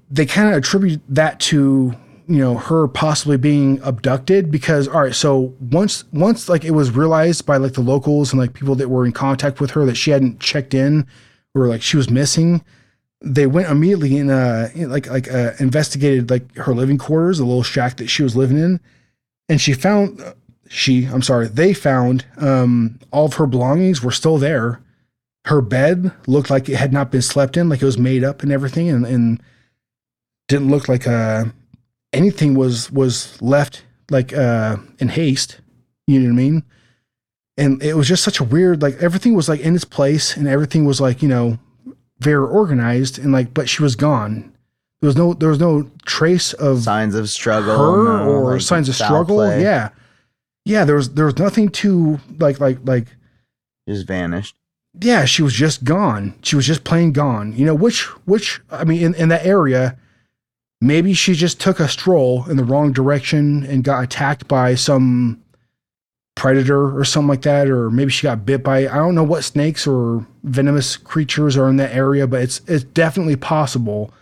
[0.09, 1.93] they kind of attribute that to
[2.27, 6.91] you know her possibly being abducted because all right so once once like it was
[6.91, 9.95] realized by like the locals and like people that were in contact with her that
[9.95, 11.05] she hadn't checked in
[11.53, 12.63] or like she was missing
[13.25, 17.63] they went immediately and uh like like uh, investigated like her living quarters the little
[17.63, 18.79] shack that she was living in
[19.49, 20.21] and she found
[20.73, 24.81] she I'm sorry they found um, all of her belongings were still there.
[25.45, 28.43] Her bed looked like it had not been slept in, like it was made up
[28.43, 29.41] and everything, and, and
[30.47, 31.45] didn't look like uh,
[32.11, 35.59] anything was was left like uh, in haste.
[36.07, 36.63] You know what I mean?
[37.55, 40.47] And it was just such a weird like everything was like in its place and
[40.47, 41.59] everything was like you know
[42.23, 44.51] very organized and like but she was gone.
[45.01, 47.77] There was no there was no trace of Signs of struggle.
[47.77, 49.35] her no, or like signs of struggle.
[49.37, 49.61] play.
[49.61, 49.89] Yeah,
[50.65, 50.85] yeah.
[50.85, 53.07] There was there was nothing to like like like.
[53.87, 54.55] Just vanished.
[55.01, 56.35] Yeah, she was just gone.
[56.41, 57.53] She was just plain gone.
[57.53, 59.97] You know, which which I mean, in in that area,
[60.79, 65.42] maybe she just took a stroll in the wrong direction and got attacked by some
[66.35, 69.43] predator or something like that, or maybe she got bit by I don't know what
[69.43, 74.13] snakes or venomous creatures are in that area, but it's it's definitely possible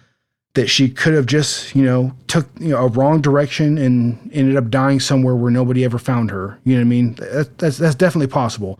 [0.54, 4.58] that she could have just you know took you know a wrong direction and ended
[4.58, 6.60] up dying somewhere where nobody ever found her.
[6.64, 7.14] You know what I mean?
[7.16, 8.80] That, that's that's definitely possible.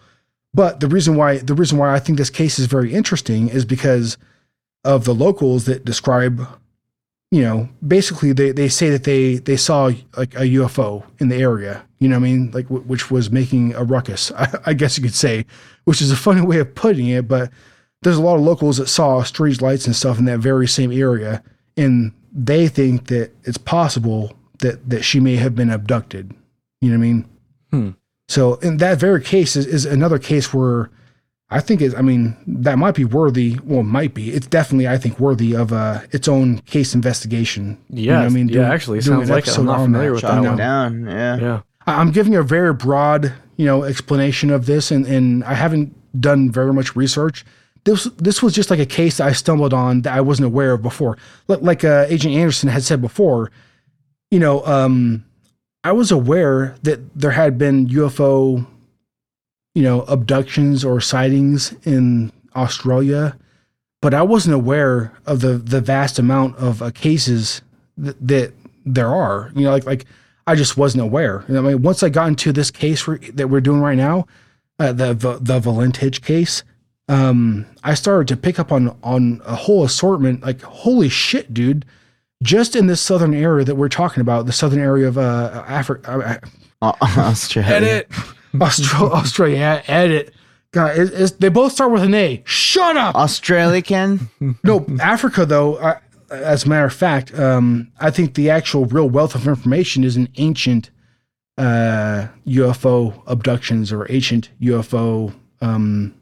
[0.54, 3.66] But the reason why the reason why I think this case is very interesting is
[3.66, 4.18] because
[4.84, 6.48] of the locals that describe,
[7.32, 9.86] you know, basically they, they say that they they saw
[10.18, 11.84] like a UFO in the area.
[12.00, 12.52] You know what I mean?
[12.52, 14.32] Like w- which was making a ruckus.
[14.34, 15.46] I, I guess you could say,
[15.86, 17.28] which is a funny way of putting it.
[17.28, 17.50] But
[18.02, 20.92] there's a lot of locals that saw strange lights and stuff in that very same
[20.92, 21.42] area,
[21.78, 26.34] and they think that it's possible that that she may have been abducted.
[26.82, 27.30] You know what I mean?
[27.72, 27.90] Hmm.
[28.28, 30.90] So in that very case is, is another case where
[31.52, 33.58] I think is I mean that might be worthy.
[33.64, 34.32] Well, might be.
[34.32, 37.78] It's definitely I think worthy of uh, its own case investigation.
[37.90, 39.58] You know Yeah, I mean, yeah, actually, it sounds like it.
[39.58, 40.14] I'm not familiar that.
[40.14, 41.06] with that You it down.
[41.06, 41.38] Yeah.
[41.38, 41.62] Yeah.
[41.86, 45.94] I- I'm giving a very broad, you know, explanation of this, and and I haven't
[46.20, 47.46] done very much research.
[47.84, 50.74] This this was just like a case that I stumbled on that I wasn't aware
[50.74, 51.18] of before.
[51.48, 53.52] Like, like uh, Agent Anderson had said before,
[54.30, 55.26] you know, um,
[55.84, 58.66] I was aware that there had been UFO,
[59.74, 63.38] you know, abductions or sightings in Australia,
[64.02, 67.62] but I wasn't aware of the the vast amount of uh, cases
[68.02, 68.54] th- that
[68.86, 69.52] there are.
[69.56, 70.06] You know, like like
[70.48, 71.46] I just wasn't aware.
[71.48, 73.98] You know, I mean, once I got into this case for, that we're doing right
[73.98, 74.28] now,
[74.80, 76.64] uh, the the the Valentich case,
[77.08, 80.42] um, I started to pick up on on a whole assortment.
[80.44, 81.86] Like, holy shit, dude!
[82.44, 86.42] Just in this southern area that we're talking about, the southern area of uh, Africa,
[86.82, 87.72] Uh, Australia.
[87.76, 88.12] Edit.
[88.60, 90.34] Australia, Australia, edit.
[90.72, 92.42] God, it, it's, they both start with an A.
[92.46, 93.16] Shut up.
[93.16, 94.30] Australia, Ken?
[94.64, 95.78] No, Africa though.
[95.80, 95.98] I,
[96.30, 100.16] as a matter of fact, um, I think the actual real wealth of information is
[100.16, 100.90] in ancient
[101.58, 106.16] uh, UFO abductions or ancient UFO um,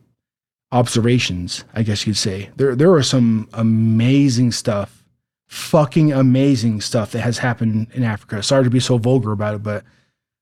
[0.72, 1.64] observations.
[1.74, 5.06] I guess you'd say there there are some amazing stuff,
[5.48, 8.42] fucking amazing stuff that has happened in Africa.
[8.42, 9.84] Sorry to be so vulgar about it, but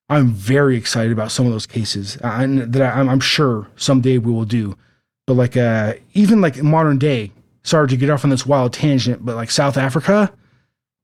[0.10, 3.68] I'm very excited about some of those cases, uh, and that I, I'm, I'm sure
[3.76, 4.78] someday we will do.
[5.26, 7.32] But like, uh, even like modern day,
[7.64, 10.32] sorry to get off on this wild tangent, but like South Africa,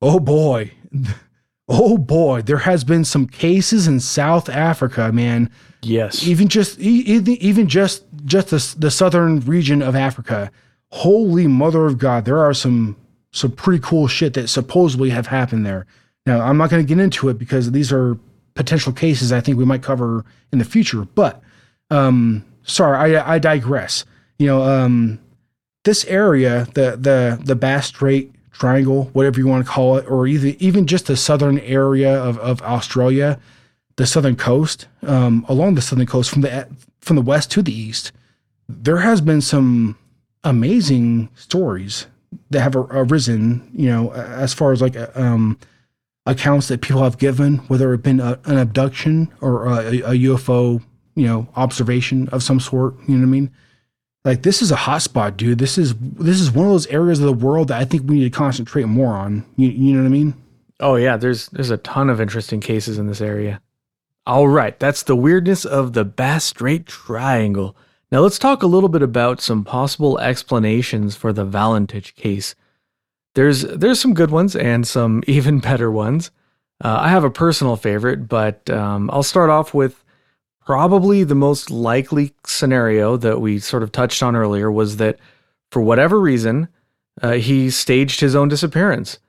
[0.01, 0.72] oh boy,
[1.68, 5.49] oh boy, there has been some cases in South Africa, man.
[5.82, 6.26] Yes.
[6.26, 10.49] Even just even even just just the, the southern region of Africa.
[10.91, 12.95] Holy mother of God, there are some
[13.32, 15.86] some pretty cool shit that supposedly have happened there.
[16.26, 18.18] Now, I'm not going to get into it because these are
[18.56, 21.06] potential cases I think we might cover in the future.
[21.16, 21.41] But
[21.89, 24.06] um, sorry, I, I digress.
[24.39, 25.20] You know, um,
[25.84, 30.28] this area, the the the Bass Strait Triangle, whatever you want to call it, or
[30.28, 33.39] either even just the southern area of, of Australia,
[33.95, 36.68] the southern coast, um, along the southern coast from the
[37.01, 38.12] from the west to the east,
[38.70, 39.97] there has been some
[40.43, 42.08] amazing stories
[42.49, 43.70] that have arisen.
[43.74, 45.58] You know, as far as like um,
[46.26, 50.82] accounts that people have given, whether it been a, an abduction or a, a UFO,
[51.15, 52.95] you know, observation of some sort.
[53.07, 53.51] You know what I mean?
[54.26, 55.59] Like this is a hotspot, dude.
[55.59, 58.15] This is this is one of those areas of the world that I think we
[58.15, 59.45] need to concentrate more on.
[59.57, 60.34] You, you know what I mean?
[60.80, 63.61] Oh yeah, there's there's a ton of interesting cases in this area.
[64.26, 67.76] All right, that's the weirdness of the Bass Strait Triangle.
[68.09, 72.55] Now let's talk a little bit about some possible explanations for the Valentich case.
[73.36, 76.31] There's there's some good ones and some even better ones.
[76.84, 80.03] Uh, I have a personal favorite, but um, I'll start off with
[80.65, 85.19] probably the most likely scenario that we sort of touched on earlier was that
[85.71, 86.67] for whatever reason
[87.21, 89.19] uh, he staged his own disappearance.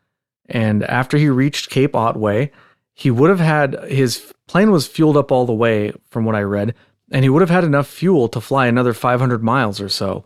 [0.47, 2.51] And after he reached Cape Otway,
[2.93, 6.43] he would have had his plane was fueled up all the way, from what I
[6.43, 6.75] read,
[7.11, 10.25] and he would have had enough fuel to fly another 500 miles or so.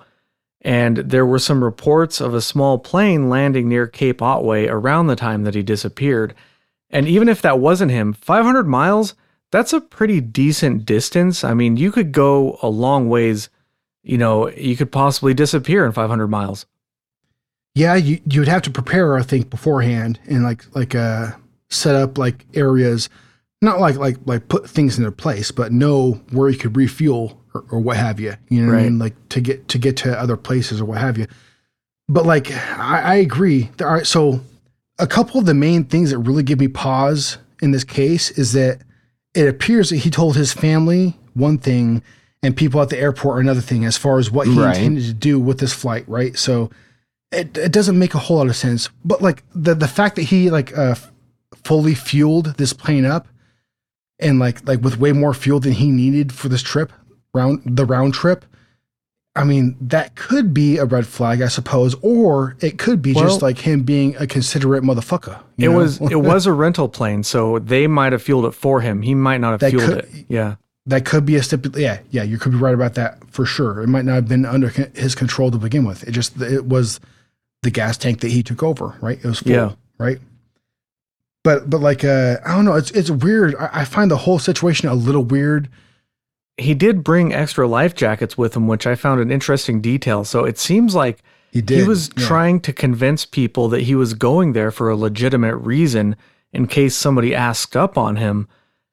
[0.63, 5.17] And there were some reports of a small plane landing near Cape Otway around the
[5.17, 6.35] time that he disappeared.
[6.91, 9.15] And even if that wasn't him, 500 miles,
[9.51, 11.45] that's a pretty decent distance.
[11.45, 13.49] I mean, you could go a long ways.
[14.03, 16.67] You know, you could possibly disappear in 500 miles.
[17.75, 21.33] Yeah, you you would have to prepare, I think, beforehand and like like uh
[21.71, 23.09] set up like areas,
[23.63, 27.65] not like like like put things into place, but know where you could refuel or,
[27.71, 28.35] or what have you.
[28.49, 28.99] You know what I mean?
[28.99, 31.27] Like to get to get to other places or what have you.
[32.09, 33.71] But like I, I agree.
[33.77, 34.41] There are so
[34.99, 38.53] a couple of the main things that really give me pause in this case is
[38.53, 38.81] that
[39.35, 42.03] it appears that he told his family one thing
[42.43, 44.77] and people at the airport another thing as far as what he Right.
[44.77, 46.37] intended to do with this flight, right?
[46.37, 46.71] So
[47.31, 48.89] it, it doesn't make a whole lot of sense.
[49.05, 50.95] But like the the fact that he like uh
[51.65, 53.29] fully fueled this plane up
[54.19, 56.93] and like like with way more fuel than he needed for this trip
[57.35, 58.45] round the round trip.
[59.37, 63.41] I mean, that could be a red flag, I suppose, or it could be just
[63.41, 65.39] like him being a considerate motherfucker.
[65.57, 65.77] It know?
[65.77, 69.03] was it was a rental plane, so they might have fueled it for him.
[69.03, 70.27] He might not have That fueled could- it.
[70.29, 70.57] Yeah.
[70.87, 71.77] that could be a stipul.
[71.79, 73.81] Yeah, yeah, you could be right about that for sure.
[73.81, 76.03] It might not have been under his control to begin with.
[76.09, 76.99] It just it was
[77.63, 79.19] the gas tank that he took over, right?
[79.19, 79.73] It was full, Yeah.
[79.99, 80.19] right?
[81.45, 83.55] But but like uh, I don't know, it's it's weird.
[83.57, 85.69] I, I find the whole situation a little weird.
[86.59, 90.25] He did bring extra life jackets with him, which I found an interesting detail.
[90.25, 91.79] So it seems like He did.
[91.81, 92.27] he was yeah.
[92.27, 96.17] trying to convince people that he was going there for a legitimate reason
[96.53, 98.49] in case somebody asked up on him.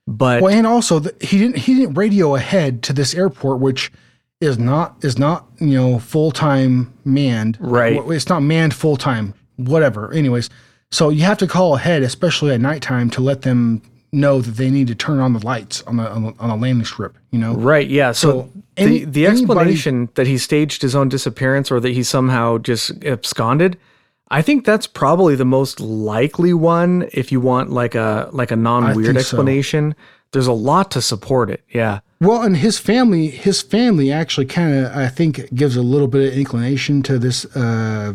[0.08, 3.92] But Well, and also the, he didn't he didn't radio ahead to this airport, which
[4.40, 7.58] is not is not you know full time manned.
[7.60, 8.00] Right.
[8.12, 9.34] It's not manned full time.
[9.56, 10.14] Whatever.
[10.14, 10.50] Anyways,
[10.92, 13.82] so you have to call ahead, especially at nighttime, to let them
[14.16, 16.56] know that they need to turn on the lights on the on the, on the
[16.56, 17.16] landing strip.
[17.32, 17.54] You know.
[17.56, 18.12] Right, yeah.
[18.14, 19.42] So, So any- the the anybody-
[19.72, 23.78] explanation that he staged his own disappearance or that he somehow just absconded,
[24.30, 28.56] I think that's probably the most likely one if you want like a like a
[28.56, 29.20] non-weird think so.
[29.20, 29.96] explanation.
[30.32, 31.64] There's a lot to support it.
[31.70, 32.00] Yeah.
[32.20, 36.32] Well, and his family, his family actually kind of, I think, gives a little bit
[36.32, 38.14] of inclination to this uh,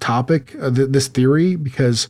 [0.00, 2.08] topic, uh, th- this theory, because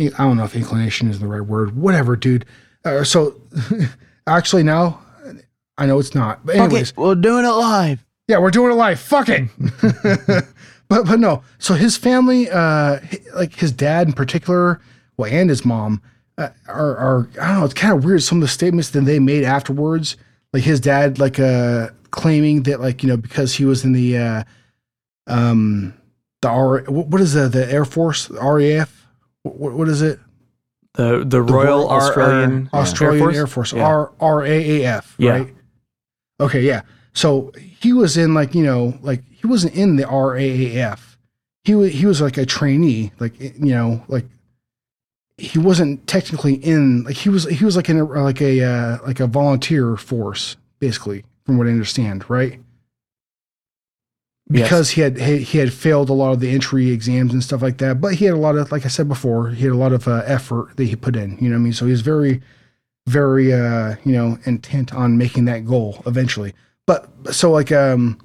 [0.00, 1.76] I don't know if inclination is the right word.
[1.76, 2.44] Whatever, dude.
[2.84, 3.40] Uh, so,
[4.26, 5.00] actually, now
[5.78, 6.44] I know it's not.
[6.44, 8.04] But anyways, we're doing it live.
[8.28, 9.00] yeah, we're doing it live.
[9.00, 9.48] Fuck it.
[10.88, 11.42] but but no.
[11.58, 13.00] So his family, uh,
[13.34, 14.80] like his dad in particular,
[15.16, 16.02] well, and his mom,
[16.38, 17.64] uh, are are I don't know.
[17.64, 18.22] It's kind of weird.
[18.22, 20.16] Some of the statements that they made afterwards,
[20.52, 24.18] like his dad, like uh, claiming that like you know because he was in the
[24.18, 24.44] uh,
[25.26, 25.94] um
[26.42, 29.01] the R what what is the the Air Force RAF
[29.42, 30.18] what, what is it
[30.94, 33.86] The the, The Royal R- R- Australian Australian Air Air Force, Force, Yeah.
[33.86, 35.30] R RAAF, Yeah.
[35.30, 35.54] right?
[36.40, 36.82] Okay, yeah.
[37.14, 41.16] So he was in like you know like he wasn't in the RAAF.
[41.64, 44.26] He was he was like a trainee, like you know like
[45.38, 48.98] he wasn't technically in like he was he was like in a, like a uh,
[49.06, 52.60] like a volunteer force basically from what I understand, right?
[54.50, 54.64] Yes.
[54.64, 57.62] because he had he, he had failed a lot of the entry exams and stuff
[57.62, 58.00] like that.
[58.00, 60.06] But he had a lot of, like I said before, he had a lot of
[60.08, 61.38] uh, effort that he put in.
[61.40, 61.72] You know what I mean?
[61.72, 62.42] So he was very,
[63.06, 66.54] very, uh, you know, intent on making that goal eventually.
[66.86, 68.18] But so like, um,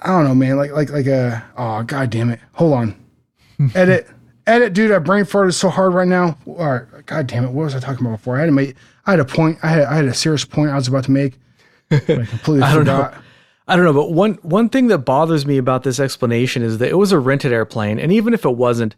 [0.00, 0.56] I don't know, man.
[0.56, 2.40] Like like like uh, oh god damn it!
[2.54, 3.04] Hold on,
[3.74, 4.08] edit.
[4.44, 4.90] Edit, dude.
[4.90, 6.36] I brain farted so hard right now.
[6.46, 7.52] All right, god damn it.
[7.52, 8.36] What was I talking about before?
[8.36, 8.74] I had to make.
[9.06, 9.58] I had a point.
[9.62, 9.84] I had.
[9.84, 11.38] I had a serious point I was about to make.
[11.92, 13.12] I completely I don't know.
[13.72, 16.90] I don't know, but one one thing that bothers me about this explanation is that
[16.90, 18.94] it was a rented airplane, and even if it wasn't,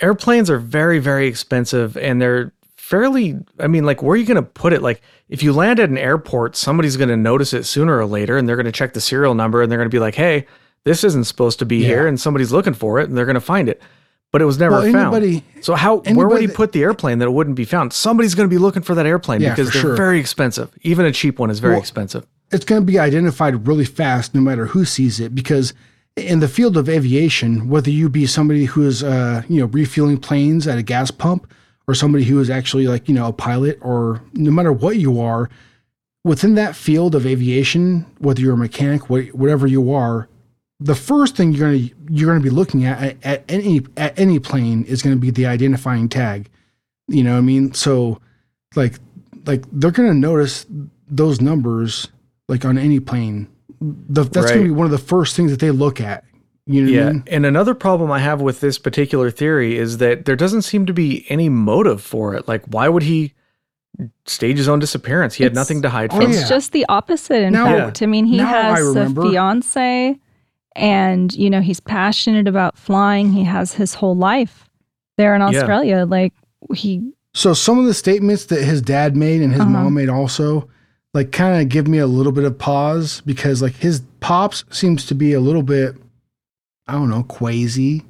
[0.00, 3.38] airplanes are very very expensive, and they're fairly.
[3.60, 4.82] I mean, like, where are you going to put it?
[4.82, 8.36] Like, if you land at an airport, somebody's going to notice it sooner or later,
[8.38, 10.46] and they're going to check the serial number, and they're going to be like, "Hey,
[10.84, 11.88] this isn't supposed to be Yeah.
[11.88, 13.82] here," and somebody's looking for it, and they're going to find it.
[14.32, 15.14] But it was never Well, found.
[15.14, 15.98] anybody- so how?
[15.98, 17.92] where would he put the airplane that it wouldn't be found?
[17.92, 19.96] Somebody's going to be looking for that airplane Yeah, because they're sure.
[19.96, 20.70] very expensive.
[20.82, 22.26] Even a cheap one is very Well, expensive.
[22.52, 25.74] It's going to be identified really fast no matter who sees it because
[26.16, 30.18] in the field of aviation whether you be somebody who is uh, you know refueling
[30.18, 31.50] planes at a gas pump
[31.88, 35.20] or somebody who is actually like you know a pilot or no matter what you
[35.20, 35.48] are
[36.24, 40.28] within that field of aviation whether you're a mechanic wha- whatever you are
[40.80, 43.82] the first thing you're going to you're going to be looking at, at at any
[43.96, 46.50] at any plane is going to be the identifying tag.
[47.08, 47.72] You know what i mean?
[47.72, 48.20] So
[48.74, 48.94] like
[49.46, 50.66] like they're going to notice
[51.08, 52.08] those numbers
[52.48, 53.48] like on any plane
[53.80, 56.24] the, that's going to be one of the first things that they look at
[56.68, 57.12] you know what I Yeah.
[57.12, 57.24] mean?
[57.28, 60.92] And another problem I have with this particular theory is that there doesn't seem to
[60.92, 62.48] be any motive for it.
[62.48, 63.34] Like, why would he
[64.24, 65.34] stage his own disappearance?
[65.36, 66.30] He had nothing to hide Oh, from.
[66.32, 66.48] It's yeah.
[66.48, 68.02] just the opposite, in Now- fact.
[68.02, 70.18] I mean, he now has a fiance
[70.74, 73.30] and, you know, he's passionate about flying.
[73.32, 74.68] He has his whole life
[75.18, 75.46] there in Yeah.
[75.60, 76.04] Australia.
[76.04, 76.32] Like,
[76.74, 79.70] he So some of the statements that his dad made and his Uh-huh.
[79.70, 80.68] mom made also,
[81.16, 85.06] like, kind of give me a little bit of pause because, like, his pops seems
[85.06, 85.96] to be a little bit,
[86.86, 88.04] I don't know, quasi.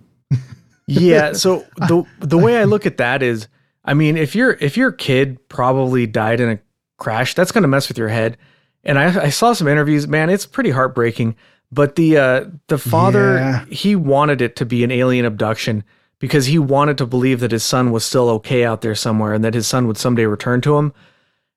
[0.86, 1.32] Yeah.
[1.34, 3.48] So the the way I look at that is,
[3.84, 6.58] I mean, if your if your kid probably died in a
[6.98, 8.36] crash, that's going to mess with your head.
[8.84, 11.34] And I, I saw some interviews, man, it's pretty heartbreaking.
[11.72, 13.64] But the uh, the father, Yeah.
[13.66, 15.82] he wanted it to be an alien abduction
[16.20, 19.42] because he wanted to believe that his son was still okay out there somewhere and
[19.44, 20.92] that his son would someday return to him.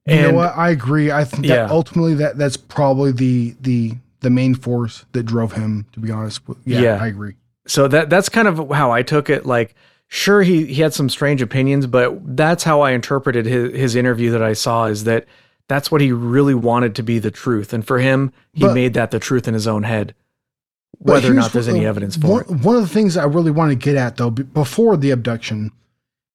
[0.05, 0.57] You And know what?
[0.57, 1.11] I agree.
[1.11, 1.63] I think Yeah.
[1.63, 5.85] that ultimately that that's probably the the the main force that drove him.
[5.93, 6.97] To be honest, with yeah, Yeah.
[7.01, 7.35] I agree.
[7.67, 9.45] so that that's kind of how I took it.
[9.45, 9.75] Like,
[10.07, 14.31] sure, he he had some strange opinions, but that's how I interpreted his his interview
[14.31, 14.85] that I saw.
[14.85, 15.25] Is that
[15.67, 18.93] that's what he really wanted to be the truth, and for him, he But- made
[18.95, 20.15] that the truth in his own head,
[20.97, 22.49] whether or not there's any uh, evidence for one, it.
[22.65, 25.71] One of the things I really want to get at though, before the abduction,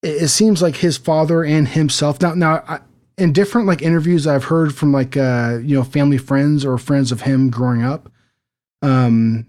[0.02, 2.22] it, it seems like his father and himself.
[2.22, 2.78] Now, now, I,
[3.16, 7.12] in different like interviews I've heard from like uh, you know family friends or friends
[7.12, 8.10] of him growing up,
[8.82, 9.46] um,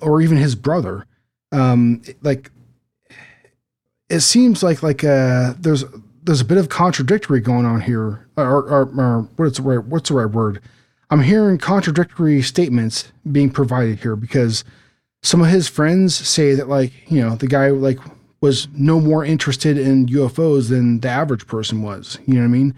[0.00, 1.06] or even his brother,
[1.52, 2.50] um, like
[4.08, 5.84] it seems like like uh, there's
[6.22, 10.08] there's a bit of contradictory going on here, or, or, or what's the right what's
[10.08, 10.60] the right word?
[11.10, 14.64] I'm hearing contradictory statements being provided here because
[15.22, 17.98] some of his friends say that like you know the guy like
[18.44, 22.18] was no more interested in UFOs than the average person was.
[22.26, 22.74] You know what I mean?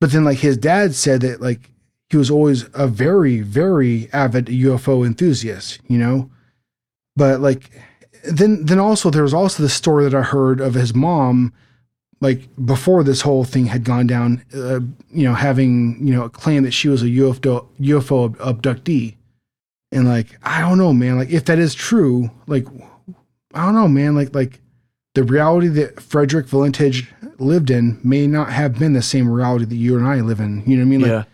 [0.00, 1.70] But then like his dad said that like
[2.08, 5.80] he was always a very very avid UFO enthusiast.
[5.86, 6.30] You know,
[7.16, 7.70] but like
[8.24, 11.52] then then also there was also the story that I heard of his mom
[12.20, 16.30] like before this whole thing had gone down, uh, you know, having you know a
[16.30, 19.16] claim that she was a UFO UFO abductee,
[19.92, 22.66] and like I don't know, man, like if that is true, like
[23.52, 24.60] I don't know, man, like like
[25.14, 27.06] the reality that Frederick Valentich
[27.38, 30.62] lived in may not have been the same reality that you and I live in.
[30.66, 31.00] You know what I mean?
[31.02, 31.24] Like, yeah,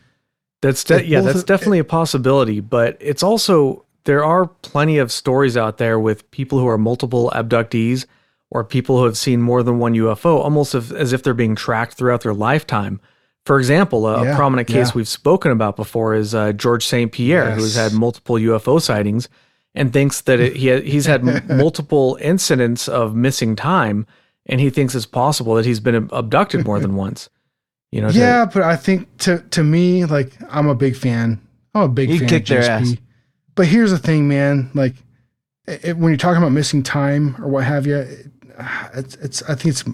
[0.62, 2.61] that's de- yeah, that's definitely a possibility.
[2.61, 7.31] But it's also there are plenty of stories out there with people who are multiple
[7.35, 8.07] abductees
[8.51, 11.55] or people who have seen more than one UFO, almost as, as if they're being
[11.55, 13.01] tracked throughout their lifetime.
[13.47, 14.93] For example, a, Yeah, prominent case yeah.
[14.97, 17.11] we've spoken about before is uh, George St.
[17.12, 17.90] Pierre, who's Yes.
[17.93, 19.28] had multiple UFO sightings
[19.74, 24.06] and thinks that it, he he's had multiple incidents of missing time,
[24.47, 27.28] and he thinks it's possible that he's been abducted more than once.
[27.92, 31.40] You know, to- yeah, but I think to to me, like I'm a big fan.
[31.74, 32.28] I'm a big You fan.
[32.28, 32.68] kick of their GSP.
[32.92, 32.94] ass.
[33.55, 34.70] But here's the thing, man.
[34.74, 34.94] Like
[35.66, 38.26] it, when you're talking about missing time or what have you, it,
[38.94, 39.84] it's it's I think it's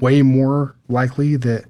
[0.00, 1.66] way more likely that it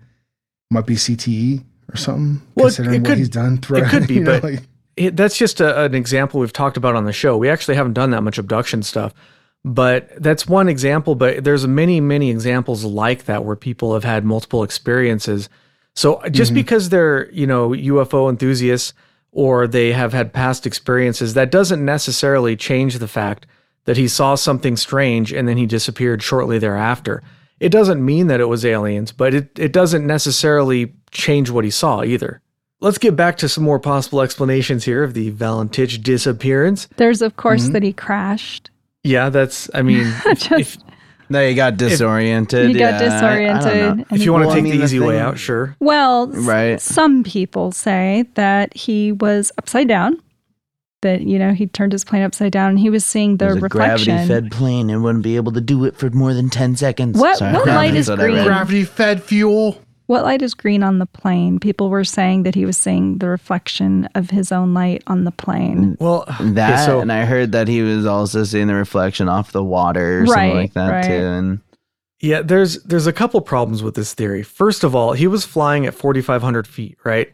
[0.70, 2.40] might be CTE or something.
[2.54, 3.90] Well, it- considering it what could- he's done throughout.
[3.90, 4.60] could be, you know, but- like,
[4.96, 7.36] it, that's just a, an example we've talked about on the show.
[7.36, 9.12] We actually haven't done that much abduction stuff,
[9.64, 11.14] but that's one example.
[11.14, 15.48] But there's many, many examples like that where people have had multiple experiences.
[15.94, 16.56] So just Mhm.
[16.56, 18.92] because they're you know UFO enthusiasts
[19.32, 23.46] or they have had past experiences, that doesn't necessarily change the fact
[23.84, 27.22] that he saw something strange and then he disappeared shortly thereafter.
[27.60, 31.70] It doesn't mean that it was aliens, but it, it doesn't necessarily change what he
[31.70, 32.40] saw either.
[32.84, 36.86] Let's get back to some more possible explanations here of the Valentich disappearance.
[36.98, 37.72] There's of course Mhm.
[37.72, 38.70] that he crashed.
[39.02, 40.76] Yeah, that's, I mean, if, Just- if,
[41.30, 42.68] No, you got disoriented.
[42.68, 44.06] He got yeah, I- I disoriented.
[44.12, 45.74] if you want to take mean, the the easy way out, sure.
[45.80, 46.80] Well, s- Right.
[46.80, 50.18] some people say that he was upside down.
[51.00, 53.56] That you know he turned his plane upside down and he was seeing the There's
[53.56, 54.14] a reflection.
[54.16, 57.18] gravity-fed plane and wouldn't be able to do it for more than ten seconds.
[57.18, 58.44] What- what light is green?
[58.44, 59.78] gravity fed fuel.
[60.06, 61.58] What light is green on the plane?
[61.58, 65.30] People were saying that he was seeing the reflection of his own light on the
[65.32, 65.96] plane.
[65.98, 69.52] Well, That okay, so and I heard that he was also seeing the reflection off
[69.52, 71.04] the water or something Right, like that right.
[71.06, 71.12] too.
[71.12, 71.60] And
[72.20, 74.42] yeah, there's there's a couple problems with this theory.
[74.42, 77.32] First of all, he was flying at 4,500 feet, right?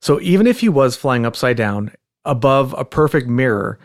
[0.00, 1.92] So even if he was flying upside down
[2.24, 3.78] above a perfect mirror,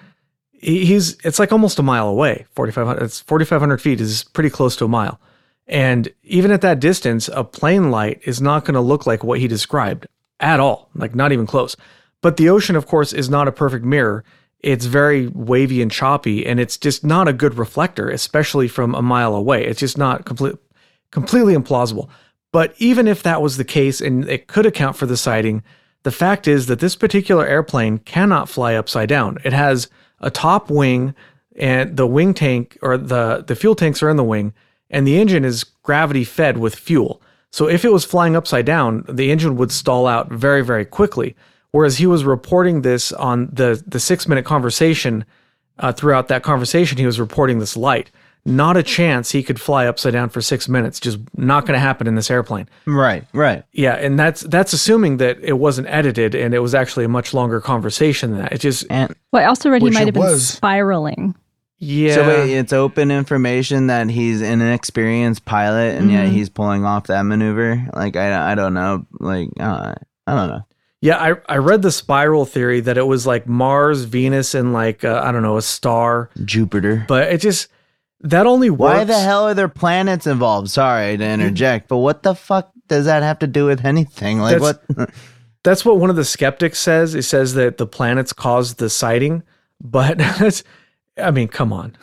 [0.51, 2.45] he's it's like almost a mile away.
[2.55, 5.19] 4,500 it's 4,500 feet is pretty close to a mile,
[5.67, 9.39] and even at that distance, a plane light is not going to look like what
[9.39, 10.07] he described
[10.39, 11.75] at all, like not even close.
[12.21, 14.23] But the ocean, of course, is not a perfect mirror.
[14.59, 19.01] It's very wavy and choppy, and it's just not a good reflector, especially from a
[19.01, 19.65] mile away.
[19.65, 20.55] It's just not complete,
[21.11, 22.09] completely implausible.
[22.51, 25.63] But even if that was the case, and it could account for the sighting,
[26.03, 29.37] the fact is that this particular airplane cannot fly upside down.
[29.43, 29.89] It has
[30.21, 31.13] a top wing,
[31.55, 34.53] and the wing tank or the the fuel tanks are in the wing,
[34.89, 37.21] and the engine is gravity fed with fuel.
[37.51, 41.35] So if it was flying upside down, the engine would stall out very very quickly.
[41.71, 45.25] Whereas he was reporting this on the the six minute conversation.
[45.79, 48.09] Uh, throughout that conversation, he was reporting this light.
[48.45, 50.99] not a chance he could fly upside down for six minutes.
[50.99, 52.67] Just not going to happen in this airplane.
[52.87, 53.63] Right, right.
[53.73, 57.31] Yeah, and that's that's assuming that it wasn't edited and it was actually a much
[57.33, 58.53] longer conversation than that.
[58.53, 60.47] It just And Well, I also read he might have been was.
[60.47, 61.35] spiraling.
[61.79, 62.15] Yeah.
[62.15, 67.07] so wait, it's open information that he's an inexperienced pilot, and yet he's pulling off
[67.07, 67.87] that maneuver.
[67.93, 69.05] Like I, I don't know.
[69.19, 69.95] Like uh,
[70.25, 70.65] I don't know.
[70.99, 75.03] Yeah, I, I read the spiral theory that it was like Mars, Venus, and like
[75.03, 77.05] uh, I don't know a star, Jupiter.
[77.07, 77.67] but it just
[78.21, 78.97] that only works.
[78.97, 80.71] Why the hell are there planets involved?
[80.71, 84.39] Sorry to interject, but what the fuck does that have to do with anything?
[84.39, 85.09] Like That's- what?
[85.63, 87.13] That's what one of the skeptics says.
[87.13, 89.43] It says that the planets caused the sighting,
[89.81, 90.17] but
[91.19, 91.95] I mean, come on.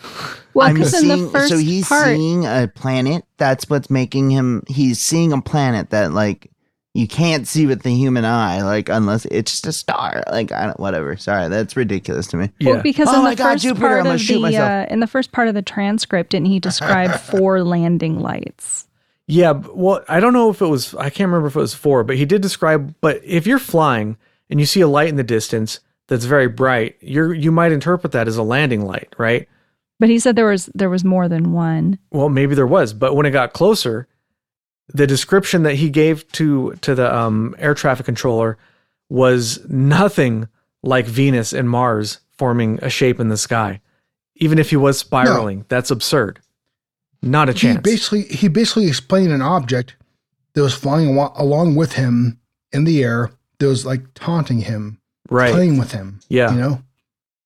[0.55, 3.25] Well, I'm because in the first so he's part, seeing a planet.
[3.39, 4.63] That's what's making him.
[4.69, 6.51] He's seeing a planet that like
[6.95, 10.23] you can't see with the human eye, like unless it's just a star.
[10.31, 10.79] Like I don't.
[10.81, 11.17] Whatever.
[11.17, 12.51] Sorry, that's ridiculous to me.
[12.61, 12.83] well, Yeah.
[12.83, 14.71] because Oh in my the God, first Jupiter, part I'm gonna of shoot the myself.
[14.71, 18.87] uh, in the first part of the transcript, didn't he describe four landing lights?
[19.27, 22.05] Yeah, well, I don't know if it was, I can't remember if it was four,
[22.05, 22.95] but he did describe.
[23.01, 24.19] But if you're flying
[24.51, 28.13] and you see a light in the distance that's very bright, you're you might interpret
[28.13, 29.49] that as a landing light, right?
[30.01, 31.99] But he said there was there was more than one.
[32.11, 34.09] Well, maybe there was, but when it got closer,
[34.89, 38.59] the description that he gave to to the um, air traffic controller
[39.09, 40.49] was nothing
[40.83, 43.81] like Venus and Mars forming a shape in the sky.
[44.37, 46.41] Even if he was spiraling, that's absurd.
[47.23, 47.61] Not a chance.
[47.61, 47.83] He chance.
[47.83, 49.97] basically he basically explained an object
[50.55, 52.41] that was flying along with him
[52.73, 55.01] in the air that was like taunting him,
[55.31, 55.53] right.
[55.53, 56.21] playing with him.
[56.29, 56.53] Yeah.
[56.53, 56.83] You know?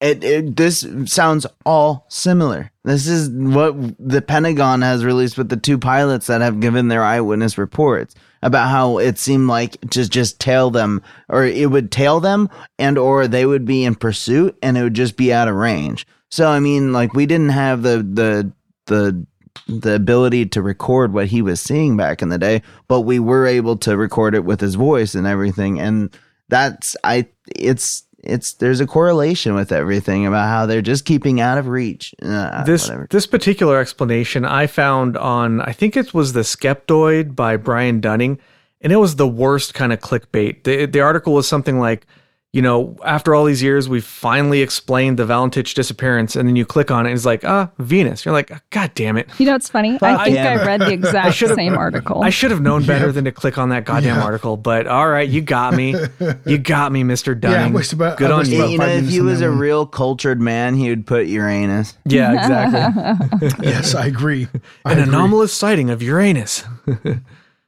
[0.01, 2.71] It, it this sounds all similar.
[2.85, 7.03] This is what the Pentagon has released with the two pilots that have given their
[7.03, 12.21] eyewitness reports about how it seemed like to just tail them or it would tail
[12.21, 12.49] them
[12.79, 16.07] and or they would be in pursuit and it would just be out of range.
[16.31, 18.53] So I mean like we didn't have the the
[18.87, 19.27] the
[19.67, 23.47] the ability to record what he was seeing back in the day, but we were
[23.47, 26.17] able to record it with his voice and everything and
[26.49, 31.59] that's I it's it's there's a correlation with everything about how they're just keeping out
[31.59, 32.15] of reach.
[32.21, 33.07] Uh, this whatever.
[33.11, 38.39] this particular explanation I found on I think it was the Skeptoid by Brian Dunning,
[38.81, 40.65] and it was the worst kind of clickbait.
[40.65, 42.07] The the article was something like,
[42.59, 46.67] you know, after all these years, we finally explained the Valentich disappearance, and then you
[46.67, 48.25] click on it, and it's like, ah, Venus.
[48.25, 49.29] You're like, God damn it!
[49.39, 49.97] You know, it's funny.
[50.03, 50.39] I think.
[50.39, 52.21] I read the exact same article.
[52.25, 54.25] I should have known better than to click on that goddamn Yeah.
[54.25, 54.57] article.
[54.57, 55.95] But all right, you got me.
[56.45, 57.73] You got me, Mister Dunning.
[57.75, 58.67] wasted about- Good on you.
[58.67, 59.59] you know, if he was a one.
[59.59, 61.95] real cultured man, he would put Uranus.
[62.07, 63.51] Yeah, exactly.
[63.69, 64.49] Yes, I agree.
[64.85, 65.09] I An agree.
[65.15, 66.65] anomalous sighting of Uranus.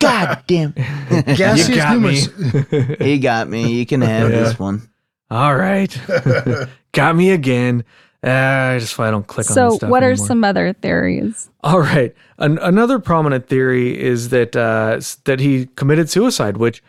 [0.01, 0.73] God damn,
[1.11, 2.97] Gaseous You got me.
[3.05, 3.73] he got me.
[3.73, 4.37] You can have Yeah.
[4.45, 4.89] this one.
[5.31, 5.97] All right.
[6.93, 7.85] Got me again.
[8.25, 10.27] Uh, I just why I don't click on this so, what are anymore.
[10.27, 11.49] some other theories?
[11.63, 12.13] All right.
[12.39, 16.83] An- another prominent theory is that uh, that he committed suicide, which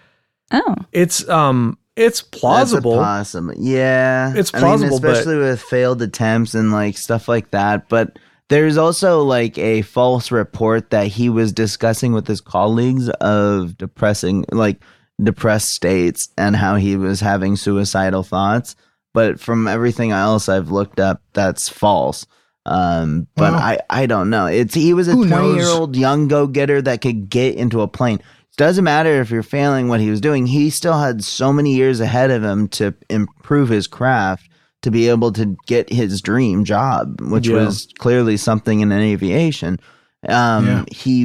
[0.51, 2.97] Oh, it's um it's plausible.
[2.97, 3.53] That's a possible.
[3.63, 7.87] Yeah, It's I mean, plausible, but- especially with failed attempts and like stuff like that.
[7.89, 8.17] But
[8.51, 14.43] there's also like a false report that he was discussing with his colleagues of depressing,
[14.51, 14.83] like
[15.23, 18.75] depressed states, and how he was having suicidal thoughts.
[19.13, 22.27] But from everything else I've looked up, that's false.
[22.65, 24.47] Um, but I, I don't know.
[24.47, 25.55] It's he was a who twenty knows?
[25.55, 28.21] year old young go getter that could get into a plane.
[28.57, 30.45] Doesn't matter if you're failing what he was doing.
[30.45, 34.50] He still had so many years ahead of him to improve his craft
[34.81, 37.55] to be able to get his dream job, which Yeah.
[37.65, 39.79] was clearly something in aviation.
[40.27, 40.83] Um, Yeah.
[40.91, 41.21] he,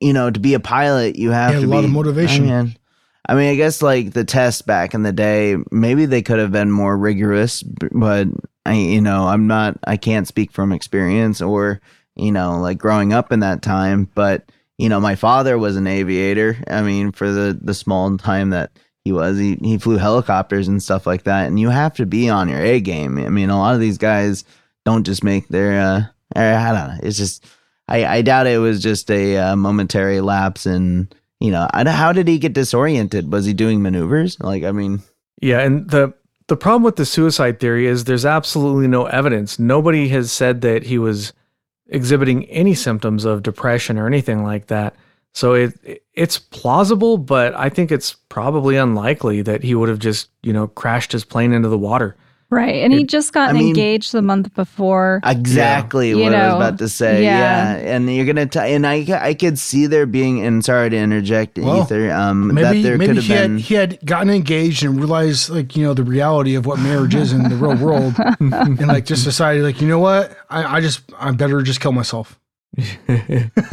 [0.00, 2.50] you know, to be a pilot, you have to a lot be of motivation.
[2.50, 2.76] I mean,
[3.30, 6.52] I mean, I guess like the tests back in the day, maybe they could have
[6.52, 8.28] been more rigorous, but
[8.64, 11.80] I, you know, I'm not, I can't speak from experience or,
[12.16, 14.08] you know, like growing up in that time.
[14.14, 16.56] But, you know, my father was an aviator.
[16.68, 18.70] I mean, for the, the small time that
[19.08, 21.46] he was, he, he flew helicopters and stuff like that.
[21.46, 23.16] And you have to be on your A game.
[23.16, 24.44] I mean, a lot of these guys
[24.84, 26.02] don't just make their, uh,
[26.36, 26.98] I don't know.
[27.02, 27.46] It's just,
[27.88, 32.12] I, I doubt it was just a uh, momentary lapse And, you know, I, how
[32.12, 33.32] did he get disoriented?
[33.32, 34.38] Was he doing maneuvers?
[34.40, 35.00] Like, I mean,
[35.40, 36.12] Yeah, and the
[36.48, 39.58] the problem with the suicide theory is there's absolutely no evidence.
[39.58, 41.32] Nobody has said that he was
[41.86, 44.96] exhibiting any symptoms of depression or anything like that.
[45.34, 50.30] So it it's plausible, but I think it's probably unlikely that he would have just,
[50.42, 52.16] you know, crashed his plane into the water.
[52.50, 52.76] right.
[52.82, 55.20] And he just got I mean- engaged the month before.
[55.24, 57.22] exactly You what I was about to say.
[57.22, 57.76] yeah.
[57.76, 57.94] Yeah.
[57.94, 60.96] And you're going to, t- and I, I could see there being, and sorry to
[60.96, 63.52] interject, Well, Ether, um, that Maybe there maybe could have he been.
[63.58, 67.14] had he had gotten engaged and realized like you know the reality of what marriage
[67.14, 70.80] is in the real world, and like just decided like you know what I, I
[70.80, 72.40] just I better just kill myself.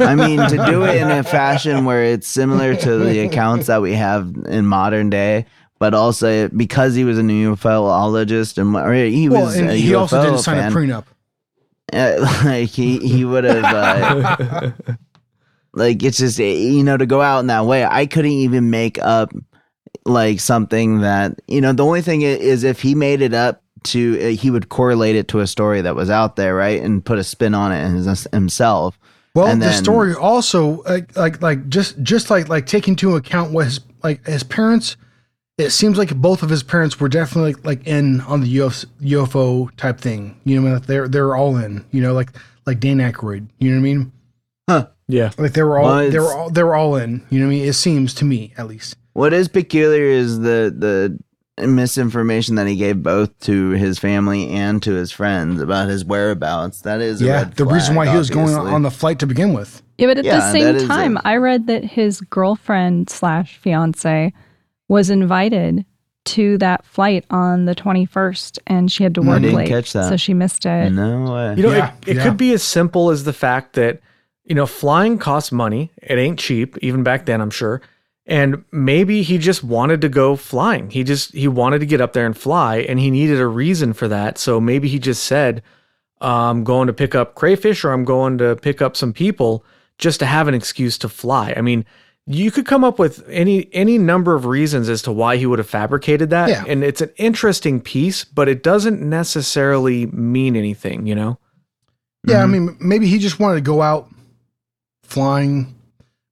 [0.00, 3.80] I mean, to do it in a fashion where it's similar to the accounts that
[3.82, 5.46] we have in modern day,
[5.78, 9.94] but also because he was a ufologist and or he Well, was and a he
[9.94, 11.04] also didn't sign fan, a prenup.
[11.92, 14.72] uh, like he he would have uh,
[15.74, 17.84] like it's just you know to go out in that way.
[17.84, 19.32] I couldn't even make up
[20.04, 21.72] like something that you know.
[21.72, 25.28] The only thing is if he made it up to uh, he would correlate it
[25.28, 28.26] to a story that was out there, right, and put a spin on it his,
[28.32, 28.98] himself.
[29.34, 33.16] Well, And the then- story also like like like just just like like taking into
[33.16, 34.96] account what his like his parents.
[35.58, 39.74] It seems like both of his parents were definitely like in on the UFO, UFO
[39.76, 40.38] type thing.
[40.44, 41.84] You know, they're they're all in.
[41.92, 42.30] You know, like
[42.66, 43.48] like Dan Aykroyd.
[43.58, 44.12] You know what I mean?
[44.68, 44.86] Huh.
[45.08, 45.30] Yeah.
[45.38, 47.24] Like they were all Well, they were all they were all in.
[47.30, 47.68] You know what I mean?
[47.68, 48.96] It seems to me at least.
[49.14, 51.18] What is peculiar is the the
[51.58, 56.82] misinformation that he gave both to his family and to his friends about his whereabouts.
[56.82, 59.18] That is a Yeah, red the reason flag, why he was going on the flight
[59.20, 59.82] to begin with.
[59.98, 64.32] Yeah, but at Yeah, the same time, I read that his girlfriend slash fiance
[64.88, 65.84] was invited
[66.26, 69.28] to that flight on the 21st and she had to hmm.
[69.28, 69.68] I work didn't late.
[69.68, 70.08] catch that.
[70.08, 70.90] So she missed it.
[70.92, 71.54] No way.
[71.56, 72.22] You know, Yeah, it, it yeah.
[72.24, 74.00] could be as simple as the fact that,
[74.44, 75.92] you know, flying costs money.
[76.02, 77.80] It ain't cheap, even back then, I'm sure.
[78.28, 80.90] And maybe he just wanted to go flying.
[80.90, 83.92] He just he wanted to get up there and fly, and he needed a reason
[83.92, 84.36] for that.
[84.38, 85.62] So maybe he just said,
[86.20, 89.64] "I'm going to pick up crayfish, or I'm going to pick up some people,
[89.98, 91.84] just to have an excuse to fly." I mean,
[92.26, 95.60] you could come up with any any number of reasons as to why he would
[95.60, 96.64] have fabricated that, Yeah.
[96.66, 101.38] and it's an interesting piece, but it doesn't necessarily mean anything, you know.
[102.26, 102.42] Yeah, Mm-hmm.
[102.42, 104.08] I mean, maybe he just wanted to go out
[105.04, 105.76] flying,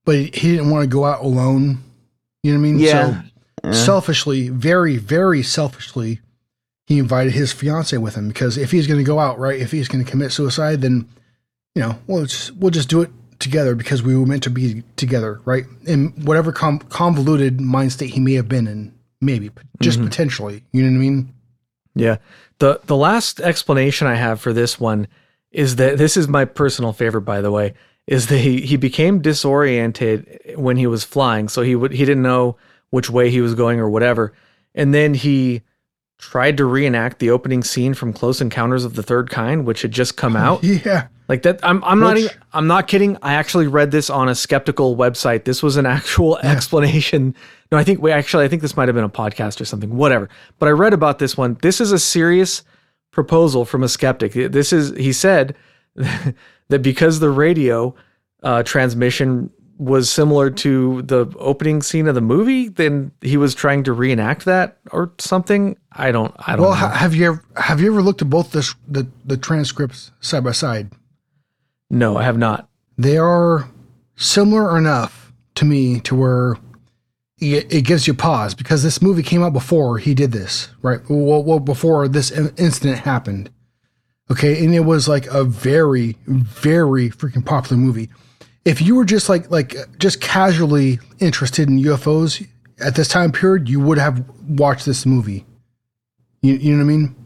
[0.05, 1.79] but he didn't want to go out alone.
[2.45, 2.79] You know what I mean?
[2.79, 3.23] Yeah.
[3.65, 6.21] So selfishly, very, very selfishly,
[6.87, 9.71] he invited his fiance with him because if he's going to go out, right, if
[9.73, 11.09] he's going to commit suicide, then
[11.75, 14.83] you know, we'll just we'll just do it together because we were meant to be
[14.97, 15.65] together, right?
[15.87, 19.51] In whatever com- convoluted mind state he may have been in, maybe
[19.81, 20.09] just Mm-hmm.
[20.09, 20.62] potentially.
[20.73, 21.35] You know what I mean?
[21.95, 22.16] Yeah.
[22.59, 25.09] The the last explanation I have for this one
[25.51, 27.73] is that this is my personal favorite by the way,
[28.06, 31.48] is that he, he became disoriented when he was flying.
[31.48, 32.56] So he would he didn't know
[32.90, 34.32] which way he was going or whatever.
[34.74, 35.62] And then he
[36.18, 39.93] tried to reenact the opening scene from Close Encounters of the Third Kind, which had
[39.93, 40.62] just come out.
[40.62, 41.09] Yeah.
[41.26, 43.16] Like that, I'm I'm not even, I'm not kidding.
[43.22, 45.44] I actually read this on a skeptical website.
[45.44, 47.35] This was an actual explanation.
[47.72, 49.97] No, I think we actually I think this might have been a podcast or something.
[49.97, 50.28] Whatever.
[50.59, 51.56] But I read about this one.
[51.62, 52.62] This is a serious
[53.10, 54.32] proposal from a skeptic.
[54.35, 55.56] This is he said
[56.69, 57.95] that because the radio
[58.43, 63.82] uh, transmission was similar to the opening scene of the movie, then he was trying
[63.85, 65.77] to reenact that or something.
[65.93, 66.35] I don't.
[66.39, 66.62] I don't.
[66.62, 66.89] Well, know.
[66.89, 70.53] have you ever have you ever looked at both the the, the transcripts side by
[70.53, 70.93] side?
[71.91, 72.69] no, I have not.
[72.97, 73.69] They are
[74.16, 76.57] similar enough to me to where
[77.41, 81.01] it, it gives you pause because this movie came out before he did this, right?
[81.09, 83.51] Well, well before this in- incident happened.
[84.30, 88.09] Okay, and it was like a very, very freaking popular movie.
[88.64, 92.46] If you were just like like just casually interested in UFOs
[92.78, 95.44] at this time period, you would have watched this movie.
[96.40, 97.16] You, you know what I mean?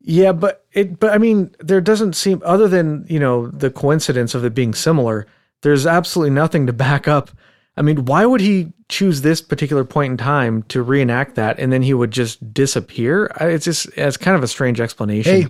[0.00, 4.34] Yeah, but it but I mean there doesn't seem other than, you know, the coincidence
[4.34, 5.26] of it being similar,
[5.62, 7.30] there's absolutely nothing to back up.
[7.78, 11.72] I mean, why would he choose this particular point in time to reenact that and
[11.72, 13.32] then he would just disappear?
[13.40, 15.42] It's just it's kind of a strange explanation.
[15.42, 15.48] Hey,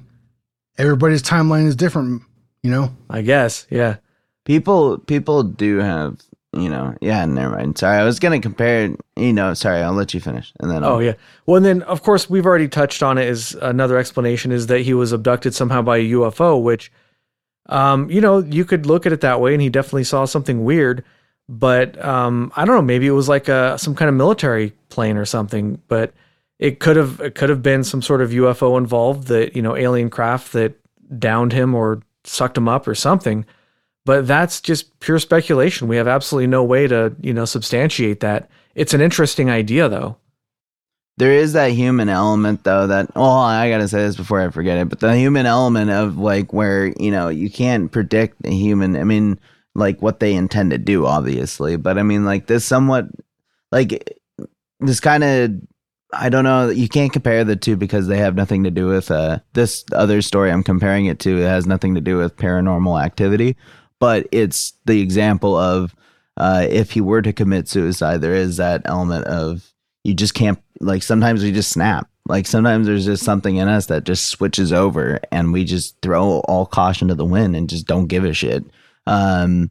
[0.78, 2.23] everybody's timeline is different.
[2.62, 3.66] You know, I guess.
[3.70, 3.97] Yeah.
[4.44, 6.20] people people do have
[6.53, 10.15] you know yeah never mind sorry i was gonna compare you know sorry i'll let
[10.15, 11.15] you finish and then I'll, Oh yeah.
[11.44, 13.28] Well, and then of course we've already touched on it.
[13.28, 16.90] Is another explanation is that he was abducted somehow by a UFO, which,
[17.66, 20.65] um, you know, you could look at it that way, and he definitely saw something
[20.65, 21.05] weird.
[21.48, 22.82] But um, I don't know.
[22.82, 25.81] Maybe it was like a some kind of military plane or something.
[25.89, 26.15] But
[26.59, 29.77] it could have it could have been some sort of UFO involved that you know
[29.77, 30.74] alien craft that
[31.19, 33.45] downed him or sucked him up or something.
[34.05, 35.89] But that's just pure speculation.
[35.89, 38.49] We have absolutely no way to you know substantiate that.
[38.74, 40.16] It's an interesting idea though.
[41.19, 44.78] there is that human element though that oh i gotta say this before i forget
[44.78, 48.97] it but the human element of like where you know you can't predict a human
[48.97, 49.39] i mean
[49.74, 53.07] like what they intend to do obviously but i mean like this somewhat
[53.73, 54.19] like
[54.81, 55.51] this kind of
[56.12, 56.69] i don't know.
[56.69, 60.23] You can't compare the two because they have nothing to do with uh this other
[60.23, 61.39] story i'm comparing it to.
[61.39, 63.57] It has nothing to do with paranormal activity
[63.99, 65.95] but it's the example of
[66.37, 69.73] uh if he were to commit suicide there is that element of
[70.07, 72.09] you just can't like sometimes we just snap.
[72.28, 76.41] Like sometimes there's just something in us that just switches over and we just throw
[76.41, 78.65] all caution to the wind and just don't give a shit.
[79.07, 79.70] Um,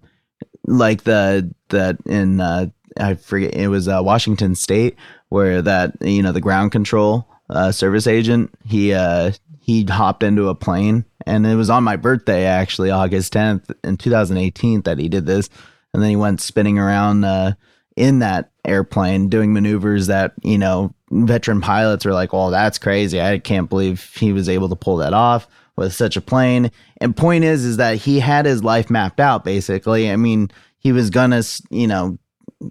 [0.65, 2.67] like the that in uh,
[2.97, 4.95] I forget it was uh, Washington State
[5.35, 10.47] where that you know the ground control uh, service agent he uh, he hopped into
[10.47, 15.09] a plane and it was on my birthday actually August 10th in 2018 that he
[15.09, 15.49] did this.
[15.93, 17.53] And then he went spinning around uh,
[17.97, 23.21] in that airplane doing maneuvers that you know veteran pilots are like well that's crazy.
[23.21, 26.71] I can't believe he was able to pull that off with such a plane.
[27.01, 30.09] And point is is that he had his life mapped out basically.
[30.09, 32.17] I mean he was gonna you know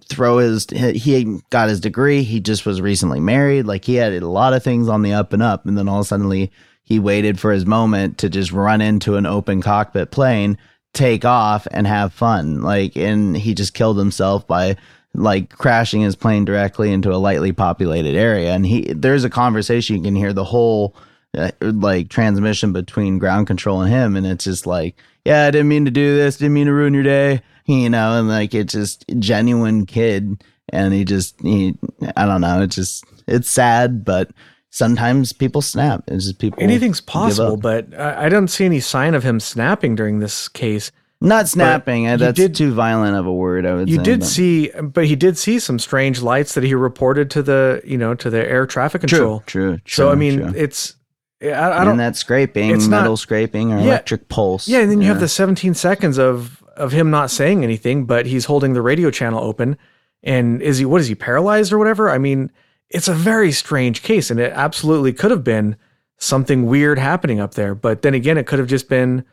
[0.08, 2.22] throw his he got his degree.
[2.22, 3.66] He just was recently married.
[3.66, 5.66] Like he had a lot of things on the up and up.
[5.66, 6.50] And then all of a sudden
[6.82, 10.58] he waited for his moment to just run into an open cockpit plane
[10.92, 12.62] take off and have fun.
[12.62, 14.76] Like and he just killed himself by
[15.12, 18.54] like crashing his plane directly into a lightly populated area.
[18.54, 19.96] And he there's a conversation.
[19.96, 20.94] You can hear the whole
[21.36, 24.16] uh, like transmission between ground control and him.
[24.16, 26.38] And it's just like yeah i didn't mean to do this.
[26.38, 30.92] Didn't mean to ruin your day you know and like it's just genuine kid and
[30.94, 31.74] he just he
[32.16, 34.30] i don't know it's just it's sad but
[34.70, 39.14] sometimes people snap it's just people Anything's possible, but I, I don't see any sign
[39.14, 40.90] of him snapping during this case.
[41.20, 44.20] not snapping uh, that's did- too violent of a word i would You say, did
[44.20, 47.96] but- see, but he did see some strange lights that he reported to the, you
[47.96, 49.42] know, to the air traffic control.
[49.46, 50.52] true true so I mean, true.
[50.56, 50.96] it's
[51.42, 51.96] I, I and don't.
[51.98, 53.84] that scraping it's not- metal scraping or Yeah.
[53.84, 57.62] electric pulse Yeah, and then you have the 17 seconds of of him not saying
[57.64, 59.76] anything, but he's holding the radio channel open.
[60.22, 62.10] And is he what is he paralyzed or whatever?
[62.10, 62.50] I mean,
[62.90, 65.76] it's a very strange case, and it absolutely could have been
[66.18, 67.74] something weird happening up there.
[67.74, 69.24] But then again, it could have just been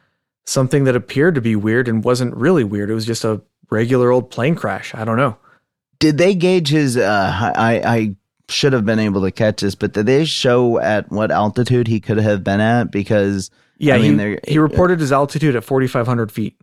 [0.45, 2.89] something that appeared to be weird and wasn't really weird.
[2.89, 4.93] It was just a regular old plane crash.
[4.95, 5.37] I don't know.
[5.99, 8.15] did they gauge his uh i i
[8.49, 12.01] should have been able to catch this but did they show at what altitude he
[12.01, 16.31] could have been at because Yeah, I mean, he, he reported his altitude at 4,500
[16.31, 16.55] feet.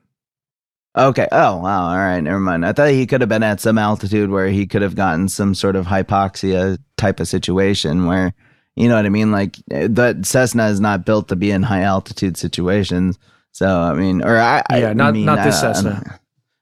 [0.98, 1.28] Okay.
[1.32, 1.88] Oh wow.
[1.90, 2.20] All right.
[2.20, 2.66] Never mind.
[2.66, 5.54] I thought he could have been at some altitude where he could have gotten some
[5.54, 8.34] sort of hypoxia type of situation where
[8.76, 9.32] you know what i mean?
[9.32, 13.18] Like that cessna is not built to be in high altitude situations.
[13.52, 16.20] So i mean or i I Yeah, not- mean, not this I- I Cessna.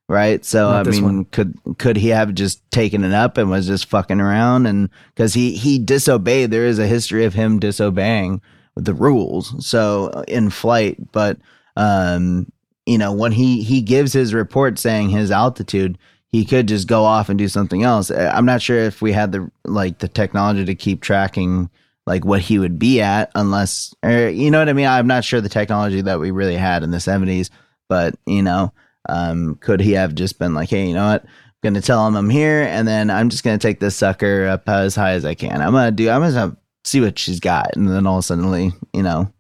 [0.09, 0.45] right?
[0.45, 1.25] So Not i mean one.
[1.27, 4.67] could could he have just taken it up and was just fucking around?
[4.67, 8.41] And because he he disobeyed there is a history of him disobeying
[8.77, 10.97] the rules so in flight.
[11.13, 11.39] But
[11.77, 12.47] um
[12.87, 15.99] you know when he he gives his report saying his altitude
[16.29, 18.11] he could just go off and do something else.
[18.11, 21.69] Uh, i'm not sure if we had the like the technology to keep tracking
[22.07, 24.87] like what he would be at unless or you know what i mean?
[24.87, 27.51] I'm not sure the technology that we really had in the 70s
[27.89, 28.73] but you know
[29.09, 31.25] um could he have just been like hey you know what?
[31.25, 31.31] I'm
[31.63, 34.95] gonna tell him i'm here and then i'm just gonna take this sucker up as
[34.95, 35.61] high as i can.
[35.61, 37.75] I'm gonna do i'm gonna see what she's got.
[37.77, 39.31] And then all of a sudden you know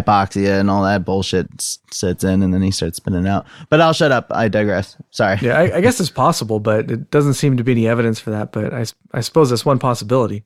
[0.00, 3.80] hypoxia and all that bullshit s- sits in and then he starts spinning out but
[3.80, 7.34] i'll shut up i digress sorry Yeah, I, I guess it's possible, but it doesn't
[7.34, 8.52] seem to be any evidence for that.
[8.52, 10.44] But I, I suppose that's one possibility.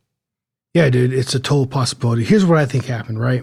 [0.75, 2.25] Yeah, dude, it's a total possibility.
[2.25, 3.43] Here's what I think happened, right?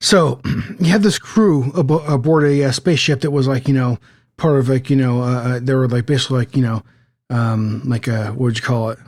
[0.00, 0.40] So
[0.80, 3.98] you have this crew abo- aboard a, uh spaceship that was like, you know,
[4.36, 6.82] part of like, you know, uh, uh, they were like basically like, you know,
[7.30, 8.98] um, like uh, what would you call it?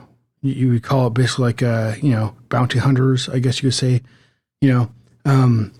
[0.41, 3.69] You, you would call it basically like, uh, you know, bounty hunters, I guess you
[3.69, 4.01] could say,
[4.61, 4.91] you know.
[5.25, 5.73] Um,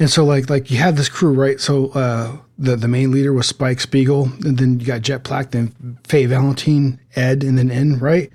[0.00, 1.60] and so like like you had this crew, right?
[1.60, 5.50] So uh, the the main leader was Spike Spiegel, and then you got Jet Black,
[5.50, 8.32] then Faye Valentine, Ed, and then N, right?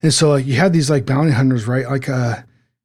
[0.00, 1.86] And so like you had these like bounty hunters, right?
[1.90, 2.36] Like uh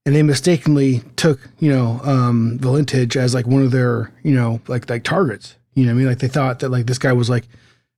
[0.06, 4.62] and they mistakenly took, you know, um Valentich as like one of their, you know,
[4.68, 5.56] like like targets.
[5.76, 6.08] You know what I mean?
[6.08, 7.48] Like they thought that like this guy was like,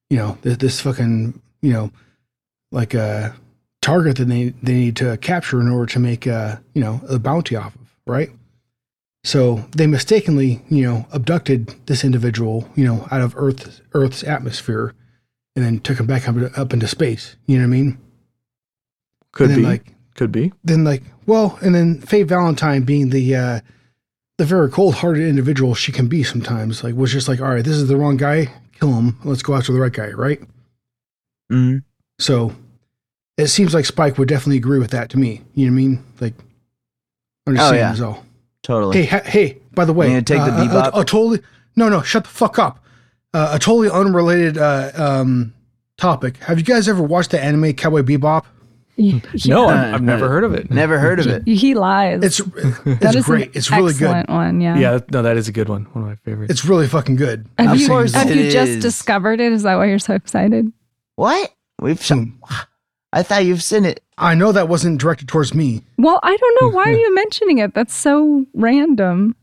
[0.09, 1.91] you know, this, this fucking, you know,
[2.73, 3.33] like a
[3.81, 7.19] target that they they need to capture in order to make uh, you know, a
[7.19, 8.31] bounty off of, right?
[9.23, 14.93] So they mistakenly, you know, abducted this individual, you know, out of Earth Earth's atmosphere
[15.55, 17.35] and then took him back up, up into space.
[17.45, 17.97] You know what I mean?
[19.33, 19.63] Could then, be.
[19.65, 20.53] like Could be.
[20.63, 23.59] then like well and then faye valentine being the uh
[24.37, 27.75] the very cold-hearted individual she can be sometimes like was just like all right this
[27.75, 28.47] is the wrong guy
[28.79, 30.41] kill him let's go after the right guy right
[31.51, 31.83] Mhm.
[32.19, 32.55] so
[33.37, 35.83] it seems like spike would definitely agree with that to me you know what i
[35.83, 36.33] mean like
[37.45, 37.93] i'm just Oh, saying yeah.
[37.93, 38.25] is all
[38.64, 40.94] totally hey ha- hey by the way You gonna take the uh, bebop?
[40.95, 41.40] a, a totally
[41.76, 42.84] no no shut the fuck up
[43.34, 45.53] uh, a totally unrelated uh um
[45.98, 48.45] topic have you guys ever watched the anime cowboy bebop
[49.48, 50.69] No, Uh, I've, I've never heard of it.
[50.69, 52.22] never heard of it He lies.
[52.22, 52.38] it's
[52.84, 54.60] That it's is great An it's really good excellent one.
[54.60, 54.77] Yeah.
[54.77, 55.86] Yeah, no, that is a good one.
[55.94, 56.52] One of my favorites.
[56.52, 58.81] it's really fucking good Have Of you, course have it you just is.
[58.84, 59.53] discovered it?
[59.53, 60.73] Is that why you're so excited?
[61.15, 62.23] what we've sh- Hmm.
[63.14, 65.81] I thought you've seen it I know that wasn't directed towards me.
[65.98, 66.76] Well, I don't know.
[66.76, 67.73] Why are you mentioning it?
[67.73, 69.36] That's so random.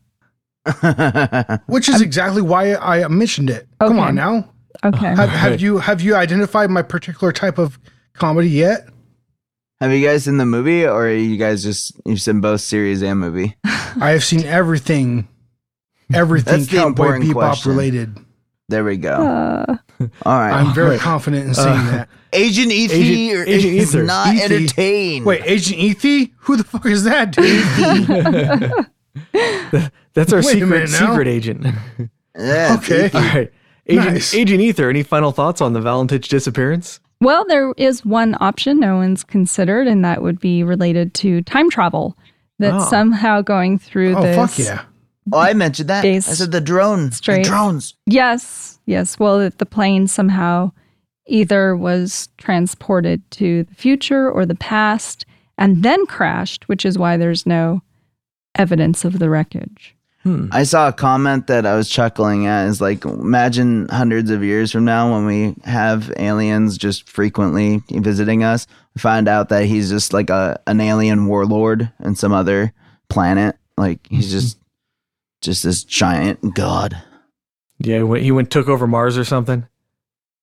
[1.67, 3.69] which is exactly why I mentioned it.
[3.81, 4.51] Come on now.
[4.85, 5.07] Okay.
[5.15, 7.79] Have, have you have you identified my particular type of
[8.15, 8.89] comedy yet?
[9.81, 13.03] Have you guys seen the movie, or are you guys just you've seen both series
[13.03, 13.57] and movie?
[13.65, 15.29] I have seen everything,
[16.13, 17.73] everything That's the Cowboy important Bebop question.
[17.73, 18.19] related.
[18.69, 19.13] There we go.
[19.13, 19.77] Uh,
[20.25, 22.09] All right, I'm very confident in saying that.
[22.33, 24.05] Agent Ether Agent- Agent is Ether.
[24.05, 24.55] not Ether.
[24.55, 25.25] entertained.
[25.27, 26.33] Wait, Agent Ethy?
[26.41, 28.75] Who the fuck is that, dude?
[30.15, 31.67] That's our Wait secret secret agent.
[32.39, 33.07] Yeah, Okay.
[33.07, 33.19] Ether.
[33.19, 33.53] All right.
[33.89, 34.35] Agent, Nice.
[34.35, 36.99] Agent Ether, any final thoughts on the Valentich disappearance?
[37.21, 41.71] well, there is one option no one's considered, and that would be related to time
[41.71, 42.17] travel.
[42.59, 42.85] That Oh.
[42.91, 44.37] somehow going through oh this.
[44.37, 44.83] fuck yeah!
[45.33, 46.05] Oh, I mentioned that.
[46.05, 47.11] I said the drone.
[47.11, 47.95] The drones.
[48.07, 49.19] Yes, yes.
[49.19, 50.73] Well, the plane somehow
[51.27, 55.27] either was transported to the future or the past
[55.59, 57.83] and then crashed, which is why there's no
[58.55, 59.97] evidence of the wreckage.
[60.23, 60.49] Hmm.
[60.51, 62.67] I saw a comment that I was chuckling at.
[62.67, 68.43] Is like, imagine hundreds of years from now when we have aliens just frequently visiting
[68.43, 68.67] us.
[68.95, 72.73] We find out that he's just like a an alien warlord in some other
[73.09, 73.57] planet.
[73.77, 74.59] Like he's just
[75.47, 77.03] just this giant god.
[77.79, 79.67] Yeah, he went, he went took over Mars or something.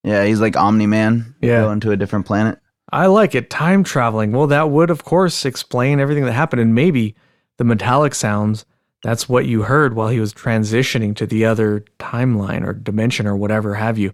[0.04, 1.36] Yeah, he's like Omni Man.
[1.42, 1.62] Yeah.
[1.62, 2.60] going to a different planet.
[2.92, 3.50] I like it.
[3.50, 4.32] Time traveling.
[4.32, 6.62] Well, that would, of course, explain everything that happened.
[6.62, 7.16] And maybe
[7.58, 8.66] the metallic sounds,
[9.04, 13.36] that's what you heard while he was transitioning to the other timeline or dimension or
[13.36, 14.14] whatever have you.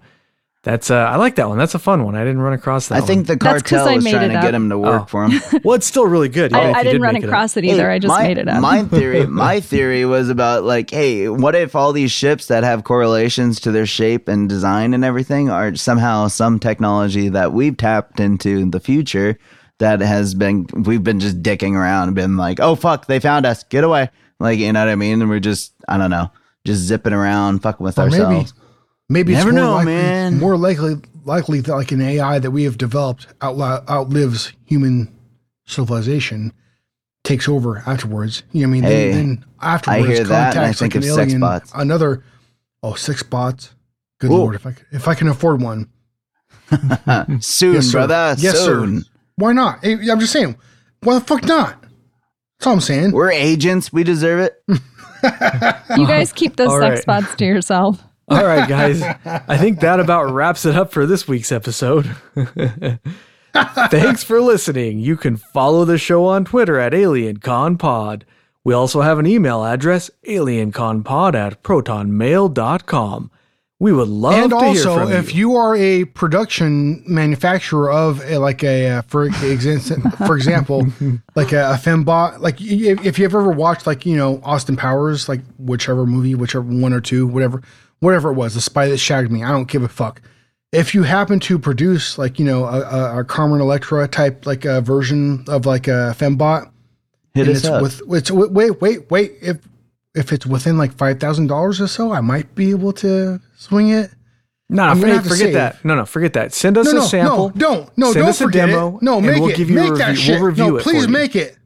[0.63, 1.57] That's uh, I like that one.
[1.57, 2.15] That's a fun one.
[2.15, 3.01] I didn't run across that.
[3.01, 4.53] I think the That's 'cause cartel I is made trying it to get up.
[4.55, 5.05] him to work Oh.
[5.05, 5.41] for him.
[5.63, 6.51] well, it's still really good.
[6.51, 7.87] Yeah, I, I didn't did run make it across it, either.
[7.89, 8.61] Hey, I just my, made it up.
[8.61, 12.83] My theory, my theory was about like, hey, what if all these ships that have
[12.83, 18.19] correlations to their shape and design and everything are somehow some technology that we've tapped
[18.19, 19.37] into in the future
[19.77, 23.45] that has been we've been just dicking around and been like, oh fuck, they found
[23.45, 24.09] us, get away,
[24.41, 25.21] like you know what I mean?
[25.21, 26.29] And we're just I don't know,
[26.65, 28.51] just zipping around, fucking with Or ourselves.
[28.53, 28.58] maybe
[29.09, 30.37] it's Never more know, likely, man.
[30.39, 30.95] more likely,
[31.25, 35.13] likely that like an AI that we have developed outla- outlives human
[35.65, 36.53] civilization,
[37.23, 38.43] takes over afterwards.
[38.51, 38.83] You know what I mean?
[38.83, 41.71] Hey, then, then afterwards, hear that and I think like an of sex alien, bots.
[41.75, 42.23] another.
[42.83, 43.73] Oh, six bots.
[44.19, 44.35] Good Ooh.
[44.37, 45.89] lord, if I c- if I can afford one,
[47.39, 47.91] soon, Yes, sir.
[48.07, 48.65] brother, Yes, sir.
[48.85, 49.05] soon.
[49.35, 49.79] why not?
[49.85, 50.55] I'm just saying,
[51.01, 51.81] why the fuck not?
[52.59, 53.11] That's all I'm saying.
[53.11, 54.61] We're agents, we deserve it.
[55.97, 57.21] you guys keep those All sex right.
[57.21, 58.03] spots to yourself.
[58.29, 59.01] All right, guys.
[59.25, 62.15] I think that about wraps it up for this week's episode.
[63.53, 64.99] Thanks for listening.
[64.99, 68.23] You can follow the show on Twitter at AlienConPod.
[68.63, 73.31] We also have an email address, alienconpod at protonmail.com.
[73.81, 74.81] We would love and to hear from you.
[74.81, 75.51] And also, if you.
[75.51, 80.85] you are a production manufacturer of a, like a uh, for example, for example,
[81.35, 85.29] like a, a fembot, like if, if you've ever watched like you know Austin Powers,
[85.29, 87.63] like whichever movie, whichever one or two, whatever,
[87.99, 90.21] whatever it was, the spy that shagged me, I don't give a fuck.
[90.71, 94.65] If you happen to produce like you know a, a, a Carmen Electra type like
[94.65, 96.69] a version of like a fembot,
[97.33, 97.81] Hit and us it's up.
[97.81, 99.57] with it's wait wait wait if
[100.15, 103.89] if it's within like five thousand dollars or so, I might be able to swing
[103.89, 104.11] it.
[104.69, 105.83] no, I'm no, gonna hey, have to forget that.
[105.85, 106.53] No, no, forget that.
[106.53, 107.49] Send us No, a sample.
[107.49, 109.01] no, don't, no, Send don't us a forget demo, it.
[109.03, 109.55] No, and make we'll it.
[109.57, 110.35] give you a make that review- shit.
[110.39, 111.11] we'll review no, it for please you.
[111.11, 111.57] make it.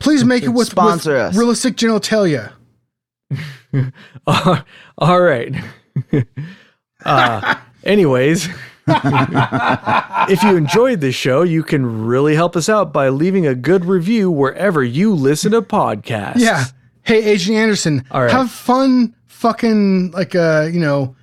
[0.00, 1.36] Please make it with, Sponsor with us.
[1.36, 2.52] realistic genitalia.
[4.98, 5.54] All right.
[7.04, 8.48] uh, anyways,
[8.88, 13.84] if you enjoyed this show, you can really help us out by leaving a good
[13.84, 16.36] review wherever you listen to podcasts.
[16.36, 16.64] Yeah.
[17.02, 18.30] Hey, Agent Anderson, All right.
[18.30, 21.16] have fun fucking like uh, you know,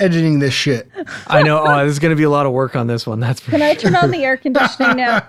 [0.00, 0.88] editing this shit.
[1.26, 1.60] I know.
[1.60, 3.20] Oh, there's going to be a lot of work on this one.
[3.20, 5.20] That's for Can I turn on the air conditioning now?